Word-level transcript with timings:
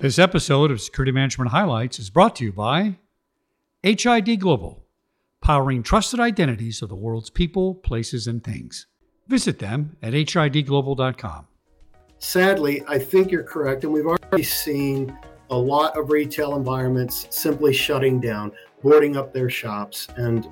This 0.00 0.18
episode 0.18 0.70
of 0.70 0.80
Security 0.80 1.12
Management 1.12 1.50
Highlights 1.50 1.98
is 1.98 2.08
brought 2.08 2.34
to 2.36 2.44
you 2.44 2.52
by 2.52 2.96
HID 3.82 4.40
Global, 4.40 4.86
powering 5.42 5.82
trusted 5.82 6.18
identities 6.18 6.80
of 6.80 6.88
the 6.88 6.94
world's 6.94 7.28
people, 7.28 7.74
places, 7.74 8.26
and 8.26 8.42
things. 8.42 8.86
Visit 9.28 9.58
them 9.58 9.98
at 10.00 10.14
hidglobal.com. 10.14 11.48
Sadly, 12.18 12.82
I 12.88 12.98
think 12.98 13.30
you're 13.30 13.42
correct, 13.42 13.84
and 13.84 13.92
we've 13.92 14.06
already 14.06 14.42
seen 14.42 15.14
a 15.50 15.58
lot 15.58 15.98
of 15.98 16.08
retail 16.08 16.56
environments 16.56 17.26
simply 17.28 17.74
shutting 17.74 18.20
down, 18.20 18.52
boarding 18.82 19.18
up 19.18 19.34
their 19.34 19.50
shops, 19.50 20.08
and 20.16 20.48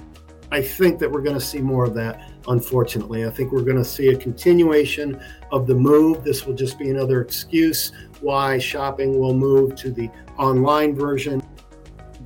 I 0.52 0.60
think 0.60 0.98
that 0.98 1.10
we're 1.10 1.22
going 1.22 1.38
to 1.38 1.44
see 1.44 1.62
more 1.62 1.86
of 1.86 1.94
that, 1.94 2.37
unfortunately. 2.48 3.26
I 3.26 3.30
think 3.30 3.52
we're 3.52 3.62
going 3.62 3.76
to 3.76 3.84
see 3.84 4.08
a 4.08 4.16
continuation 4.16 5.20
of 5.52 5.66
the 5.66 5.74
move. 5.74 6.24
This 6.24 6.46
will 6.46 6.54
just 6.54 6.78
be 6.78 6.90
another 6.90 7.20
excuse 7.20 7.92
why 8.20 8.58
shopping 8.58 9.18
will 9.18 9.34
move 9.34 9.76
to 9.76 9.90
the 9.90 10.10
online 10.38 10.94
version. 10.94 11.42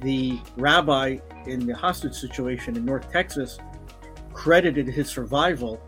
The 0.00 0.38
rabbi 0.56 1.18
in 1.46 1.66
the 1.66 1.74
hostage 1.74 2.14
situation 2.14 2.77
in 2.77 2.84
North 2.84 3.10
Texas 3.10 3.58
credited 4.32 4.88
his 4.88 5.08
survival 5.08 5.80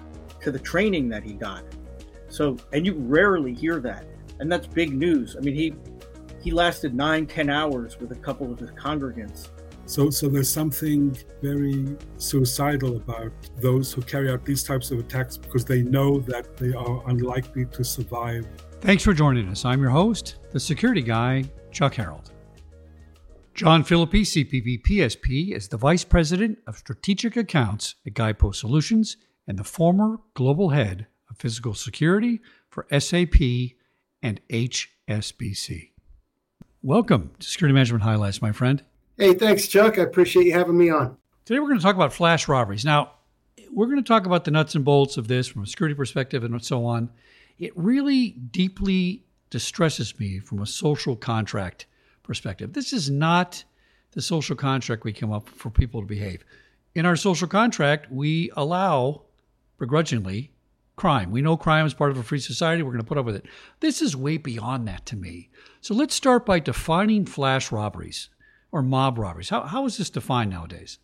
to 0.43 0.51
the 0.51 0.59
training 0.59 1.09
that 1.09 1.23
he 1.23 1.33
got. 1.33 1.65
So, 2.29 2.57
and 2.73 2.85
you 2.85 2.95
rarely 2.95 3.55
hear 3.55 3.81
that. 3.81 4.07
And 4.41 4.51
that's 4.51 4.67
big 4.67 4.93
news. 4.93 5.37
I 5.37 5.41
mean, 5.41 5.55
he 5.55 5.75
he 6.43 6.51
lasted 6.51 6.95
nine, 6.95 7.27
ten 7.27 7.49
hours 7.49 7.99
with 7.99 8.13
a 8.13 8.17
couple 8.17 8.53
of 8.53 8.59
his 8.59 8.71
congregants 8.73 9.49
so, 9.87 10.11
so 10.11 10.29
there's 10.29 10.49
something 10.49 11.17
very 11.43 11.97
suicidal 12.17 12.97
about 12.97 13.33
those 13.61 13.93
who 13.93 14.03
carry 14.03 14.31
out 14.31 14.45
these 14.45 14.63
types 14.63 14.91
of 14.91 14.99
attacks 14.99 15.37
because 15.37 15.65
they 15.65 15.83
know 15.83 16.21
that 16.21 16.57
they 16.57 16.73
are 16.73 17.03
unlikely 17.09 17.67
to 17.67 17.85
survive. 17.85 18.47
Thanks 18.81 19.03
for 19.03 19.13
joining 19.13 19.49
us. 19.49 19.65
I'm 19.65 19.81
your 19.81 19.91
host, 19.91 20.37
the 20.53 20.61
security 20.61 21.03
guy, 21.03 21.45
Chuck 21.71 21.95
Harold. 21.95 22.33
John 23.55 23.85
Philippi, 23.85 24.23
CPP 24.23 24.83
PSP, 24.83 25.53
is 25.53 25.69
the 25.69 25.77
Vice 25.77 26.03
President 26.03 26.59
of 26.67 26.77
Strategic 26.77 27.37
Accounts 27.37 27.95
at 28.07 28.15
Guidepost 28.15 28.61
Solutions 28.61 29.17
and 29.47 29.59
the 29.59 29.65
former 29.65 30.19
Global 30.35 30.71
Head 30.71 31.07
of 31.31 31.37
Physical 31.37 31.75
Security 31.75 32.41
for 32.69 32.87
SAP 32.91 33.41
and 34.23 34.41
HSBC. 34.49 35.91
Welcome 36.83 37.31
to 37.39 37.47
Security 37.47 37.75
Management 37.75 38.03
Highlights, 38.03 38.43
my 38.43 38.51
friend. 38.51 38.83
Hey, 39.17 39.35
thanks, 39.35 39.69
Chuck. 39.69 39.97
I 39.97 40.03
appreciate 40.03 40.47
you 40.47 40.55
having 40.55 40.77
me 40.77 40.91
on. 40.91 41.17
Today 41.45 41.61
we're 41.61 41.69
going 41.69 41.79
to 41.79 41.85
talk 41.85 41.95
about 41.95 42.13
flash 42.13 42.49
robberies. 42.49 42.85
Now, 42.85 43.13
we're 43.71 43.87
going 43.87 44.03
to 44.03 44.09
talk 44.09 44.27
about 44.27 44.43
the 44.43 44.51
nuts 44.51 44.75
and 44.75 44.85
bolts 44.85 45.17
of 45.17 45.29
this 45.29 45.47
from 45.47 45.63
a 45.63 45.67
security 45.69 45.95
perspective 45.95 46.43
and 46.43 46.65
so 46.65 46.85
on. 46.85 47.11
It 47.57 47.71
really 47.77 48.31
deeply 48.31 49.23
distresses 49.51 50.19
me 50.19 50.41
from 50.41 50.61
a 50.61 50.67
social 50.67 51.15
contract 51.15 51.87
perspective. 52.25 52.73
This 52.73 52.93
is 52.93 53.09
not 53.09 53.63
the 54.13 54.23
social 54.23 54.57
contract 54.57 55.05
we 55.05 55.13
come 55.13 55.31
up 55.31 55.49
for 55.49 55.71
people 55.71 56.01
to 56.01 56.09
behave. 56.09 56.45
In 56.97 57.07
our 57.07 57.15
social 57.15 57.47
contract, 57.47 58.11
we 58.11 58.51
allow 58.57 59.23
begrudgingly 59.79 60.51
crime. 60.97 61.31
We 61.31 61.41
know 61.41 61.57
crime 61.57 61.87
is 61.87 61.95
part 61.95 62.11
of 62.11 62.17
a 62.17 62.25
free 62.25 62.41
society. 62.41 62.83
We're 62.83 62.91
going 62.91 63.05
to 63.05 63.09
put 63.09 63.19
up 63.19 63.27
with 63.27 63.37
it. 63.37 63.47
This 63.79 64.03
is 64.03 64.17
way 64.17 64.39
beyond 64.39 64.89
that 64.89 65.07
to 65.07 65.17
me. 65.17 65.51
So 65.81 65.95
let's 65.95 66.17
start 66.17 66.45
by 66.45 66.59
defining 66.59 67.27
flash 67.27 67.71
robberies 67.71 68.29
or 68.75 68.83
mob 68.83 69.19
robberies? 69.19 69.51
How, 69.51 69.63
how 69.63 69.87
is 69.87 69.97
this 69.97 70.11
defined 70.11 70.51
nowadays? 70.51 70.99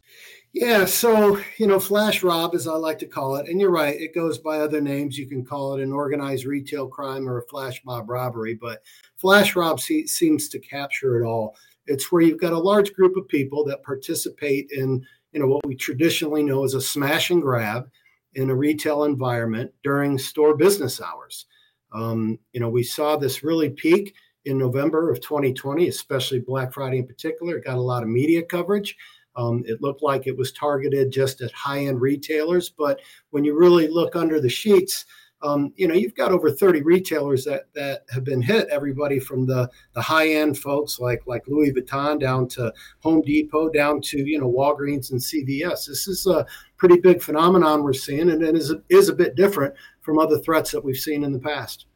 Yeah, 0.53 0.87
so, 0.87 1.41
you 1.57 1.69
know, 1.69 1.79
flash 1.79 2.25
rob, 2.25 2.57
as 2.57 2.67
I 2.67 2.73
like 2.73 2.99
to 2.99 3.07
call 3.07 3.37
it, 3.37 3.49
and 3.49 3.61
you're 3.61 3.71
right, 3.71 3.95
it 3.95 4.13
goes 4.13 4.39
by 4.39 4.59
other 4.59 4.81
names. 4.81 5.17
You 5.17 5.29
can 5.29 5.45
call 5.45 5.75
it 5.75 5.83
an 5.83 5.93
organized 5.93 6.47
retail 6.47 6.89
crime 6.89 7.29
or 7.29 7.39
a 7.39 7.47
flash 7.47 7.81
mob 7.85 8.11
robbery, 8.11 8.55
but 8.61 8.83
flash 9.19 9.55
rob 9.55 9.79
se- 9.79 10.07
seems 10.07 10.49
to 10.49 10.59
capture 10.59 11.23
it 11.23 11.25
all. 11.25 11.55
It's 11.87 12.11
where 12.11 12.23
you've 12.23 12.41
got 12.41 12.53
a 12.53 12.59
large 12.59 12.93
group 12.93 13.17
of 13.17 13.29
people 13.29 13.65
that 13.67 13.85
participate 13.85 14.67
in, 14.73 15.07
you 15.31 15.39
know, 15.39 15.47
what 15.47 15.65
we 15.65 15.77
traditionally 15.77 16.43
know 16.43 16.65
as 16.65 16.75
a 16.75 16.81
smash 16.81 17.31
and 17.31 17.41
grab 17.41 17.89
in 18.35 18.51
a 18.51 18.55
retail 18.55 19.05
environment 19.05 19.71
during 19.85 20.19
store 20.19 20.57
business 20.57 21.01
hours. 21.01 21.47
Um, 21.93 22.37
you 22.53 22.59
know, 22.59 22.69
we 22.69 22.83
saw 22.83 23.17
this 23.17 23.45
really 23.45 23.71
peak 23.71 24.15
in 24.45 24.59
November 24.59 25.11
of 25.11 25.21
2020, 25.21 25.89
especially 25.89 26.41
Black 26.41 26.73
Friday 26.73 26.99
in 26.99 27.07
particular. 27.07 27.57
It 27.57 27.65
got 27.65 27.77
a 27.77 27.81
lot 27.81 28.03
of 28.03 28.09
media 28.09 28.43
coverage. 28.43 28.97
Um, 29.37 29.63
it 29.67 29.81
looked 29.81 30.03
like 30.03 30.27
it 30.27 30.37
was 30.37 30.53
targeted 30.53 31.13
just 31.13 31.41
at 31.41 31.53
high 31.53 31.87
end 31.87 32.01
retailers, 32.01 32.69
but 32.71 33.01
when 33.31 33.45
you 33.45 33.57
really 33.57 33.89
look 33.89 34.17
under 34.17 34.41
the 34.41 34.49
sheets, 34.49 35.05
um, 35.43 35.73
you 35.77 35.89
know 35.89 35.95
you've 35.95 36.15
got 36.15 36.33
over 36.33 36.51
30 36.51 36.83
retailers 36.83 37.45
that 37.45 37.73
that 37.75 38.05
have 38.11 38.25
been 38.25 38.43
hit. 38.43 38.69
Everybody 38.69 39.19
from 39.19 39.47
the 39.47 39.71
the 39.95 40.03
high 40.03 40.29
end 40.29 40.59
folks 40.59 40.99
like 40.99 41.23
like 41.27 41.43
Louis 41.47 41.73
Vuitton 41.73 42.21
down 42.21 42.47
to 42.49 42.73
Home 43.01 43.23
Depot, 43.23 43.71
down 43.71 44.03
to 44.03 44.19
you 44.19 44.39
know 44.39 44.51
Walgreens 44.51 45.13
and 45.13 45.21
CVS. 45.21 45.87
This 45.87 46.09
is 46.09 46.27
a 46.27 46.45
pretty 46.77 46.99
big 47.01 47.23
phenomenon 47.23 47.83
we're 47.83 47.95
seeing, 47.95 48.31
and 48.31 48.43
it 48.43 48.55
is 48.55 48.75
is 48.91 49.09
a 49.09 49.15
bit 49.15 49.35
different 49.35 49.75
from 50.03 50.19
other 50.19 50.39
threats 50.39 50.71
that 50.73 50.85
we've 50.85 50.97
seen 50.97 51.25
in 51.25 51.33
the 51.33 51.39
past. 51.39 51.87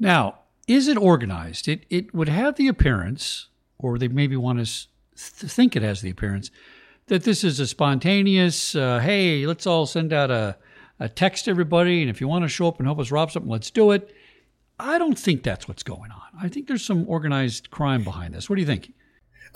Now, 0.00 0.39
is 0.70 0.86
it 0.86 0.96
organized? 0.96 1.66
It 1.66 1.84
it 1.90 2.14
would 2.14 2.28
have 2.28 2.54
the 2.54 2.68
appearance, 2.68 3.48
or 3.78 3.98
they 3.98 4.06
maybe 4.06 4.36
want 4.36 4.60
us 4.60 4.86
to 5.38 5.48
think 5.48 5.74
it 5.74 5.82
has 5.82 6.00
the 6.00 6.10
appearance 6.10 6.50
that 7.08 7.24
this 7.24 7.42
is 7.42 7.58
a 7.58 7.66
spontaneous. 7.66 8.76
Uh, 8.76 9.00
hey, 9.00 9.46
let's 9.46 9.66
all 9.66 9.84
send 9.84 10.12
out 10.12 10.30
a 10.30 10.56
a 11.00 11.08
text 11.08 11.46
to 11.46 11.50
everybody, 11.50 12.02
and 12.02 12.10
if 12.10 12.20
you 12.20 12.28
want 12.28 12.44
to 12.44 12.48
show 12.48 12.68
up 12.68 12.78
and 12.78 12.86
help 12.86 13.00
us 13.00 13.10
rob 13.10 13.32
something, 13.32 13.50
let's 13.50 13.70
do 13.70 13.90
it. 13.90 14.14
I 14.78 14.96
don't 14.96 15.18
think 15.18 15.42
that's 15.42 15.66
what's 15.66 15.82
going 15.82 16.12
on. 16.12 16.28
I 16.40 16.48
think 16.48 16.68
there's 16.68 16.84
some 16.84 17.08
organized 17.08 17.70
crime 17.70 18.04
behind 18.04 18.34
this. 18.34 18.48
What 18.48 18.56
do 18.56 18.60
you 18.60 18.66
think? 18.66 18.92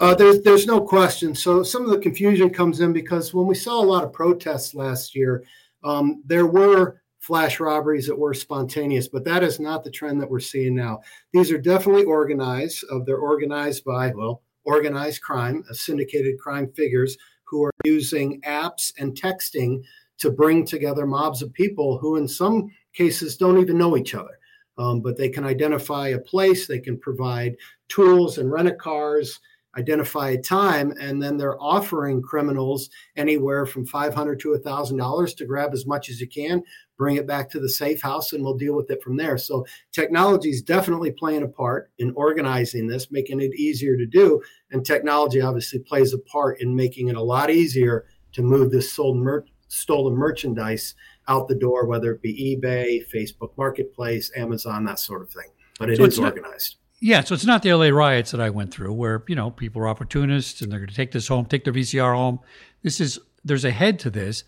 Uh, 0.01 0.17
there's 0.17 0.43
there's 0.43 0.67
no 0.67 0.81
question. 0.81 1.33
So 1.33 1.63
some 1.63 1.85
of 1.85 1.91
the 1.91 1.99
confusion 1.99 2.51
comes 2.51 2.81
in 2.81 2.93
because 2.93 3.33
when 3.33 3.47
we 3.47 3.55
saw 3.55 3.81
a 3.81 3.87
lot 3.87 4.03
of 4.03 4.13
protests 4.13 4.75
last 4.75 5.15
year, 5.15 5.45
um, 5.85 6.25
there 6.27 6.47
were 6.47 7.03
flash 7.25 7.59
robberies 7.59 8.07
that 8.07 8.19
were 8.19 8.35
spontaneous, 8.35 9.09
but 9.09 9.25
that 9.25 9.43
is 9.43 9.59
not 9.59 9.83
the 9.83 9.91
trend 9.91 10.21
that 10.21 10.29
we're 10.29 10.39
seeing 10.39 10.75
now. 10.75 11.01
These 11.33 11.51
are 11.51 11.59
definitely 11.59 12.05
organized. 12.05 12.85
Uh, 12.93 12.99
they're 13.07 13.17
organized 13.17 13.83
by, 13.83 14.13
well, 14.15 14.43
organized 14.65 15.23
crime, 15.23 15.65
uh, 15.71 15.73
syndicated 15.73 16.39
crime 16.39 16.71
figures 16.73 17.17
who 17.45 17.65
are 17.65 17.73
using 17.85 18.43
apps 18.43 18.93
and 18.99 19.19
texting 19.19 19.83
to 20.19 20.31
bring 20.31 20.67
together 20.67 21.07
mobs 21.07 21.41
of 21.41 21.51
people 21.55 21.97
who, 21.97 22.17
in 22.17 22.29
some 22.29 22.71
cases, 22.93 23.39
don't 23.39 23.59
even 23.59 23.79
know 23.79 23.97
each 23.97 24.15
other. 24.15 24.39
Um, 24.77 25.01
but 25.01 25.17
they 25.17 25.31
can 25.31 25.45
identify 25.45 26.09
a 26.09 26.19
place, 26.19 26.67
they 26.67 26.81
can 26.81 26.99
provide 26.99 27.57
tools 27.89 28.37
and 28.37 28.53
rent 28.53 28.69
a 28.69 28.75
cars 28.75 29.41
identify 29.77 30.31
a 30.31 30.41
time, 30.41 30.93
and 31.01 31.23
then 31.23 31.37
they're 31.37 31.61
offering 31.61 32.23
criminals 32.23 32.91
anywhere 33.17 33.67
from 33.67 33.87
five 33.87 34.15
hundred 34.15 34.41
to 34.41 34.57
thousand 34.59 34.97
dollars 34.97 35.35
to 35.35 35.47
grab 35.47 35.73
as 35.73 35.87
much 35.87 36.09
as 36.09 36.21
you 36.21 36.29
can, 36.29 36.63
bring 36.97 37.17
it 37.17 37.27
back 37.27 37.51
to 37.51 37.61
the 37.61 37.69
safe 37.69 38.01
house, 38.01 38.33
and 38.33 38.43
we'll 38.43 38.57
deal 38.57 38.75
with 38.75 38.91
it 38.91 39.03
from 39.03 39.17
there. 39.17 39.39
So 39.39 39.67
technology 39.93 40.51
is 40.51 40.63
definitely 40.63 41.11
playing 41.11 41.43
a 41.43 41.49
part 41.49 41.91
in 41.99 42.13
organizing 42.15 42.87
this, 42.87 43.11
making 43.11 43.41
it 43.41 43.55
easier 43.55 43.97
to 43.97 44.07
do, 44.07 44.43
and 44.71 44.85
technology 44.85 45.41
obviously 45.41 45.81
plays 45.81 46.13
a 46.13 46.19
part 46.19 46.61
in 46.61 46.75
making 46.75 47.09
it 47.09 47.17
a 47.17 47.23
lot 47.23 47.51
easier 47.51 48.07
to 48.33 48.43
move 48.43 48.71
this 48.71 48.93
sold 48.93 49.17
mer- 49.17 49.45
stolen 49.69 50.15
merchandise 50.15 50.95
out 51.29 51.49
the 51.49 51.55
door, 51.55 51.87
whether 51.87 52.13
it 52.13 52.23
be 52.23 52.59
eBay, 52.63 53.03
Facebook 53.13 53.57
Marketplace, 53.57 54.31
Amazon, 54.37 54.85
that 54.85 54.99
sort 54.99 55.23
of 55.23 55.31
thing. 55.31 55.49
But 55.79 55.91
it 55.91 55.97
so 55.97 56.05
is 56.05 56.19
organized. 56.19 56.77
Not- 56.77 56.81
yeah, 57.01 57.23
so 57.23 57.35
it's 57.35 57.45
not 57.45 57.63
the 57.63 57.75
LA 57.75 57.89
riots 57.89 58.31
that 58.31 58.41
I 58.41 58.51
went 58.51 58.73
through 58.73 58.93
where, 58.95 59.25
you 59.27 59.35
know, 59.35 59.51
people 59.51 59.83
are 59.83 59.89
opportunists 59.89 60.63
and 60.63 60.71
they're 60.71 60.79
going 60.79 60.89
to 60.89 60.95
take 60.95 61.13
this 61.13 61.29
home, 61.29 61.45
take 61.45 61.65
their 61.65 61.73
VCR 61.73 62.15
home. 62.15 62.41
This 62.83 63.01
is, 63.01 63.19
there's 63.45 63.65
a 63.65 63.71
head 63.71 63.99
to 64.01 64.11
this. 64.11 64.45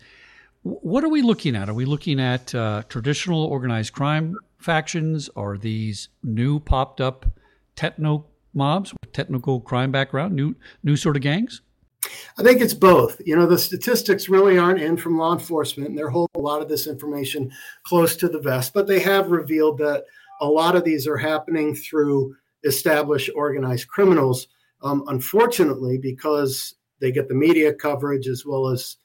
What 0.67 1.05
are 1.05 1.09
we 1.09 1.21
looking 1.21 1.55
at? 1.55 1.69
Are 1.69 1.73
we 1.73 1.85
looking 1.85 2.19
at 2.19 2.53
uh, 2.53 2.83
traditional 2.89 3.45
organized 3.45 3.93
crime 3.93 4.35
factions? 4.57 5.29
Are 5.35 5.57
these 5.57 6.09
new 6.23 6.59
popped 6.59 6.99
up 6.99 7.25
techno 7.77 8.25
mobs 8.53 8.91
with 8.91 9.13
technical 9.13 9.61
crime 9.61 9.93
background, 9.93 10.35
new, 10.35 10.55
new 10.83 10.97
sort 10.97 11.15
of 11.15 11.21
gangs? 11.21 11.61
I 12.37 12.43
think 12.43 12.59
it's 12.59 12.73
both. 12.73 13.21
You 13.25 13.37
know, 13.37 13.45
the 13.45 13.57
statistics 13.57 14.27
really 14.27 14.57
aren't 14.57 14.81
in 14.81 14.97
from 14.97 15.17
law 15.17 15.31
enforcement, 15.31 15.89
and 15.89 15.97
they're 15.97 16.09
holding 16.09 16.35
a 16.35 16.43
lot 16.43 16.61
of 16.61 16.67
this 16.67 16.85
information 16.85 17.49
close 17.83 18.17
to 18.17 18.27
the 18.27 18.39
vest, 18.39 18.73
but 18.73 18.87
they 18.87 18.99
have 18.99 19.31
revealed 19.31 19.77
that 19.77 20.03
a 20.41 20.47
lot 20.47 20.75
of 20.75 20.83
these 20.83 21.07
are 21.07 21.17
happening 21.17 21.75
through 21.75 22.35
established 22.65 23.29
organized 23.35 23.87
criminals. 23.87 24.47
Um, 24.81 25.05
unfortunately, 25.07 25.97
because 25.97 26.75
they 26.99 27.11
get 27.11 27.29
the 27.29 27.35
media 27.35 27.73
coverage 27.73 28.27
as 28.27 28.45
well 28.45 28.67
as 28.67 28.97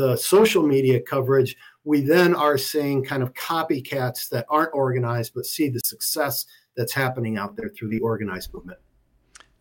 the 0.00 0.16
social 0.16 0.66
media 0.66 0.98
coverage, 0.98 1.56
we 1.84 2.00
then 2.00 2.34
are 2.34 2.56
seeing 2.56 3.04
kind 3.04 3.22
of 3.22 3.34
copycats 3.34 4.28
that 4.30 4.46
aren't 4.48 4.70
organized 4.72 5.32
but 5.34 5.44
see 5.44 5.68
the 5.68 5.80
success 5.84 6.46
that's 6.74 6.92
happening 6.92 7.36
out 7.36 7.54
there 7.56 7.68
through 7.68 7.90
the 7.90 8.00
organized 8.00 8.52
movement. 8.54 8.78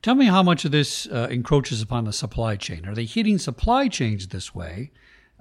Tell 0.02 0.16
me 0.16 0.28
how 0.28 0.42
much 0.42 0.64
of 0.64 0.72
this 0.72 1.08
uh, 1.08 1.28
encroaches 1.30 1.82
upon 1.82 2.06
the 2.06 2.14
supply 2.14 2.56
chain. 2.56 2.86
Are 2.86 2.96
they 2.96 3.04
hitting 3.04 3.38
supply 3.38 3.90
chains 3.90 4.30
this 4.30 4.56
way, 4.56 4.92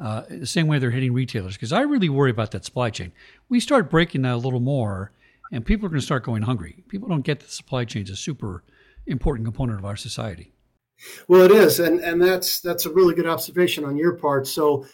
uh, 0.00 0.22
the 0.28 0.46
same 0.46 0.66
way 0.66 0.80
they're 0.80 0.90
hitting 0.90 1.12
retailers? 1.12 1.54
Because 1.54 1.72
I 1.72 1.82
really 1.82 2.08
worry 2.08 2.32
about 2.32 2.50
that 2.50 2.64
supply 2.64 2.90
chain. 2.90 3.12
We 3.48 3.60
start 3.60 3.88
breaking 3.88 4.22
that 4.22 4.34
a 4.34 4.36
little 4.36 4.58
more, 4.58 5.12
and 5.52 5.64
people 5.64 5.86
are 5.86 5.90
going 5.90 6.00
to 6.00 6.04
start 6.04 6.24
going 6.24 6.42
hungry. 6.42 6.82
People 6.88 7.08
don't 7.08 7.22
get 7.22 7.38
that 7.38 7.52
supply 7.52 7.84
chain 7.84 8.02
is 8.02 8.10
a 8.10 8.16
super 8.16 8.64
important 9.06 9.46
component 9.46 9.78
of 9.78 9.84
our 9.84 9.96
society. 9.96 10.52
Well, 11.28 11.42
it 11.42 11.52
is, 11.52 11.80
and 11.80 12.00
and 12.00 12.20
that's 12.20 12.60
that's 12.60 12.86
a 12.86 12.92
really 12.92 13.14
good 13.14 13.26
observation 13.26 13.84
on 13.84 13.96
your 13.96 14.16
part. 14.16 14.46
So, 14.46 14.84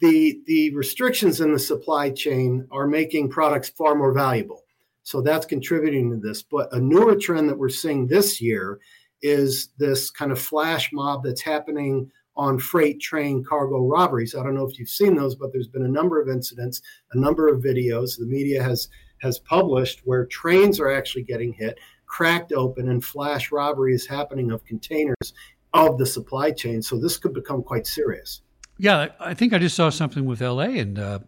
the 0.00 0.40
the 0.46 0.74
restrictions 0.74 1.40
in 1.40 1.52
the 1.52 1.58
supply 1.58 2.10
chain 2.10 2.66
are 2.70 2.86
making 2.86 3.30
products 3.30 3.70
far 3.70 3.94
more 3.94 4.12
valuable. 4.12 4.62
So 5.06 5.20
that's 5.20 5.46
contributing 5.46 6.10
to 6.10 6.16
this. 6.16 6.42
But 6.42 6.68
a 6.72 6.80
newer 6.80 7.14
trend 7.14 7.48
that 7.48 7.56
we're 7.56 7.68
seeing 7.68 8.08
this 8.08 8.40
year 8.40 8.80
is 9.22 9.68
this 9.78 10.10
kind 10.10 10.32
of 10.32 10.40
flash 10.40 10.90
mob 10.92 11.22
that's 11.22 11.40
happening 11.40 12.10
on 12.36 12.58
freight 12.58 13.00
train 13.00 13.44
cargo 13.48 13.86
robberies. 13.86 14.34
I 14.34 14.42
don't 14.42 14.56
know 14.56 14.66
if 14.66 14.80
you've 14.80 14.88
seen 14.88 15.14
those, 15.14 15.36
but 15.36 15.52
there's 15.52 15.68
been 15.68 15.84
a 15.84 15.88
number 15.88 16.20
of 16.20 16.28
incidents, 16.28 16.82
a 17.12 17.18
number 17.18 17.46
of 17.46 17.62
videos 17.62 18.18
the 18.18 18.26
media 18.26 18.60
has 18.60 18.88
has 19.22 19.38
published 19.38 20.02
where 20.04 20.26
trains 20.26 20.80
are 20.80 20.90
actually 20.90 21.22
getting 21.22 21.52
hit, 21.52 21.78
cracked 22.06 22.52
open, 22.52 22.88
and 22.88 23.04
flash 23.04 23.52
robbery 23.52 23.94
is 23.94 24.06
happening 24.06 24.50
of 24.50 24.64
containers 24.64 25.34
of 25.74 25.98
the 25.98 26.06
supply 26.06 26.50
chain. 26.50 26.82
So 26.82 26.98
this 26.98 27.18
could 27.18 27.34
become 27.34 27.62
quite 27.62 27.86
serious. 27.86 28.42
Yeah, 28.78 29.08
I 29.20 29.34
think 29.34 29.52
I 29.52 29.58
just 29.58 29.76
saw 29.76 29.90
something 29.90 30.24
with 30.26 30.40
LA 30.40 30.64
and 30.64 30.98
uh, 30.98 31.18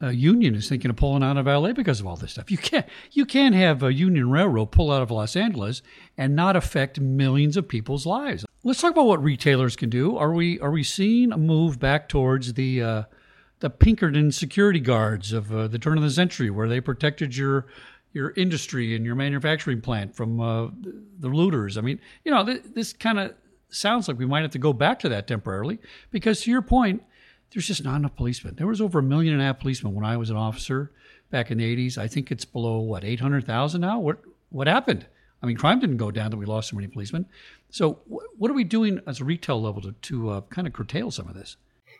union 0.00 0.54
is 0.54 0.68
thinking 0.68 0.90
of 0.90 0.96
pulling 0.96 1.22
out 1.22 1.36
of 1.36 1.46
LA 1.46 1.72
because 1.72 2.00
of 2.00 2.06
all 2.06 2.16
this 2.16 2.32
stuff. 2.32 2.50
You 2.50 2.58
can't 2.58 2.86
you 3.12 3.26
can't 3.26 3.54
have 3.54 3.82
a 3.82 3.92
Union 3.92 4.30
Railroad 4.30 4.70
pull 4.70 4.90
out 4.90 5.02
of 5.02 5.10
Los 5.10 5.36
Angeles 5.36 5.82
and 6.16 6.36
not 6.36 6.56
affect 6.56 7.00
millions 7.00 7.56
of 7.56 7.68
people's 7.68 8.06
lives. 8.06 8.44
Let's 8.64 8.80
talk 8.80 8.92
about 8.92 9.06
what 9.06 9.22
retailers 9.22 9.76
can 9.76 9.90
do. 9.90 10.16
Are 10.16 10.32
we 10.32 10.58
are 10.60 10.70
we 10.70 10.82
seeing 10.82 11.32
a 11.32 11.38
move 11.38 11.78
back 11.78 12.08
towards 12.08 12.54
the 12.54 12.82
uh, 12.82 13.02
the 13.60 13.70
Pinkerton 13.70 14.30
security 14.30 14.80
guards 14.80 15.32
of 15.32 15.52
uh, 15.52 15.66
the 15.66 15.78
turn 15.78 15.98
of 15.98 16.04
the 16.04 16.10
century, 16.10 16.48
where 16.48 16.68
they 16.68 16.80
protected 16.80 17.36
your 17.36 17.66
your 18.12 18.32
industry 18.36 18.94
and 18.94 19.04
your 19.04 19.14
manufacturing 19.14 19.80
plant 19.80 20.14
from 20.14 20.40
uh, 20.40 20.68
the 21.18 21.28
looters? 21.28 21.76
I 21.76 21.80
mean, 21.80 22.00
you 22.24 22.32
know, 22.32 22.44
th- 22.44 22.62
this 22.74 22.92
kind 22.92 23.18
of 23.18 23.34
sounds 23.70 24.08
like 24.08 24.18
we 24.18 24.26
might 24.26 24.42
have 24.42 24.50
to 24.52 24.58
go 24.58 24.72
back 24.72 24.98
to 25.00 25.08
that 25.10 25.26
temporarily 25.26 25.78
because, 26.10 26.40
to 26.42 26.50
your 26.50 26.62
point, 26.62 27.02
there's 27.52 27.66
just 27.66 27.84
not 27.84 27.96
enough 27.96 28.16
policemen. 28.16 28.56
There 28.56 28.66
was 28.66 28.80
over 28.80 28.98
a 28.98 29.02
million 29.02 29.32
and 29.32 29.42
a 29.42 29.46
half 29.46 29.60
policemen 29.60 29.94
when 29.94 30.04
I 30.04 30.16
was 30.16 30.30
an 30.30 30.36
officer 30.36 30.92
back 31.30 31.50
in 31.50 31.58
the 31.58 31.76
80s. 31.76 31.98
I 31.98 32.08
think 32.08 32.30
it's 32.30 32.44
below 32.44 32.78
what 32.80 33.04
800,000 33.04 33.80
now. 33.80 33.98
What 33.98 34.18
what 34.50 34.66
happened? 34.66 35.06
I 35.42 35.46
mean, 35.46 35.56
crime 35.56 35.78
didn't 35.78 35.98
go 35.98 36.10
down 36.10 36.30
that 36.30 36.36
we 36.36 36.46
lost 36.46 36.70
so 36.70 36.76
many 36.76 36.88
policemen. 36.88 37.26
So, 37.70 38.00
what 38.06 38.50
are 38.50 38.54
we 38.54 38.64
doing 38.64 39.00
as 39.06 39.20
a 39.20 39.24
retail 39.24 39.60
level 39.60 39.82
to, 39.82 39.92
to 39.92 40.30
uh, 40.30 40.40
kind 40.42 40.66
of 40.66 40.72
curtail 40.72 41.10
some 41.10 41.28
of 41.28 41.34
this? 41.34 41.56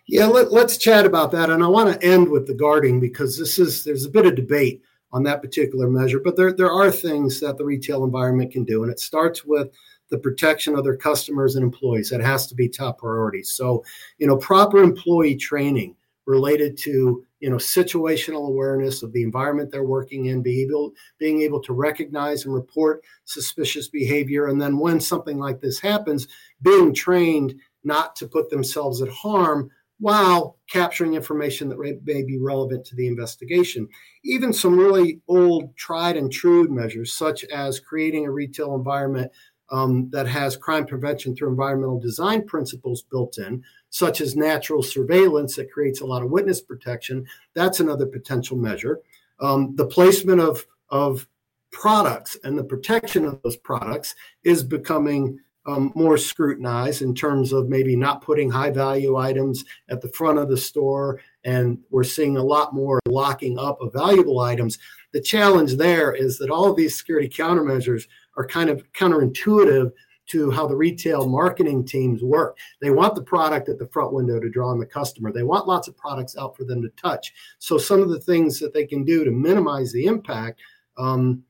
Yeah, 0.06 0.26
let, 0.26 0.50
us 0.50 0.78
chat 0.78 1.04
about 1.04 1.32
that. 1.32 1.50
And 1.50 1.62
I 1.62 1.68
want 1.68 1.92
to 1.92 2.06
end 2.06 2.30
with 2.30 2.46
the 2.46 2.54
guarding 2.54 2.98
because 2.98 3.38
this 3.38 3.58
is 3.58 3.84
there's 3.84 4.06
a 4.06 4.10
bit 4.10 4.26
of 4.26 4.34
debate 4.34 4.82
on 5.12 5.22
that 5.22 5.42
particular 5.42 5.88
measure, 5.88 6.20
but 6.20 6.36
there 6.36 6.52
there 6.52 6.72
are 6.72 6.90
things 6.90 7.40
that 7.40 7.56
the 7.56 7.64
retail 7.64 8.04
environment 8.04 8.52
can 8.52 8.64
do, 8.64 8.82
and 8.82 8.92
it 8.92 9.00
starts 9.00 9.44
with 9.44 9.70
the 10.10 10.18
protection 10.18 10.74
of 10.74 10.84
their 10.84 10.96
customers 10.96 11.54
and 11.54 11.64
employees. 11.64 12.10
That 12.10 12.20
has 12.20 12.46
to 12.46 12.54
be 12.54 12.68
top 12.68 12.98
priority. 12.98 13.42
So, 13.42 13.84
you 14.18 14.26
know, 14.26 14.36
proper 14.36 14.82
employee 14.82 15.36
training 15.36 15.96
related 16.28 16.76
to 16.76 17.24
you 17.40 17.48
know 17.48 17.56
situational 17.56 18.48
awareness 18.48 19.02
of 19.02 19.12
the 19.12 19.22
environment 19.22 19.70
they're 19.70 19.82
working 19.82 20.26
in 20.26 20.42
be 20.42 20.60
able 20.60 20.92
being 21.18 21.40
able 21.40 21.60
to 21.60 21.72
recognize 21.72 22.44
and 22.44 22.52
report 22.52 23.02
suspicious 23.24 23.88
behavior 23.88 24.48
and 24.48 24.60
then 24.60 24.78
when 24.78 25.00
something 25.00 25.38
like 25.38 25.58
this 25.60 25.80
happens 25.80 26.28
being 26.60 26.92
trained 26.92 27.54
not 27.82 28.14
to 28.14 28.28
put 28.28 28.50
themselves 28.50 29.00
at 29.00 29.08
harm 29.08 29.70
while 30.00 30.56
capturing 30.68 31.14
information 31.14 31.68
that 31.68 32.00
may 32.04 32.22
be 32.22 32.38
relevant 32.38 32.84
to 32.84 32.94
the 32.94 33.06
investigation 33.06 33.88
even 34.24 34.52
some 34.52 34.78
really 34.78 35.20
old 35.28 35.74
tried 35.76 36.16
and 36.16 36.30
true 36.32 36.68
measures 36.68 37.12
such 37.12 37.44
as 37.44 37.80
creating 37.80 38.26
a 38.26 38.30
retail 38.30 38.74
environment 38.74 39.30
um, 39.70 40.08
that 40.10 40.26
has 40.26 40.56
crime 40.56 40.86
prevention 40.86 41.34
through 41.34 41.50
environmental 41.50 42.00
design 42.00 42.46
principles 42.46 43.02
built 43.02 43.38
in, 43.38 43.62
such 43.90 44.20
as 44.20 44.36
natural 44.36 44.82
surveillance 44.82 45.56
that 45.56 45.70
creates 45.70 46.00
a 46.00 46.06
lot 46.06 46.22
of 46.22 46.30
witness 46.30 46.60
protection. 46.60 47.26
That's 47.54 47.80
another 47.80 48.06
potential 48.06 48.56
measure. 48.56 49.00
Um, 49.40 49.76
the 49.76 49.86
placement 49.86 50.40
of, 50.40 50.66
of 50.88 51.26
products 51.70 52.36
and 52.44 52.58
the 52.58 52.64
protection 52.64 53.24
of 53.24 53.40
those 53.42 53.56
products 53.56 54.14
is 54.42 54.62
becoming 54.62 55.38
um, 55.68 55.92
more 55.94 56.16
scrutinized 56.16 57.02
in 57.02 57.14
terms 57.14 57.52
of 57.52 57.68
maybe 57.68 57.94
not 57.94 58.22
putting 58.22 58.50
high 58.50 58.70
value 58.70 59.16
items 59.16 59.66
at 59.90 60.00
the 60.00 60.08
front 60.08 60.38
of 60.38 60.48
the 60.48 60.56
store. 60.56 61.20
And 61.44 61.78
we're 61.90 62.04
seeing 62.04 62.38
a 62.38 62.42
lot 62.42 62.74
more 62.74 63.00
locking 63.06 63.58
up 63.58 63.82
of 63.82 63.92
valuable 63.92 64.40
items. 64.40 64.78
The 65.12 65.20
challenge 65.20 65.76
there 65.76 66.14
is 66.14 66.38
that 66.38 66.50
all 66.50 66.70
of 66.70 66.76
these 66.76 66.96
security 66.96 67.28
countermeasures 67.28 68.04
are 68.38 68.46
kind 68.46 68.70
of 68.70 68.82
counterintuitive 68.92 69.92
to 70.28 70.50
how 70.50 70.66
the 70.66 70.76
retail 70.76 71.28
marketing 71.28 71.84
teams 71.84 72.22
work. 72.22 72.56
They 72.80 72.90
want 72.90 73.14
the 73.14 73.22
product 73.22 73.68
at 73.68 73.78
the 73.78 73.88
front 73.88 74.14
window 74.14 74.40
to 74.40 74.50
draw 74.50 74.72
in 74.72 74.78
the 74.78 74.86
customer. 74.86 75.32
They 75.32 75.42
want 75.42 75.68
lots 75.68 75.88
of 75.88 75.96
products 75.98 76.36
out 76.36 76.56
for 76.56 76.64
them 76.64 76.80
to 76.82 76.88
touch. 76.90 77.32
So 77.58 77.76
some 77.76 78.00
of 78.00 78.08
the 78.08 78.20
things 78.20 78.58
that 78.60 78.72
they 78.72 78.86
can 78.86 79.04
do 79.04 79.22
to 79.24 79.30
minimize 79.30 79.92
the 79.92 80.06
impact 80.06 80.60
um, 80.98 81.44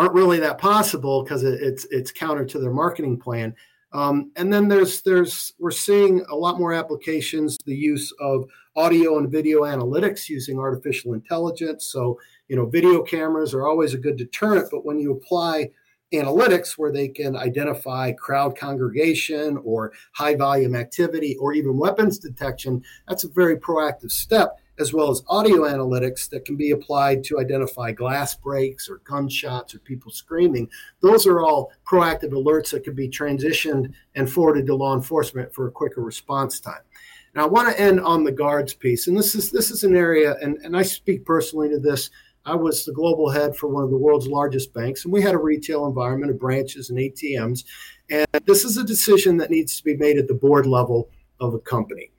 aren't 0.00 0.14
really 0.14 0.40
that 0.40 0.56
possible 0.56 1.22
because 1.22 1.44
it, 1.44 1.60
it's 1.60 1.86
it's 1.90 2.10
counter 2.10 2.46
to 2.46 2.58
their 2.58 2.72
marketing 2.72 3.18
plan. 3.18 3.54
Um, 3.92 4.30
and 4.36 4.50
then 4.50 4.66
there's 4.66 5.02
there's 5.02 5.52
we're 5.58 5.70
seeing 5.70 6.24
a 6.30 6.34
lot 6.34 6.58
more 6.58 6.72
applications, 6.72 7.58
the 7.66 7.76
use 7.76 8.10
of 8.18 8.48
audio 8.76 9.18
and 9.18 9.30
video 9.30 9.62
analytics 9.62 10.26
using 10.26 10.58
artificial 10.58 11.12
intelligence. 11.12 11.84
So 11.84 12.18
you 12.48 12.56
know, 12.56 12.64
video 12.64 13.02
cameras 13.02 13.52
are 13.52 13.68
always 13.68 13.92
a 13.92 13.98
good 13.98 14.16
deterrent, 14.16 14.70
but 14.70 14.86
when 14.86 14.98
you 14.98 15.12
apply 15.12 15.70
analytics 16.14 16.78
where 16.78 16.90
they 16.90 17.06
can 17.06 17.36
identify 17.36 18.10
crowd 18.12 18.56
congregation 18.56 19.58
or 19.62 19.92
high 20.12 20.34
volume 20.34 20.74
activity 20.74 21.36
or 21.36 21.52
even 21.52 21.76
weapons 21.76 22.18
detection, 22.18 22.82
that's 23.06 23.24
a 23.24 23.28
very 23.28 23.56
proactive 23.56 24.10
step, 24.10 24.58
as 24.80 24.92
well 24.92 25.10
as 25.10 25.22
audio 25.28 25.62
analytics 25.62 26.28
that 26.30 26.44
can 26.44 26.56
be 26.56 26.70
applied 26.70 27.22
to 27.24 27.38
identify 27.38 27.92
glass 27.92 28.34
breaks 28.34 28.88
or 28.88 29.02
gunshots 29.04 29.74
or 29.74 29.78
people 29.80 30.10
screaming. 30.10 30.68
Those 31.00 31.26
are 31.26 31.40
all 31.40 31.70
proactive 31.88 32.30
alerts 32.30 32.70
that 32.70 32.84
can 32.84 32.94
be 32.94 33.08
transitioned 33.08 33.92
and 34.14 34.30
forwarded 34.30 34.66
to 34.66 34.74
law 34.74 34.94
enforcement 34.94 35.54
for 35.54 35.68
a 35.68 35.72
quicker 35.72 36.00
response 36.00 36.58
time. 36.58 36.82
Now 37.34 37.44
I 37.44 37.48
want 37.48 37.68
to 37.68 37.80
end 37.80 38.00
on 38.00 38.24
the 38.24 38.32
guards 38.32 38.74
piece, 38.74 39.06
and 39.06 39.16
this 39.16 39.34
is 39.36 39.52
this 39.52 39.70
is 39.70 39.84
an 39.84 39.94
area, 39.94 40.36
and, 40.42 40.56
and 40.64 40.76
I 40.76 40.82
speak 40.82 41.24
personally 41.24 41.68
to 41.68 41.78
this 41.78 42.10
I 42.46 42.54
was 42.54 42.84
the 42.84 42.92
global 42.92 43.28
head 43.30 43.54
for 43.54 43.68
one 43.68 43.84
of 43.84 43.90
the 43.90 43.98
world's 43.98 44.26
largest 44.26 44.72
banks, 44.72 45.04
and 45.04 45.12
we 45.12 45.22
had 45.22 45.34
a 45.34 45.38
retail 45.38 45.86
environment 45.86 46.32
of 46.32 46.38
branches 46.38 46.90
and 46.90 46.98
ATMs. 46.98 47.64
And 48.08 48.26
this 48.46 48.64
is 48.64 48.76
a 48.76 48.84
decision 48.84 49.36
that 49.36 49.50
needs 49.50 49.76
to 49.76 49.84
be 49.84 49.96
made 49.96 50.18
at 50.18 50.26
the 50.26 50.34
board 50.34 50.66
level 50.66 51.10
of 51.38 51.54
a 51.54 51.58
company. 51.58 52.10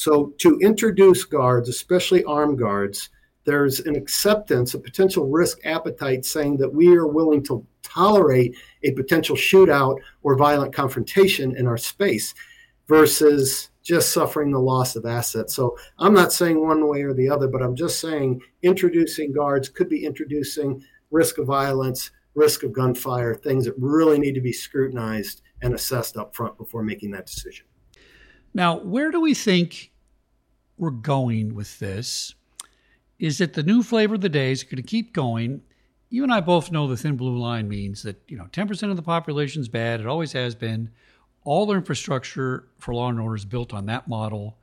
So, 0.00 0.32
to 0.38 0.58
introduce 0.60 1.24
guards, 1.24 1.68
especially 1.68 2.24
armed 2.24 2.58
guards, 2.58 3.10
there's 3.44 3.80
an 3.80 3.96
acceptance, 3.96 4.72
a 4.72 4.78
potential 4.78 5.28
risk 5.28 5.58
appetite 5.66 6.24
saying 6.24 6.56
that 6.56 6.72
we 6.72 6.96
are 6.96 7.06
willing 7.06 7.42
to 7.42 7.66
tolerate 7.82 8.56
a 8.82 8.92
potential 8.92 9.36
shootout 9.36 9.98
or 10.22 10.38
violent 10.38 10.74
confrontation 10.74 11.54
in 11.54 11.66
our 11.66 11.76
space 11.76 12.32
versus 12.88 13.68
just 13.82 14.10
suffering 14.10 14.50
the 14.50 14.58
loss 14.58 14.96
of 14.96 15.04
assets. 15.04 15.54
So 15.54 15.76
I'm 15.98 16.14
not 16.14 16.32
saying 16.32 16.66
one 16.66 16.88
way 16.88 17.02
or 17.02 17.12
the 17.12 17.28
other, 17.28 17.46
but 17.46 17.60
I'm 17.60 17.76
just 17.76 18.00
saying 18.00 18.40
introducing 18.62 19.34
guards 19.34 19.68
could 19.68 19.90
be 19.90 20.06
introducing 20.06 20.82
risk 21.10 21.36
of 21.36 21.46
violence, 21.46 22.10
risk 22.34 22.62
of 22.62 22.72
gunfire, 22.72 23.34
things 23.34 23.66
that 23.66 23.74
really 23.76 24.18
need 24.18 24.34
to 24.36 24.40
be 24.40 24.54
scrutinized 24.54 25.42
and 25.60 25.74
assessed 25.74 26.16
up 26.16 26.34
front 26.34 26.56
before 26.56 26.82
making 26.82 27.10
that 27.10 27.26
decision. 27.26 27.66
Now, 28.54 28.80
where 28.80 29.10
do 29.10 29.20
we 29.20 29.34
think 29.34 29.89
we're 30.80 30.90
going 30.90 31.54
with 31.54 31.78
this? 31.78 32.34
Is 33.18 33.38
that 33.38 33.52
the 33.52 33.62
new 33.62 33.82
flavor 33.82 34.14
of 34.14 34.22
the 34.22 34.30
day? 34.30 34.50
Is 34.50 34.64
going 34.64 34.76
to 34.76 34.82
keep 34.82 35.12
going? 35.12 35.60
You 36.08 36.22
and 36.22 36.32
I 36.32 36.40
both 36.40 36.72
know 36.72 36.88
the 36.88 36.96
thin 36.96 37.16
blue 37.16 37.36
line 37.36 37.68
means 37.68 38.02
that, 38.02 38.20
you 38.26 38.36
know, 38.36 38.48
10% 38.50 38.90
of 38.90 38.96
the 38.96 39.02
population 39.02 39.60
is 39.60 39.68
bad. 39.68 40.00
It 40.00 40.06
always 40.06 40.32
has 40.32 40.54
been 40.54 40.90
all 41.44 41.66
their 41.66 41.76
infrastructure 41.76 42.68
for 42.78 42.94
law 42.94 43.10
and 43.10 43.20
order 43.20 43.36
is 43.36 43.44
built 43.44 43.74
on 43.74 43.86
that 43.86 44.08
model. 44.08 44.56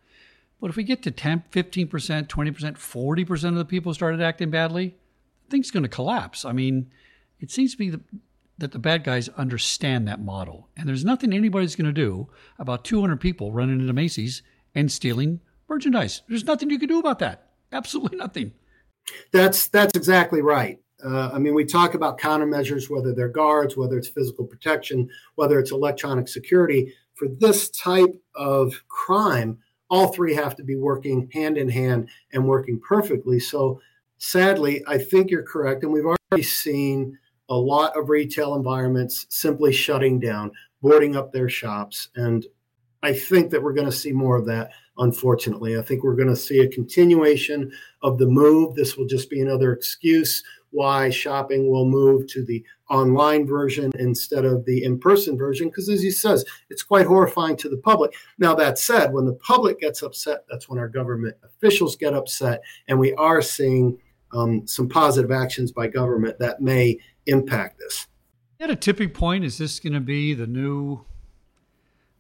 But 0.60 0.72
if 0.72 0.76
we 0.76 0.84
get 0.84 1.04
to 1.04 1.12
10, 1.12 1.44
15%, 1.52 1.88
20%, 1.88 2.28
40% 2.28 3.48
of 3.50 3.56
the 3.56 3.66
people 3.66 3.94
started 3.94 4.20
acting 4.20 4.50
badly, 4.50 4.96
things 5.50 5.70
going 5.70 5.84
to 5.84 5.90
collapse. 5.90 6.44
I 6.44 6.52
mean, 6.52 6.92
it 7.40 7.52
seems 7.52 7.74
to 7.74 7.78
be 7.78 7.92
the, 7.92 8.02
that 8.58 8.72
the 8.72 8.80
bad 8.80 9.04
guys 9.04 9.30
understand 9.30 10.08
that 10.08 10.20
model. 10.20 10.68
And 10.76 10.90
there's 10.90 11.06
nothing 11.06 11.32
anybody's 11.32 11.76
going 11.76 11.86
to 11.86 11.94
do 11.94 12.28
about 12.58 12.84
200 12.84 13.22
people 13.22 13.52
running 13.52 13.80
into 13.80 13.94
Macy's 13.94 14.42
and 14.74 14.92
stealing 14.92 15.42
merchandise. 15.70 16.22
There's 16.28 16.46
nothing 16.46 16.70
you 16.70 16.80
can 16.80 16.90
do 16.90 17.00
about 17.00 17.20
that. 17.20 17.50
Absolutely 17.72 18.18
nothing. 18.18 18.54
That's 19.32 19.68
that's 19.68 19.96
exactly 19.96 20.42
right. 20.42 20.80
Uh, 21.04 21.30
I 21.32 21.38
mean, 21.40 21.54
we 21.54 21.66
talk 21.66 21.94
about 21.94 22.20
countermeasures, 22.20 22.90
whether 22.90 23.14
they're 23.14 23.30
guards, 23.30 23.78
whether 23.78 23.98
it's 23.98 24.08
physical 24.08 24.46
protection, 24.46 25.10
whether 25.36 25.60
it's 25.60 25.72
electronic 25.72 26.28
security. 26.28 26.94
For 27.14 27.28
this 27.40 27.70
type 27.70 28.14
of 28.36 28.84
crime, 28.88 29.60
all 29.90 30.08
three 30.08 30.34
have 30.34 30.56
to 30.56 30.64
be 30.64 30.76
working 30.76 31.30
hand 31.34 31.58
in 31.58 31.70
hand 31.70 32.10
and 32.34 32.48
working 32.48 32.80
perfectly. 32.80 33.40
So, 33.40 33.80
sadly, 34.18 34.84
I 34.88 34.98
think 34.98 35.30
you're 35.30 35.44
correct. 35.44 35.84
And 35.84 35.92
we've 35.92 36.06
already 36.06 36.44
seen 36.44 37.18
a 37.50 37.56
lot 37.56 37.98
of 37.98 38.10
retail 38.10 38.56
environments 38.56 39.26
simply 39.30 39.72
shutting 39.72 40.20
down, 40.20 40.52
boarding 40.82 41.16
up 41.16 41.32
their 41.32 41.50
shops. 41.50 42.10
And 42.16 42.46
I 43.04 43.14
think 43.14 43.52
that 43.52 43.64
we're 43.64 43.74
going 43.74 43.90
to 43.90 43.96
see 43.96 44.12
more 44.12 44.36
of 44.36 44.46
that, 44.48 44.72
unfortunately. 45.00 45.78
I 45.78 45.82
think 45.82 46.04
we're 46.04 46.16
going 46.16 46.28
to 46.30 46.36
see 46.36 46.60
a 46.60 46.68
continuation 46.68 47.72
of 48.02 48.18
the 48.18 48.28
move. 48.28 48.76
This 48.76 48.98
will 48.98 49.08
just 49.08 49.30
be 49.30 49.42
another 49.42 49.74
excuse 49.74 50.44
why 50.72 51.10
shopping 51.10 51.70
will 51.70 51.86
move 51.86 52.28
to 52.28 52.44
the 52.44 52.64
online 52.90 53.46
version 53.46 53.92
instead 54.00 54.46
of 54.46 54.66
the 54.66 54.84
in-person 54.84 55.38
version 55.38 55.68
because 55.68 55.90
as 55.90 56.02
he 56.02 56.12
says 56.12 56.46
it's 56.70 56.84
quite 56.84 57.06
horrifying 57.06 57.56
to 57.56 57.68
the 57.68 57.78
public 57.78 58.14
now 58.38 58.56
that 58.56 58.80
said 58.80 59.12
when 59.12 59.26
the 59.26 59.34
public 59.36 59.80
gets 59.80 60.02
upset 60.04 60.46
that's 60.50 60.70
when 60.70 60.80
our 60.80 60.88
government 60.88 61.36
officials 61.44 61.96
get 61.96 62.14
upset 62.14 62.62
and 62.88 62.98
we 62.98 63.14
are 63.16 63.42
seeing 63.42 63.98
um, 64.34 64.66
some 64.68 64.88
positive 64.88 65.32
actions 65.32 65.72
by 65.72 65.88
government 65.88 66.38
that 66.40 66.62
may 66.62 66.98
impact 67.26 67.80
this 67.80 68.08
at 68.60 68.70
a 68.70 68.76
tipping 68.76 69.10
point 69.10 69.44
is 69.44 69.58
this 69.58 69.80
going 69.80 69.94
to 69.94 70.00
be 70.00 70.34
the 70.34 70.48
new 70.48 71.04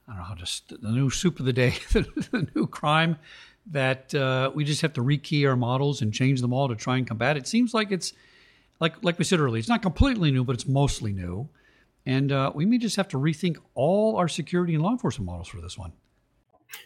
i 0.07 0.11
don't 0.11 0.17
know 0.17 0.23
how 0.23 0.35
just 0.35 0.69
the 0.81 0.91
new 0.91 1.09
soup 1.09 1.39
of 1.39 1.45
the 1.45 1.53
day 1.53 1.75
the 1.91 2.47
new 2.55 2.67
crime 2.67 3.17
that 3.69 4.15
uh, 4.15 4.49
we 4.55 4.63
just 4.63 4.81
have 4.81 4.93
to 4.93 5.01
rekey 5.01 5.45
our 5.47 5.57
models 5.57 6.01
and 6.01 6.13
change 6.13 6.39
them 6.39 6.53
all 6.53 6.69
to 6.69 6.75
try 6.75 6.97
and 6.97 7.05
combat 7.05 7.35
it 7.35 7.47
seems 7.47 7.73
like 7.73 7.91
it's 7.91 8.13
like 8.79 9.03
like 9.03 9.17
we 9.17 9.25
said 9.25 9.39
earlier, 9.39 9.59
it's 9.59 9.69
not 9.69 9.81
completely 9.81 10.31
new, 10.31 10.43
but 10.43 10.53
it's 10.53 10.67
mostly 10.67 11.13
new, 11.13 11.47
and 12.05 12.31
uh, 12.31 12.51
we 12.53 12.65
may 12.65 12.77
just 12.77 12.95
have 12.95 13.07
to 13.09 13.17
rethink 13.17 13.57
all 13.73 14.17
our 14.17 14.27
security 14.27 14.73
and 14.75 14.83
law 14.83 14.91
enforcement 14.91 15.25
models 15.25 15.47
for 15.47 15.61
this 15.61 15.77
one. 15.77 15.91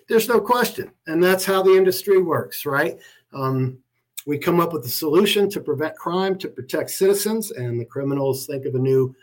There's 0.08 0.28
no 0.28 0.40
question, 0.40 0.92
and 1.08 1.24
that's 1.24 1.46
how 1.46 1.63
the 1.63 1.75
industry 1.75 2.22
works, 2.22 2.66
right? 2.66 3.00
Um, 3.34 3.80
we 4.25 4.38
come 4.38 4.60
up 4.60 4.72
with 4.72 4.86
a 4.86 4.90
solution 4.90 5.50
to 5.50 5.60
prevent 5.60 5.96
crime, 5.96 6.38
to 6.38 6.48
protect 6.48 6.92
citizens, 6.92 7.51
and 7.51 7.80
the 7.80 7.86
criminals 7.86 8.46
think 8.46 8.66
of 8.66 8.75
a 8.75 8.80
new 8.80 9.16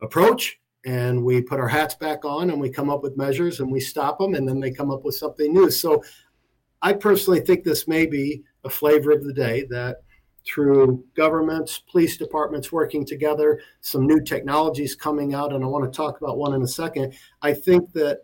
approach. 0.00 0.58
And 0.88 1.22
we 1.22 1.42
put 1.42 1.60
our 1.60 1.68
hats 1.68 1.94
back 1.94 2.24
on 2.24 2.48
and 2.48 2.58
we 2.58 2.70
come 2.70 2.88
up 2.88 3.02
with 3.02 3.18
measures 3.18 3.60
and 3.60 3.70
we 3.70 3.78
stop 3.78 4.18
them, 4.18 4.34
and 4.34 4.48
then 4.48 4.58
they 4.58 4.70
come 4.70 4.90
up 4.90 5.04
with 5.04 5.14
something 5.14 5.52
new. 5.52 5.70
So 5.70 6.02
I 6.80 6.94
personally 6.94 7.40
think 7.40 7.62
this 7.62 7.86
may 7.86 8.06
be 8.06 8.42
a 8.64 8.70
flavor 8.70 9.10
of 9.10 9.22
the 9.22 9.34
day 9.34 9.66
that 9.68 9.98
through 10.46 11.04
governments, 11.14 11.76
police 11.90 12.16
departments 12.16 12.72
working 12.72 13.04
together, 13.04 13.60
some 13.82 14.06
new 14.06 14.22
technologies 14.22 14.94
coming 14.94 15.34
out, 15.34 15.52
and 15.52 15.62
I 15.62 15.66
want 15.66 15.84
to 15.84 15.94
talk 15.94 16.22
about 16.22 16.38
one 16.38 16.54
in 16.54 16.62
a 16.62 16.68
second. 16.68 17.12
I 17.42 17.52
think 17.52 17.92
that 17.92 18.20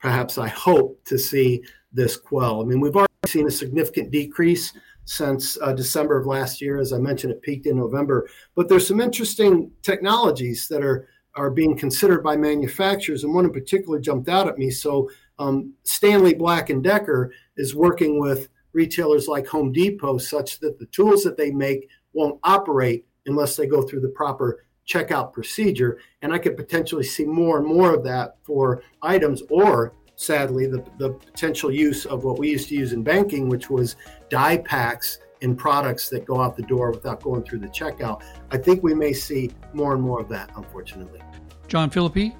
perhaps 0.00 0.36
I 0.36 0.48
hope 0.48 1.04
to 1.04 1.16
see 1.16 1.62
this 1.92 2.16
quell. 2.16 2.60
I 2.60 2.64
mean, 2.64 2.80
we've 2.80 2.96
already 2.96 3.12
seen 3.26 3.46
a 3.46 3.52
significant 3.52 4.10
decrease 4.10 4.72
since 5.04 5.56
uh, 5.62 5.72
December 5.74 6.18
of 6.18 6.26
last 6.26 6.60
year. 6.60 6.78
As 6.80 6.92
I 6.92 6.98
mentioned, 6.98 7.34
it 7.34 7.40
peaked 7.40 7.66
in 7.66 7.76
November. 7.76 8.28
But 8.56 8.68
there's 8.68 8.88
some 8.88 9.00
interesting 9.00 9.70
technologies 9.82 10.66
that 10.66 10.82
are 10.82 11.08
are 11.38 11.50
being 11.50 11.76
considered 11.76 12.22
by 12.22 12.36
manufacturers, 12.36 13.22
and 13.22 13.32
one 13.32 13.44
in 13.44 13.52
particular 13.52 14.00
jumped 14.00 14.28
out 14.28 14.48
at 14.48 14.58
me. 14.58 14.70
So 14.70 15.08
um, 15.38 15.72
Stanley 15.84 16.34
Black 16.34 16.68
and 16.68 16.82
Decker 16.82 17.32
is 17.56 17.74
working 17.74 18.18
with 18.18 18.48
retailers 18.72 19.28
like 19.28 19.46
Home 19.46 19.72
Depot 19.72 20.18
such 20.18 20.58
that 20.60 20.78
the 20.78 20.86
tools 20.86 21.22
that 21.22 21.36
they 21.36 21.50
make 21.50 21.88
won't 22.12 22.40
operate 22.42 23.06
unless 23.26 23.56
they 23.56 23.66
go 23.66 23.82
through 23.82 24.00
the 24.00 24.08
proper 24.08 24.64
checkout 24.86 25.32
procedure. 25.32 25.98
And 26.22 26.32
I 26.32 26.38
could 26.38 26.56
potentially 26.56 27.04
see 27.04 27.24
more 27.24 27.58
and 27.58 27.66
more 27.66 27.94
of 27.94 28.02
that 28.04 28.36
for 28.42 28.82
items 29.02 29.42
or 29.48 29.94
sadly 30.16 30.66
the, 30.66 30.84
the 30.98 31.10
potential 31.10 31.70
use 31.70 32.04
of 32.04 32.24
what 32.24 32.38
we 32.38 32.50
used 32.50 32.68
to 32.70 32.74
use 32.74 32.92
in 32.92 33.04
banking, 33.04 33.48
which 33.48 33.70
was 33.70 33.94
dye 34.28 34.58
packs 34.58 35.18
in 35.40 35.56
products 35.56 36.08
that 36.08 36.24
go 36.24 36.40
out 36.40 36.56
the 36.56 36.62
door 36.62 36.90
without 36.90 37.22
going 37.22 37.42
through 37.42 37.60
the 37.60 37.68
checkout. 37.68 38.22
I 38.50 38.58
think 38.58 38.82
we 38.82 38.94
may 38.94 39.12
see 39.12 39.50
more 39.72 39.94
and 39.94 40.02
more 40.02 40.20
of 40.20 40.28
that, 40.28 40.50
unfortunately. 40.56 41.20
John 41.68 41.90
Philippi, 41.90 42.34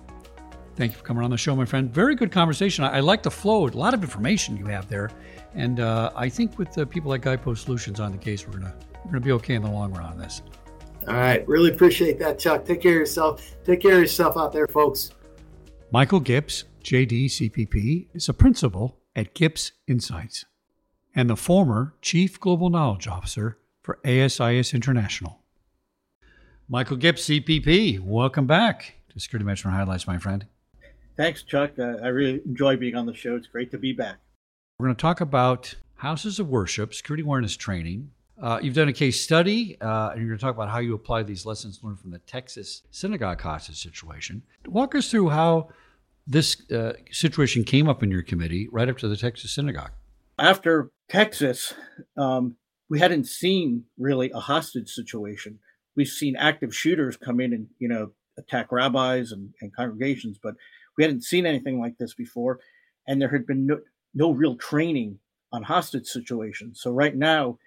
thank 0.76 0.93
you 0.93 0.99
for 0.99 1.05
coming 1.05 1.25
on 1.25 1.31
the 1.31 1.38
show, 1.38 1.55
my 1.55 1.64
friend. 1.64 1.93
Very 1.93 2.14
good 2.14 2.33
conversation. 2.33 2.85
I, 2.85 2.97
I 2.97 3.00
like 3.00 3.23
the 3.23 3.31
flow, 3.31 3.67
a 3.67 3.69
lot 3.69 3.95
of 3.95 4.02
information 4.02 4.57
you 4.57 4.67
have 4.67 4.88
there. 4.88 5.11
And 5.55 5.81
uh, 5.81 6.11
I 6.14 6.28
think 6.28 6.59
with 6.59 6.73
the 6.73 6.87
people 6.87 7.11
like 7.11 7.23
Guidepost 7.23 7.64
Solutions 7.64 8.00
on 8.00 8.12
the 8.12 8.19
case, 8.19 8.47
we're 8.47 8.59
gonna 8.59 8.75
we're 9.05 9.12
gonna 9.12 9.25
be 9.25 9.33
okay 9.33 9.55
in 9.55 9.62
the 9.62 9.71
long 9.71 9.93
run 9.93 10.05
on 10.05 10.19
this. 10.19 10.43
All 11.07 11.14
right, 11.14 11.47
really 11.49 11.71
appreciate 11.71 12.19
that, 12.19 12.38
Chuck. 12.38 12.64
Take 12.64 12.83
care 12.83 12.93
of 12.93 12.99
yourself. 12.99 13.57
Take 13.64 13.81
care 13.81 13.95
of 13.95 14.00
yourself 14.00 14.37
out 14.37 14.52
there, 14.52 14.67
folks. 14.67 15.11
Michael 15.90 16.21
Gips, 16.21 16.64
JD 16.85 17.26
CPP, 17.26 18.09
is 18.12 18.28
a 18.28 18.35
principal 18.35 18.99
at 19.17 19.33
Gibbs 19.33 19.73
Insights 19.87 20.45
and 21.14 21.28
the 21.28 21.36
former 21.36 21.94
Chief 22.02 22.38
Global 22.38 22.70
Knowledge 22.70 23.08
Officer 23.08 23.58
for 23.82 23.98
ASIS 24.04 24.74
International. 24.74 25.40
Michael 26.68 26.98
Gips, 26.98 27.42
CPP, 27.44 28.00
welcome 28.00 28.46
back 28.46 28.94
to 29.10 29.18
Security 29.18 29.44
Management 29.44 29.76
Highlights, 29.76 30.06
my 30.06 30.18
friend. 30.18 30.46
Thanks, 31.16 31.42
Chuck. 31.42 31.72
Uh, 31.78 31.96
I 32.02 32.08
really 32.08 32.40
enjoy 32.44 32.76
being 32.76 32.94
on 32.94 33.06
the 33.06 33.14
show. 33.14 33.34
It's 33.36 33.46
great 33.46 33.70
to 33.70 33.78
be 33.78 33.92
back. 33.92 34.18
We're 34.78 34.86
going 34.86 34.96
to 34.96 35.00
talk 35.00 35.20
about 35.20 35.74
houses 35.96 36.38
of 36.38 36.48
worship, 36.48 36.94
security 36.94 37.22
awareness 37.22 37.56
training. 37.56 38.10
Uh, 38.40 38.60
you've 38.62 38.74
done 38.74 38.88
a 38.88 38.92
case 38.92 39.20
study, 39.20 39.76
uh, 39.80 40.10
and 40.10 40.20
you're 40.20 40.28
going 40.28 40.38
to 40.38 40.44
talk 40.44 40.54
about 40.54 40.68
how 40.68 40.78
you 40.78 40.94
apply 40.94 41.24
these 41.24 41.44
lessons 41.44 41.80
learned 41.82 41.98
from 41.98 42.12
the 42.12 42.20
Texas 42.20 42.82
synagogue 42.92 43.40
hostage 43.40 43.82
situation. 43.82 44.42
Walk 44.66 44.94
us 44.94 45.10
through 45.10 45.30
how 45.30 45.70
this 46.26 46.70
uh, 46.70 46.92
situation 47.10 47.64
came 47.64 47.88
up 47.88 48.02
in 48.02 48.10
your 48.10 48.22
committee 48.22 48.68
right 48.70 48.88
after 48.88 49.08
the 49.08 49.16
Texas 49.16 49.50
synagogue. 49.50 49.90
After 50.38 50.90
Texas, 51.08 51.74
um, 52.16 52.56
we 52.90 52.98
hadn't 52.98 53.26
seen 53.26 53.84
really 53.98 54.30
a 54.34 54.40
hostage 54.40 54.90
situation. 54.90 55.58
We've 55.96 56.08
seen 56.08 56.36
active 56.36 56.74
shooters 56.74 57.16
come 57.16 57.40
in 57.40 57.52
and 57.52 57.66
you 57.78 57.88
know 57.88 58.12
attack 58.36 58.70
rabbis 58.70 59.32
and, 59.32 59.52
and 59.60 59.74
congregations, 59.74 60.38
but 60.42 60.54
we 60.96 61.04
hadn't 61.04 61.24
seen 61.24 61.46
anything 61.46 61.80
like 61.80 61.96
this 61.98 62.14
before, 62.14 62.60
and 63.06 63.20
there 63.20 63.28
had 63.28 63.46
been 63.46 63.66
no, 63.66 63.78
no 64.14 64.30
real 64.30 64.56
training 64.56 65.18
on 65.52 65.62
hostage 65.62 66.06
situations. 66.06 66.80
So 66.80 66.90
right 66.90 67.16
now, 67.16 67.58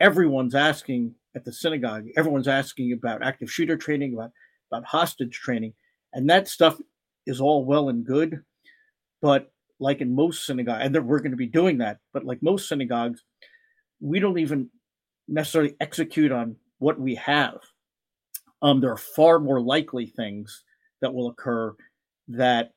everyone's 0.00 0.54
asking 0.54 1.14
at 1.34 1.44
the 1.44 1.52
synagogue, 1.52 2.06
everyone's 2.16 2.48
asking 2.48 2.92
about 2.92 3.22
active 3.22 3.50
shooter 3.50 3.76
training, 3.76 4.14
about, 4.14 4.32
about 4.70 4.84
hostage 4.84 5.38
training. 5.38 5.74
And 6.12 6.28
that 6.28 6.48
stuff 6.48 6.80
is 7.26 7.40
all 7.40 7.64
well 7.64 7.88
and 7.88 8.04
good. 8.04 8.42
But 9.22 9.52
like 9.80 10.00
in 10.00 10.14
most 10.14 10.46
synagogues, 10.46 10.84
and 10.84 11.06
we're 11.06 11.18
going 11.18 11.30
to 11.30 11.36
be 11.36 11.46
doing 11.46 11.78
that, 11.78 11.98
but 12.12 12.24
like 12.24 12.42
most 12.42 12.68
synagogues, 12.68 13.24
we 14.00 14.20
don't 14.20 14.38
even 14.38 14.68
necessarily 15.26 15.74
execute 15.80 16.30
on 16.30 16.56
what 16.78 17.00
we 17.00 17.14
have. 17.16 17.58
Um, 18.62 18.80
there 18.80 18.92
are 18.92 18.98
far 18.98 19.38
more 19.38 19.60
likely 19.60 20.06
things 20.06 20.64
that 21.00 21.12
will 21.12 21.28
occur 21.28 21.74
that 22.28 22.72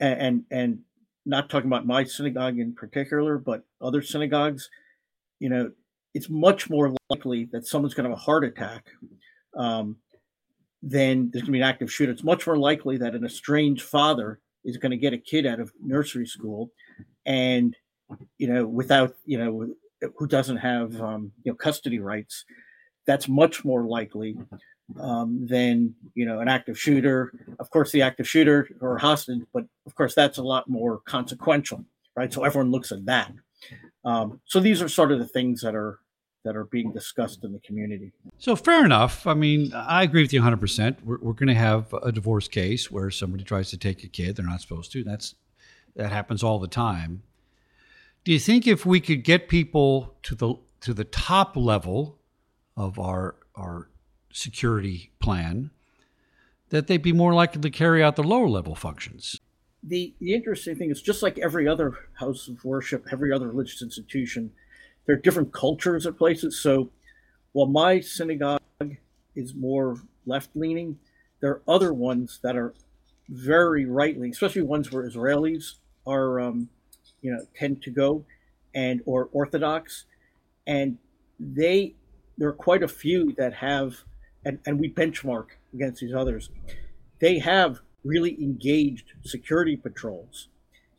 and 0.00 0.44
and 0.50 0.80
not 1.24 1.48
talking 1.48 1.68
about 1.68 1.86
my 1.86 2.04
synagogue 2.04 2.58
in 2.58 2.74
particular, 2.74 3.38
but 3.38 3.62
other 3.80 4.02
synagogues, 4.02 4.68
you 5.38 5.48
know, 5.48 5.70
it's 6.14 6.28
much 6.28 6.68
more 6.68 6.94
likely 7.10 7.48
that 7.52 7.66
someone's 7.66 7.94
going 7.94 8.04
to 8.04 8.10
have 8.10 8.18
a 8.18 8.22
heart 8.22 8.44
attack 8.44 8.86
um, 9.56 9.96
than 10.82 11.30
there's 11.30 11.42
going 11.42 11.46
to 11.46 11.52
be 11.52 11.58
an 11.58 11.64
active 11.64 11.92
shooter. 11.92 12.12
It's 12.12 12.22
much 12.22 12.46
more 12.46 12.58
likely 12.58 12.98
that 12.98 13.14
an 13.14 13.24
estranged 13.24 13.82
father 13.82 14.40
is 14.64 14.76
going 14.76 14.90
to 14.90 14.96
get 14.96 15.12
a 15.12 15.18
kid 15.18 15.46
out 15.46 15.60
of 15.60 15.72
nursery 15.80 16.26
school 16.26 16.70
and, 17.26 17.76
you 18.38 18.48
know, 18.48 18.66
without, 18.66 19.14
you 19.24 19.38
know, 19.38 19.74
who 20.16 20.26
doesn't 20.26 20.58
have, 20.58 21.00
um, 21.00 21.32
you 21.42 21.52
know, 21.52 21.56
custody 21.56 21.98
rights. 21.98 22.44
That's 23.06 23.28
much 23.28 23.64
more 23.64 23.84
likely 23.84 24.36
um, 25.00 25.46
than 25.46 25.94
you 26.14 26.26
know 26.26 26.40
an 26.40 26.48
active 26.48 26.78
shooter. 26.78 27.32
Of 27.58 27.70
course, 27.70 27.92
the 27.92 28.02
active 28.02 28.28
shooter 28.28 28.68
or 28.80 28.98
hostage, 28.98 29.42
but 29.52 29.64
of 29.86 29.94
course 29.94 30.14
that's 30.14 30.38
a 30.38 30.42
lot 30.42 30.68
more 30.68 31.00
consequential, 31.06 31.84
right? 32.16 32.32
So 32.32 32.44
everyone 32.44 32.70
looks 32.70 32.92
at 32.92 33.04
that. 33.06 33.32
Um, 34.04 34.40
so 34.44 34.60
these 34.60 34.82
are 34.82 34.88
sort 34.88 35.12
of 35.12 35.18
the 35.18 35.28
things 35.28 35.62
that 35.62 35.74
are 35.74 35.98
that 36.44 36.56
are 36.56 36.64
being 36.64 36.92
discussed 36.92 37.42
in 37.42 37.52
the 37.52 37.58
community. 37.60 38.12
So 38.38 38.54
fair 38.54 38.84
enough. 38.84 39.26
I 39.26 39.34
mean, 39.34 39.72
I 39.74 40.02
agree 40.02 40.22
with 40.22 40.32
you 40.32 40.42
100%. 40.42 40.98
We're, 41.02 41.18
we're 41.18 41.32
going 41.32 41.48
to 41.48 41.54
have 41.54 41.92
a 41.94 42.12
divorce 42.12 42.48
case 42.48 42.90
where 42.90 43.10
somebody 43.10 43.44
tries 43.44 43.70
to 43.70 43.78
take 43.78 44.04
a 44.04 44.08
kid 44.08 44.36
they're 44.36 44.46
not 44.46 44.60
supposed 44.60 44.92
to. 44.92 45.02
That's 45.02 45.34
that 45.96 46.10
happens 46.10 46.42
all 46.42 46.58
the 46.58 46.68
time. 46.68 47.22
Do 48.24 48.32
you 48.32 48.38
think 48.38 48.66
if 48.66 48.84
we 48.84 49.00
could 49.00 49.22
get 49.22 49.48
people 49.48 50.14
to 50.24 50.34
the 50.34 50.54
to 50.80 50.94
the 50.94 51.04
top 51.04 51.56
level 51.56 52.18
of 52.76 52.98
our 52.98 53.36
our 53.54 53.88
security 54.32 55.12
plan, 55.20 55.70
that 56.70 56.88
they'd 56.88 57.02
be 57.02 57.12
more 57.12 57.32
likely 57.34 57.60
to 57.62 57.70
carry 57.70 58.02
out 58.02 58.16
the 58.16 58.22
lower 58.22 58.48
level 58.48 58.74
functions. 58.74 59.40
The, 59.82 60.14
the 60.18 60.34
interesting 60.34 60.76
thing 60.76 60.90
is 60.90 61.00
just 61.00 61.22
like 61.22 61.38
every 61.38 61.68
other 61.68 61.94
house 62.14 62.48
of 62.48 62.64
worship, 62.64 63.06
every 63.12 63.32
other 63.32 63.48
religious 63.48 63.82
institution, 63.82 64.50
there 65.06 65.16
are 65.16 65.20
different 65.20 65.52
cultures 65.52 66.06
at 66.06 66.16
places. 66.16 66.60
So 66.60 66.90
while 67.52 67.66
my 67.66 68.00
synagogue 68.00 68.60
is 69.34 69.54
more 69.54 69.96
left 70.26 70.50
leaning, 70.54 70.98
there 71.40 71.50
are 71.50 71.62
other 71.68 71.92
ones 71.92 72.40
that 72.42 72.56
are 72.56 72.74
very 73.28 73.84
right 73.84 74.14
leaning, 74.14 74.32
especially 74.32 74.62
ones 74.62 74.90
where 74.90 75.08
Israelis 75.08 75.74
are, 76.06 76.40
um, 76.40 76.68
you 77.22 77.32
know, 77.32 77.40
tend 77.56 77.82
to 77.82 77.90
go, 77.90 78.24
and 78.74 79.02
or 79.06 79.28
Orthodox, 79.32 80.04
and 80.66 80.98
they 81.38 81.94
there 82.36 82.48
are 82.48 82.52
quite 82.52 82.82
a 82.82 82.88
few 82.88 83.32
that 83.34 83.54
have 83.54 84.04
and, 84.44 84.58
and 84.66 84.78
we 84.78 84.90
benchmark 84.90 85.46
against 85.72 86.00
these 86.00 86.14
others, 86.14 86.50
they 87.20 87.38
have 87.38 87.80
really 88.04 88.36
engaged 88.42 89.12
security 89.24 89.76
patrols. 89.76 90.48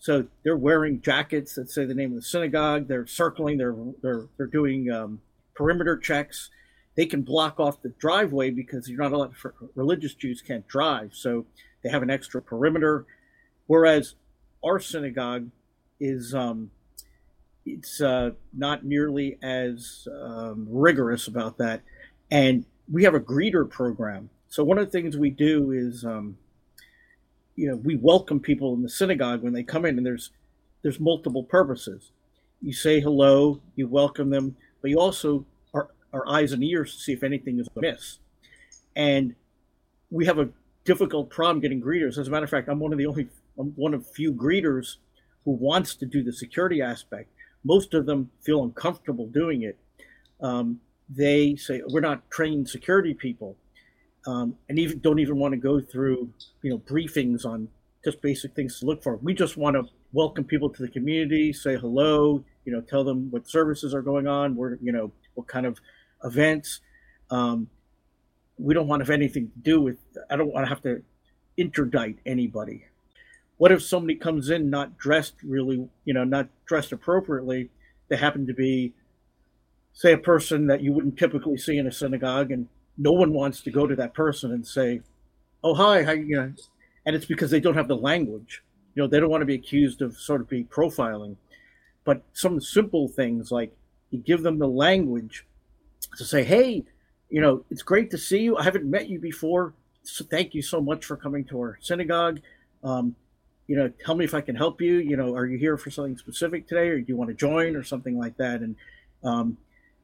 So 0.06 0.28
they're 0.44 0.56
wearing 0.56 1.02
jackets 1.02 1.56
that 1.56 1.72
say 1.72 1.84
the 1.84 1.96
name 1.96 2.12
of 2.12 2.18
the 2.18 2.22
synagogue. 2.22 2.88
They're 2.88 3.08
circling. 3.08 3.58
They're 3.58 3.76
they're 4.04 4.28
they're 4.38 4.46
doing 4.46 4.92
um, 4.92 5.20
perimeter 5.56 5.98
checks. 5.98 6.52
They 6.94 7.08
can 7.08 7.24
block 7.24 7.60
off 7.60 7.82
the 7.82 7.90
driveway 7.90 8.52
because 8.52 8.88
you're 8.88 9.02
not 9.02 9.14
allowed. 9.14 9.34
Religious 9.74 10.14
Jews 10.14 10.44
can't 10.44 10.68
drive, 10.68 11.16
so 11.16 11.48
they 11.82 11.90
have 11.90 12.04
an 12.04 12.12
extra 12.12 12.40
perimeter. 12.40 13.08
Whereas 13.66 14.14
our 14.64 14.80
synagogue 14.80 15.50
is 16.00 16.36
um, 16.36 16.70
it's 17.66 18.00
uh, 18.00 18.34
not 18.56 18.86
nearly 18.86 19.40
as 19.42 20.08
um, 20.24 20.68
rigorous 20.70 21.28
about 21.28 21.58
that, 21.58 21.82
and 22.30 22.64
we 22.92 23.06
have 23.06 23.16
a 23.16 23.20
greeter 23.20 23.68
program. 23.68 24.30
So 24.50 24.64
one 24.64 24.78
of 24.78 24.86
the 24.86 24.92
things 24.92 25.18
we 25.18 25.32
do 25.32 25.72
is 25.72 26.06
um, 26.06 26.38
you 27.56 27.70
know 27.70 27.76
we 27.78 27.96
welcome 27.96 28.40
people 28.40 28.74
in 28.74 28.82
the 28.82 28.90
synagogue 28.90 29.42
when 29.42 29.54
they 29.54 29.64
come 29.64 29.86
in 29.86 29.98
and 29.98 30.06
there's 30.06 30.32
there's 30.82 31.00
multiple 31.00 31.44
purposes. 31.44 32.12
You 32.62 32.74
say 32.74 33.00
hello 33.00 33.62
you 33.76 33.88
welcome 33.88 34.30
them 34.30 34.56
but 34.82 34.92
you 34.92 35.00
also 35.00 35.46
are, 35.74 35.90
are 36.14 36.28
eyes 36.28 36.52
and 36.52 36.64
ears 36.64 36.94
to 36.94 37.00
see 37.00 37.14
if 37.14 37.24
anything 37.24 37.60
is 37.60 37.68
amiss. 37.76 38.20
And 38.96 39.36
we 40.12 40.26
have 40.26 40.40
a 40.40 40.50
difficult 40.84 41.30
problem 41.30 41.60
getting 41.60 41.82
greeters. 41.82 42.18
As 42.18 42.28
a 42.28 42.32
matter 42.32 42.44
of 42.44 42.50
fact 42.50 42.70
i'm 42.70 42.80
one 42.80 42.92
of 42.92 42.98
the 42.98 43.06
only 43.06 43.28
I'm 43.58 43.72
one 43.76 43.94
of 43.94 44.06
few 44.10 44.34
greeters 44.34 44.98
who 45.46 45.52
wants 45.52 45.96
to 45.96 46.06
do 46.06 46.24
the 46.24 46.34
security 46.34 46.82
aspect. 46.82 47.30
Most 47.64 47.94
of 47.94 48.06
them 48.06 48.30
feel 48.42 48.64
uncomfortable 48.64 49.28
doing 49.28 49.64
it. 49.64 49.78
Um, 50.42 50.82
they 51.10 51.56
say 51.56 51.82
we're 51.88 52.02
not 52.02 52.30
trained 52.30 52.68
security 52.68 53.14
people 53.14 53.56
um, 54.26 54.56
and 54.70 54.80
even 54.80 55.00
don't 55.00 55.20
even 55.20 55.38
want 55.38 55.54
to 55.54 55.58
go 55.58 55.80
through 55.80 56.30
you 56.62 56.72
know 56.72 56.80
briefings 56.80 57.46
on 57.46 57.68
just 58.04 58.22
basic 58.22 58.54
things 58.56 58.80
to 58.80 58.86
look 58.86 59.02
for. 59.02 59.18
We 59.18 59.34
just 59.34 59.58
want 59.58 59.76
to 59.76 59.84
welcome 60.14 60.44
people 60.44 60.70
to 60.70 60.82
the 60.82 60.88
community, 60.88 61.52
say 61.52 61.76
hello, 61.76 62.44
you 62.64 62.72
know, 62.72 62.82
tell 62.82 63.04
them 63.04 63.32
what 63.32 63.50
services 63.50 63.94
are 63.94 64.02
going 64.02 64.28
on, 64.28 64.56
where 64.56 64.78
you 64.82 64.92
know 64.92 65.12
what 65.34 65.48
kind 65.48 65.66
of 65.66 65.80
events. 66.24 66.82
Um, 67.30 67.70
we 68.58 68.74
don't 68.74 68.88
want 68.88 69.02
to 69.02 69.06
have 69.06 69.14
anything 69.14 69.52
to 69.52 69.60
do 69.60 69.82
with. 69.82 69.98
I 70.30 70.36
don't 70.36 70.52
want 70.52 70.66
to 70.66 70.70
have 70.70 70.82
to 70.84 71.04
interdict 71.58 72.22
anybody. 72.26 72.86
What 73.58 73.72
if 73.72 73.82
somebody 73.82 74.16
comes 74.16 74.50
in 74.50 74.70
not 74.70 74.98
dressed 74.98 75.36
really, 75.44 75.88
you 76.04 76.14
know, 76.14 76.24
not 76.24 76.50
dressed 76.66 76.92
appropriately? 76.92 77.70
They 78.10 78.18
happen 78.18 78.46
to 78.48 78.54
be, 78.54 78.94
say, 79.94 80.14
a 80.14 80.18
person 80.18 80.68
that 80.68 80.82
you 80.82 80.94
wouldn't 80.94 81.18
typically 81.18 81.58
see 81.58 81.78
in 81.78 81.88
a 81.88 81.92
synagogue, 81.92 82.52
and 82.52 82.68
no 82.98 83.12
one 83.12 83.34
wants 83.34 83.62
to 83.62 83.72
go 83.72 83.88
to 83.88 83.96
that 83.96 84.14
person 84.14 84.52
and 84.52 84.66
say, 84.66 85.02
"Oh, 85.64 85.74
hi, 85.74 86.12
you 86.14 86.36
know?" 86.36 86.54
And 87.06 87.16
it's 87.16 87.26
because 87.26 87.52
they 87.52 87.60
don't 87.60 87.76
have 87.76 87.88
the 87.88 87.98
language. 87.98 88.64
You 88.96 89.04
know, 89.04 89.08
they 89.08 89.20
don't 89.20 89.30
want 89.30 89.42
to 89.42 89.46
be 89.46 89.56
accused 89.56 90.02
of 90.02 90.18
sort 90.18 90.42
of 90.42 90.50
being 90.50 90.68
profiling. 90.68 91.36
But 92.04 92.24
some 92.34 92.62
simple 92.62 93.08
things 93.08 93.52
like 93.52 93.76
you 94.12 94.20
give 94.20 94.44
them 94.44 94.60
the 94.60 94.68
language 94.68 95.46
to 96.18 96.24
say, 96.26 96.44
"Hey, 96.44 96.86
you 97.30 97.42
know, 97.42 97.66
it's 97.70 97.84
great 97.84 98.12
to 98.12 98.18
see 98.18 98.40
you. 98.40 98.58
I 98.58 98.64
haven't 98.64 98.90
met 98.90 99.10
you 99.10 99.20
before. 99.20 99.74
So 100.04 100.24
thank 100.24 100.54
you 100.54 100.62
so 100.62 100.80
much 100.80 101.04
for 101.06 101.18
coming 101.18 101.44
to 101.46 101.60
our 101.60 101.78
synagogue. 101.82 102.40
Um, 102.84 103.16
you 103.68 103.76
know, 103.76 103.92
tell 104.06 104.16
me 104.16 104.24
if 104.24 104.36
I 104.36 104.42
can 104.42 104.56
help 104.56 104.80
you. 104.80 104.98
You 104.98 105.18
know, 105.18 105.36
are 105.36 105.48
you 105.48 105.58
here 105.58 105.78
for 105.78 105.90
something 105.90 106.18
specific 106.18 106.68
today, 106.68 106.90
or 106.90 107.00
do 107.00 107.06
you 107.08 107.18
want 107.18 107.30
to 107.30 107.36
join, 107.36 107.76
or 107.76 107.84
something 107.84 108.18
like 108.18 108.38
that?" 108.38 108.62
And 108.62 108.76
um, 109.24 109.58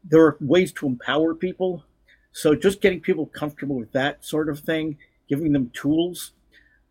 there 0.03 0.25
are 0.25 0.37
ways 0.41 0.71
to 0.73 0.87
empower 0.87 1.35
people 1.35 1.83
so 2.31 2.55
just 2.55 2.81
getting 2.81 3.01
people 3.01 3.25
comfortable 3.25 3.75
with 3.75 3.91
that 3.91 4.23
sort 4.23 4.49
of 4.49 4.59
thing, 4.59 4.97
giving 5.27 5.51
them 5.51 5.69
tools. 5.73 6.31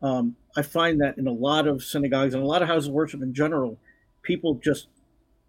Um, 0.03 0.37
I 0.57 0.63
find 0.63 1.01
that 1.01 1.19
in 1.19 1.27
a 1.27 1.33
lot 1.33 1.67
of 1.67 1.83
synagogues 1.83 2.35
and 2.35 2.43
a 2.43 2.47
lot 2.47 2.63
of 2.63 2.69
houses 2.69 2.89
of 2.89 2.95
worship 2.95 3.23
in 3.23 3.35
general, 3.35 3.79
people 4.23 4.55
just 4.55 4.89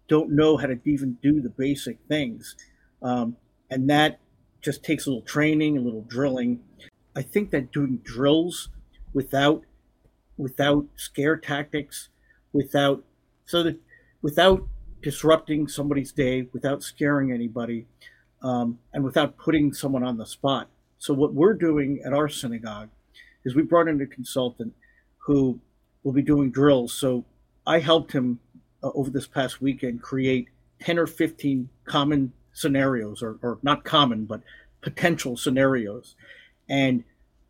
don't 0.08 0.30
know 0.30 0.56
how 0.56 0.66
to 0.66 0.78
even 0.84 1.18
do 1.22 1.40
the 1.40 1.48
basic 1.48 1.98
things. 2.08 2.56
Um, 3.02 3.36
and 3.70 3.88
that 3.90 4.20
just 4.60 4.84
takes 4.84 5.06
a 5.06 5.10
little 5.10 5.24
training, 5.24 5.76
a 5.76 5.80
little 5.80 6.02
drilling. 6.02 6.60
I 7.16 7.22
think 7.22 7.50
that 7.50 7.72
doing 7.72 7.98
drills 8.04 8.68
without 9.12 9.62
without 10.38 10.86
scare 10.96 11.36
tactics, 11.36 12.08
without 12.52 13.04
so 13.44 13.62
that 13.62 13.78
without 14.22 14.66
disrupting 15.02 15.68
somebody's 15.68 16.12
day, 16.12 16.48
without 16.52 16.82
scaring 16.82 17.32
anybody, 17.32 17.86
um, 18.42 18.78
and 18.92 19.04
without 19.04 19.36
putting 19.36 19.72
someone 19.72 20.02
on 20.02 20.18
the 20.18 20.26
spot. 20.26 20.68
So, 20.98 21.14
what 21.14 21.34
we're 21.34 21.54
doing 21.54 22.02
at 22.04 22.12
our 22.12 22.28
synagogue 22.28 22.90
is 23.44 23.54
we 23.54 23.62
brought 23.62 23.88
in 23.88 24.00
a 24.00 24.06
consultant 24.06 24.74
who 25.18 25.60
will 26.02 26.12
be 26.12 26.22
doing 26.22 26.50
drills. 26.50 26.92
So, 26.92 27.24
I 27.66 27.78
helped 27.78 28.12
him 28.12 28.40
uh, 28.82 28.90
over 28.94 29.10
this 29.10 29.26
past 29.26 29.60
weekend 29.60 30.02
create 30.02 30.48
10 30.80 30.98
or 30.98 31.06
15 31.06 31.68
common 31.84 32.32
scenarios, 32.52 33.22
or, 33.22 33.38
or 33.42 33.58
not 33.62 33.84
common, 33.84 34.24
but 34.24 34.42
potential 34.80 35.36
scenarios. 35.36 36.16
And 36.68 37.04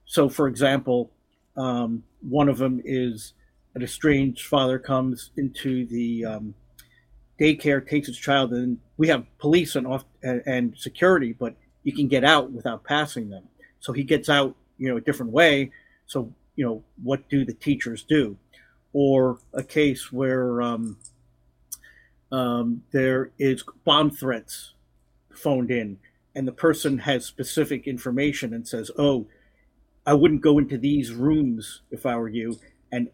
so, 0.04 0.28
for 0.28 0.46
example, 0.46 1.10
um, 1.56 2.04
one 2.20 2.48
of 2.48 2.58
them 2.58 2.80
is 2.84 3.34
an 3.74 3.82
estranged 3.82 4.46
father 4.46 4.78
comes 4.78 5.30
into 5.36 5.86
the 5.86 6.24
um, 6.24 6.54
daycare 7.40 7.86
takes 7.86 8.08
its 8.08 8.18
child, 8.18 8.52
and 8.52 8.78
we 8.96 9.08
have 9.08 9.26
police 9.38 9.76
and 9.76 9.86
off 9.86 10.04
and, 10.22 10.42
and 10.46 10.76
security, 10.76 11.32
but 11.32 11.54
you 11.82 11.92
can 11.92 12.08
get 12.08 12.24
out 12.24 12.52
without 12.52 12.84
passing 12.84 13.30
them. 13.30 13.44
So 13.80 13.92
he 13.92 14.04
gets 14.04 14.28
out, 14.28 14.54
you 14.78 14.88
know, 14.88 14.96
a 14.96 15.00
different 15.00 15.32
way. 15.32 15.72
So 16.06 16.32
you 16.56 16.64
know, 16.64 16.82
what 17.02 17.28
do 17.28 17.44
the 17.44 17.54
teachers 17.54 18.02
do? 18.02 18.36
Or 18.92 19.38
a 19.54 19.62
case 19.62 20.12
where 20.12 20.60
um, 20.60 20.98
um, 22.30 22.82
there 22.92 23.30
is 23.38 23.64
bomb 23.84 24.10
threats 24.10 24.72
phoned 25.34 25.70
in, 25.70 25.98
and 26.34 26.46
the 26.46 26.52
person 26.52 26.98
has 26.98 27.24
specific 27.24 27.86
information 27.86 28.52
and 28.52 28.68
says, 28.68 28.90
"Oh, 28.98 29.26
I 30.06 30.14
wouldn't 30.14 30.42
go 30.42 30.58
into 30.58 30.76
these 30.76 31.12
rooms 31.12 31.80
if 31.90 32.04
I 32.04 32.16
were 32.16 32.28
you," 32.28 32.58
and 32.90 33.08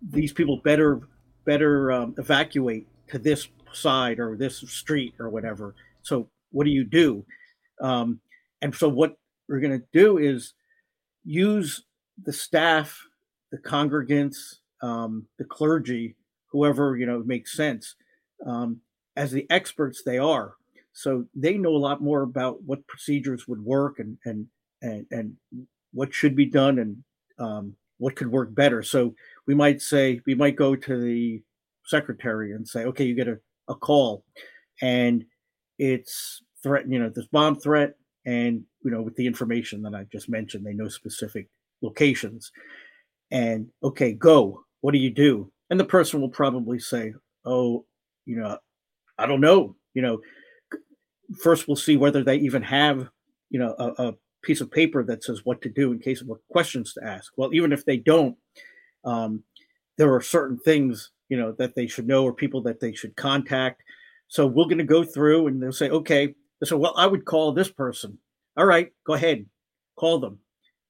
these 0.00 0.32
people 0.32 0.58
better 0.58 1.00
better 1.44 1.90
um, 1.92 2.14
evacuate 2.18 2.86
to 3.08 3.18
this 3.18 3.48
side 3.76 4.18
or 4.18 4.36
this 4.36 4.58
street 4.58 5.14
or 5.18 5.28
whatever. 5.28 5.74
So 6.02 6.28
what 6.50 6.64
do 6.64 6.70
you 6.70 6.84
do? 6.84 7.24
Um, 7.80 8.20
and 8.62 8.74
so 8.74 8.88
what 8.88 9.16
we're 9.48 9.60
going 9.60 9.78
to 9.78 9.86
do 9.92 10.18
is 10.18 10.54
use 11.24 11.84
the 12.22 12.32
staff, 12.32 12.98
the 13.52 13.58
congregants, 13.58 14.56
um, 14.82 15.26
the 15.38 15.44
clergy, 15.44 16.16
whoever 16.50 16.96
you 16.96 17.06
know 17.06 17.22
makes 17.24 17.56
sense, 17.56 17.94
um, 18.46 18.80
as 19.16 19.30
the 19.30 19.46
experts 19.50 20.02
they 20.02 20.18
are. 20.18 20.54
So 20.92 21.26
they 21.34 21.58
know 21.58 21.76
a 21.76 21.78
lot 21.78 22.02
more 22.02 22.22
about 22.22 22.62
what 22.62 22.86
procedures 22.86 23.46
would 23.46 23.62
work 23.62 23.98
and 23.98 24.16
and 24.24 24.46
and, 24.82 25.06
and 25.10 25.36
what 25.92 26.14
should 26.14 26.36
be 26.36 26.46
done 26.46 26.78
and 26.78 27.02
um, 27.38 27.74
what 27.98 28.16
could 28.16 28.30
work 28.30 28.54
better. 28.54 28.82
So 28.82 29.14
we 29.46 29.54
might 29.54 29.80
say 29.80 30.20
we 30.26 30.34
might 30.34 30.56
go 30.56 30.76
to 30.76 31.00
the 31.00 31.42
secretary 31.84 32.52
and 32.52 32.66
say, 32.66 32.84
okay, 32.84 33.04
you 33.04 33.14
get 33.14 33.28
a 33.28 33.38
a 33.68 33.74
call 33.74 34.24
and 34.82 35.24
it's 35.78 36.42
threat, 36.62 36.88
you 36.88 36.98
know, 36.98 37.08
this 37.08 37.26
bomb 37.26 37.56
threat. 37.56 37.94
And, 38.24 38.64
you 38.84 38.90
know, 38.90 39.02
with 39.02 39.14
the 39.14 39.26
information 39.26 39.82
that 39.82 39.94
I 39.94 40.04
just 40.10 40.28
mentioned, 40.28 40.66
they 40.66 40.72
know 40.72 40.88
specific 40.88 41.48
locations. 41.80 42.50
And 43.30 43.68
okay, 43.82 44.12
go. 44.12 44.64
What 44.80 44.92
do 44.92 44.98
you 44.98 45.10
do? 45.10 45.52
And 45.70 45.78
the 45.78 45.84
person 45.84 46.20
will 46.20 46.28
probably 46.28 46.78
say, 46.78 47.14
oh, 47.44 47.84
you 48.24 48.36
know, 48.36 48.58
I 49.18 49.26
don't 49.26 49.40
know. 49.40 49.76
You 49.94 50.02
know, 50.02 50.20
first 51.40 51.66
we'll 51.66 51.76
see 51.76 51.96
whether 51.96 52.22
they 52.22 52.36
even 52.36 52.62
have, 52.62 53.08
you 53.50 53.60
know, 53.60 53.74
a, 53.78 54.08
a 54.08 54.14
piece 54.42 54.60
of 54.60 54.70
paper 54.70 55.02
that 55.04 55.24
says 55.24 55.40
what 55.44 55.62
to 55.62 55.68
do 55.68 55.92
in 55.92 55.98
case 55.98 56.20
of 56.20 56.26
what 56.26 56.46
questions 56.50 56.92
to 56.94 57.04
ask. 57.04 57.32
Well, 57.36 57.54
even 57.54 57.72
if 57.72 57.84
they 57.84 57.96
don't, 57.96 58.36
um, 59.04 59.42
there 59.98 60.12
are 60.14 60.20
certain 60.20 60.58
things 60.58 61.10
you 61.28 61.36
know 61.36 61.52
that 61.52 61.74
they 61.74 61.86
should 61.86 62.06
know 62.06 62.24
or 62.24 62.32
people 62.32 62.62
that 62.62 62.80
they 62.80 62.92
should 62.92 63.16
contact. 63.16 63.82
So 64.28 64.46
we're 64.46 64.64
going 64.64 64.78
to 64.78 64.84
go 64.84 65.04
through 65.04 65.46
and 65.46 65.62
they'll 65.62 65.72
say 65.72 65.90
okay. 65.90 66.34
So 66.64 66.76
well 66.76 66.94
i 66.96 67.06
would 67.06 67.24
call 67.24 67.52
this 67.52 67.70
person. 67.70 68.18
All 68.56 68.66
right 68.66 68.90
go 69.06 69.14
ahead 69.14 69.46
call 69.96 70.18
them 70.18 70.38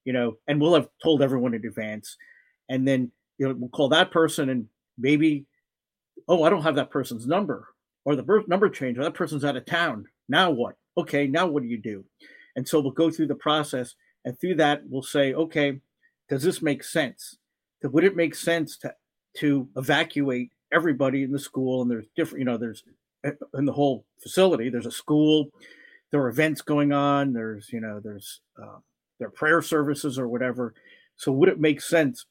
you 0.05 0.13
know 0.13 0.37
and 0.49 0.61
we'll 0.61 0.75
have 0.75 0.89
told 1.03 1.23
everyone 1.23 1.55
in 1.55 1.65
advance. 1.67 2.17
And 2.69 2.87
then 2.87 3.11
you 3.39 3.49
know 3.49 3.55
we'll 3.59 3.71
call 3.71 3.89
that 3.91 4.11
person 4.11 4.49
and 4.49 4.67
maybe 4.99 5.47
oh 6.29 6.43
i 6.43 6.51
don't 6.51 6.63
have 6.63 6.77
that 6.77 6.91
person's 6.91 7.27
number 7.27 7.69
or 8.05 8.17
the 8.17 8.23
birth 8.23 8.49
number 8.49 8.69
change 8.69 8.99
or 8.99 9.05
that 9.05 9.15
person's 9.15 9.45
out 9.45 9.57
of 9.57 9.67
town. 9.67 10.07
Now 10.29 10.51
what? 10.51 10.77
Okay 10.97 11.27
now 11.27 11.47
what 11.47 11.63
do 11.63 11.69
you 11.69 11.79
do? 11.79 12.05
And 12.55 12.67
so 12.67 12.81
we'll 12.81 12.93
go 12.93 13.11
through 13.11 13.27
the 13.27 13.35
process 13.35 13.95
and 14.25 14.39
through 14.41 14.57
that 14.57 14.83
we'll 14.89 15.03
say 15.03 15.35
okay 15.35 15.81
does 16.29 16.43
this 16.43 16.63
make 16.63 16.83
sense? 16.83 17.37
Would 17.83 18.05
it 18.05 18.17
make 18.17 18.35
sense 18.35 18.77
to 18.79 18.95
to 19.37 19.69
evacuate 19.77 20.51
everybody 20.73 21.23
in 21.23 21.33
the 21.33 21.39
school 21.39 21.83
and 21.83 21.91
there's 21.91 22.07
different 22.17 22.41
you 22.41 22.45
know 22.45 22.57
there's 22.57 22.83
in 23.55 23.65
the 23.65 23.73
whole 23.73 24.05
facility 24.21 24.69
there's 24.69 24.87
a 24.87 24.91
school 24.91 25.51
there 26.11 26.21
are 26.21 26.29
events 26.29 26.63
going 26.63 26.93
on. 26.93 27.33
There's 27.33 27.73
you 27.73 27.81
know 27.81 28.01
there's 28.01 28.41
uh, 28.63 28.79
their 29.19 29.31
prayer 29.31 29.63
services 29.63 30.19
or 30.19 30.29
whatever. 30.29 30.75
So 31.17 31.33
would 31.33 31.49
it 31.49 31.61
make 31.61 31.81
sense 31.81 32.27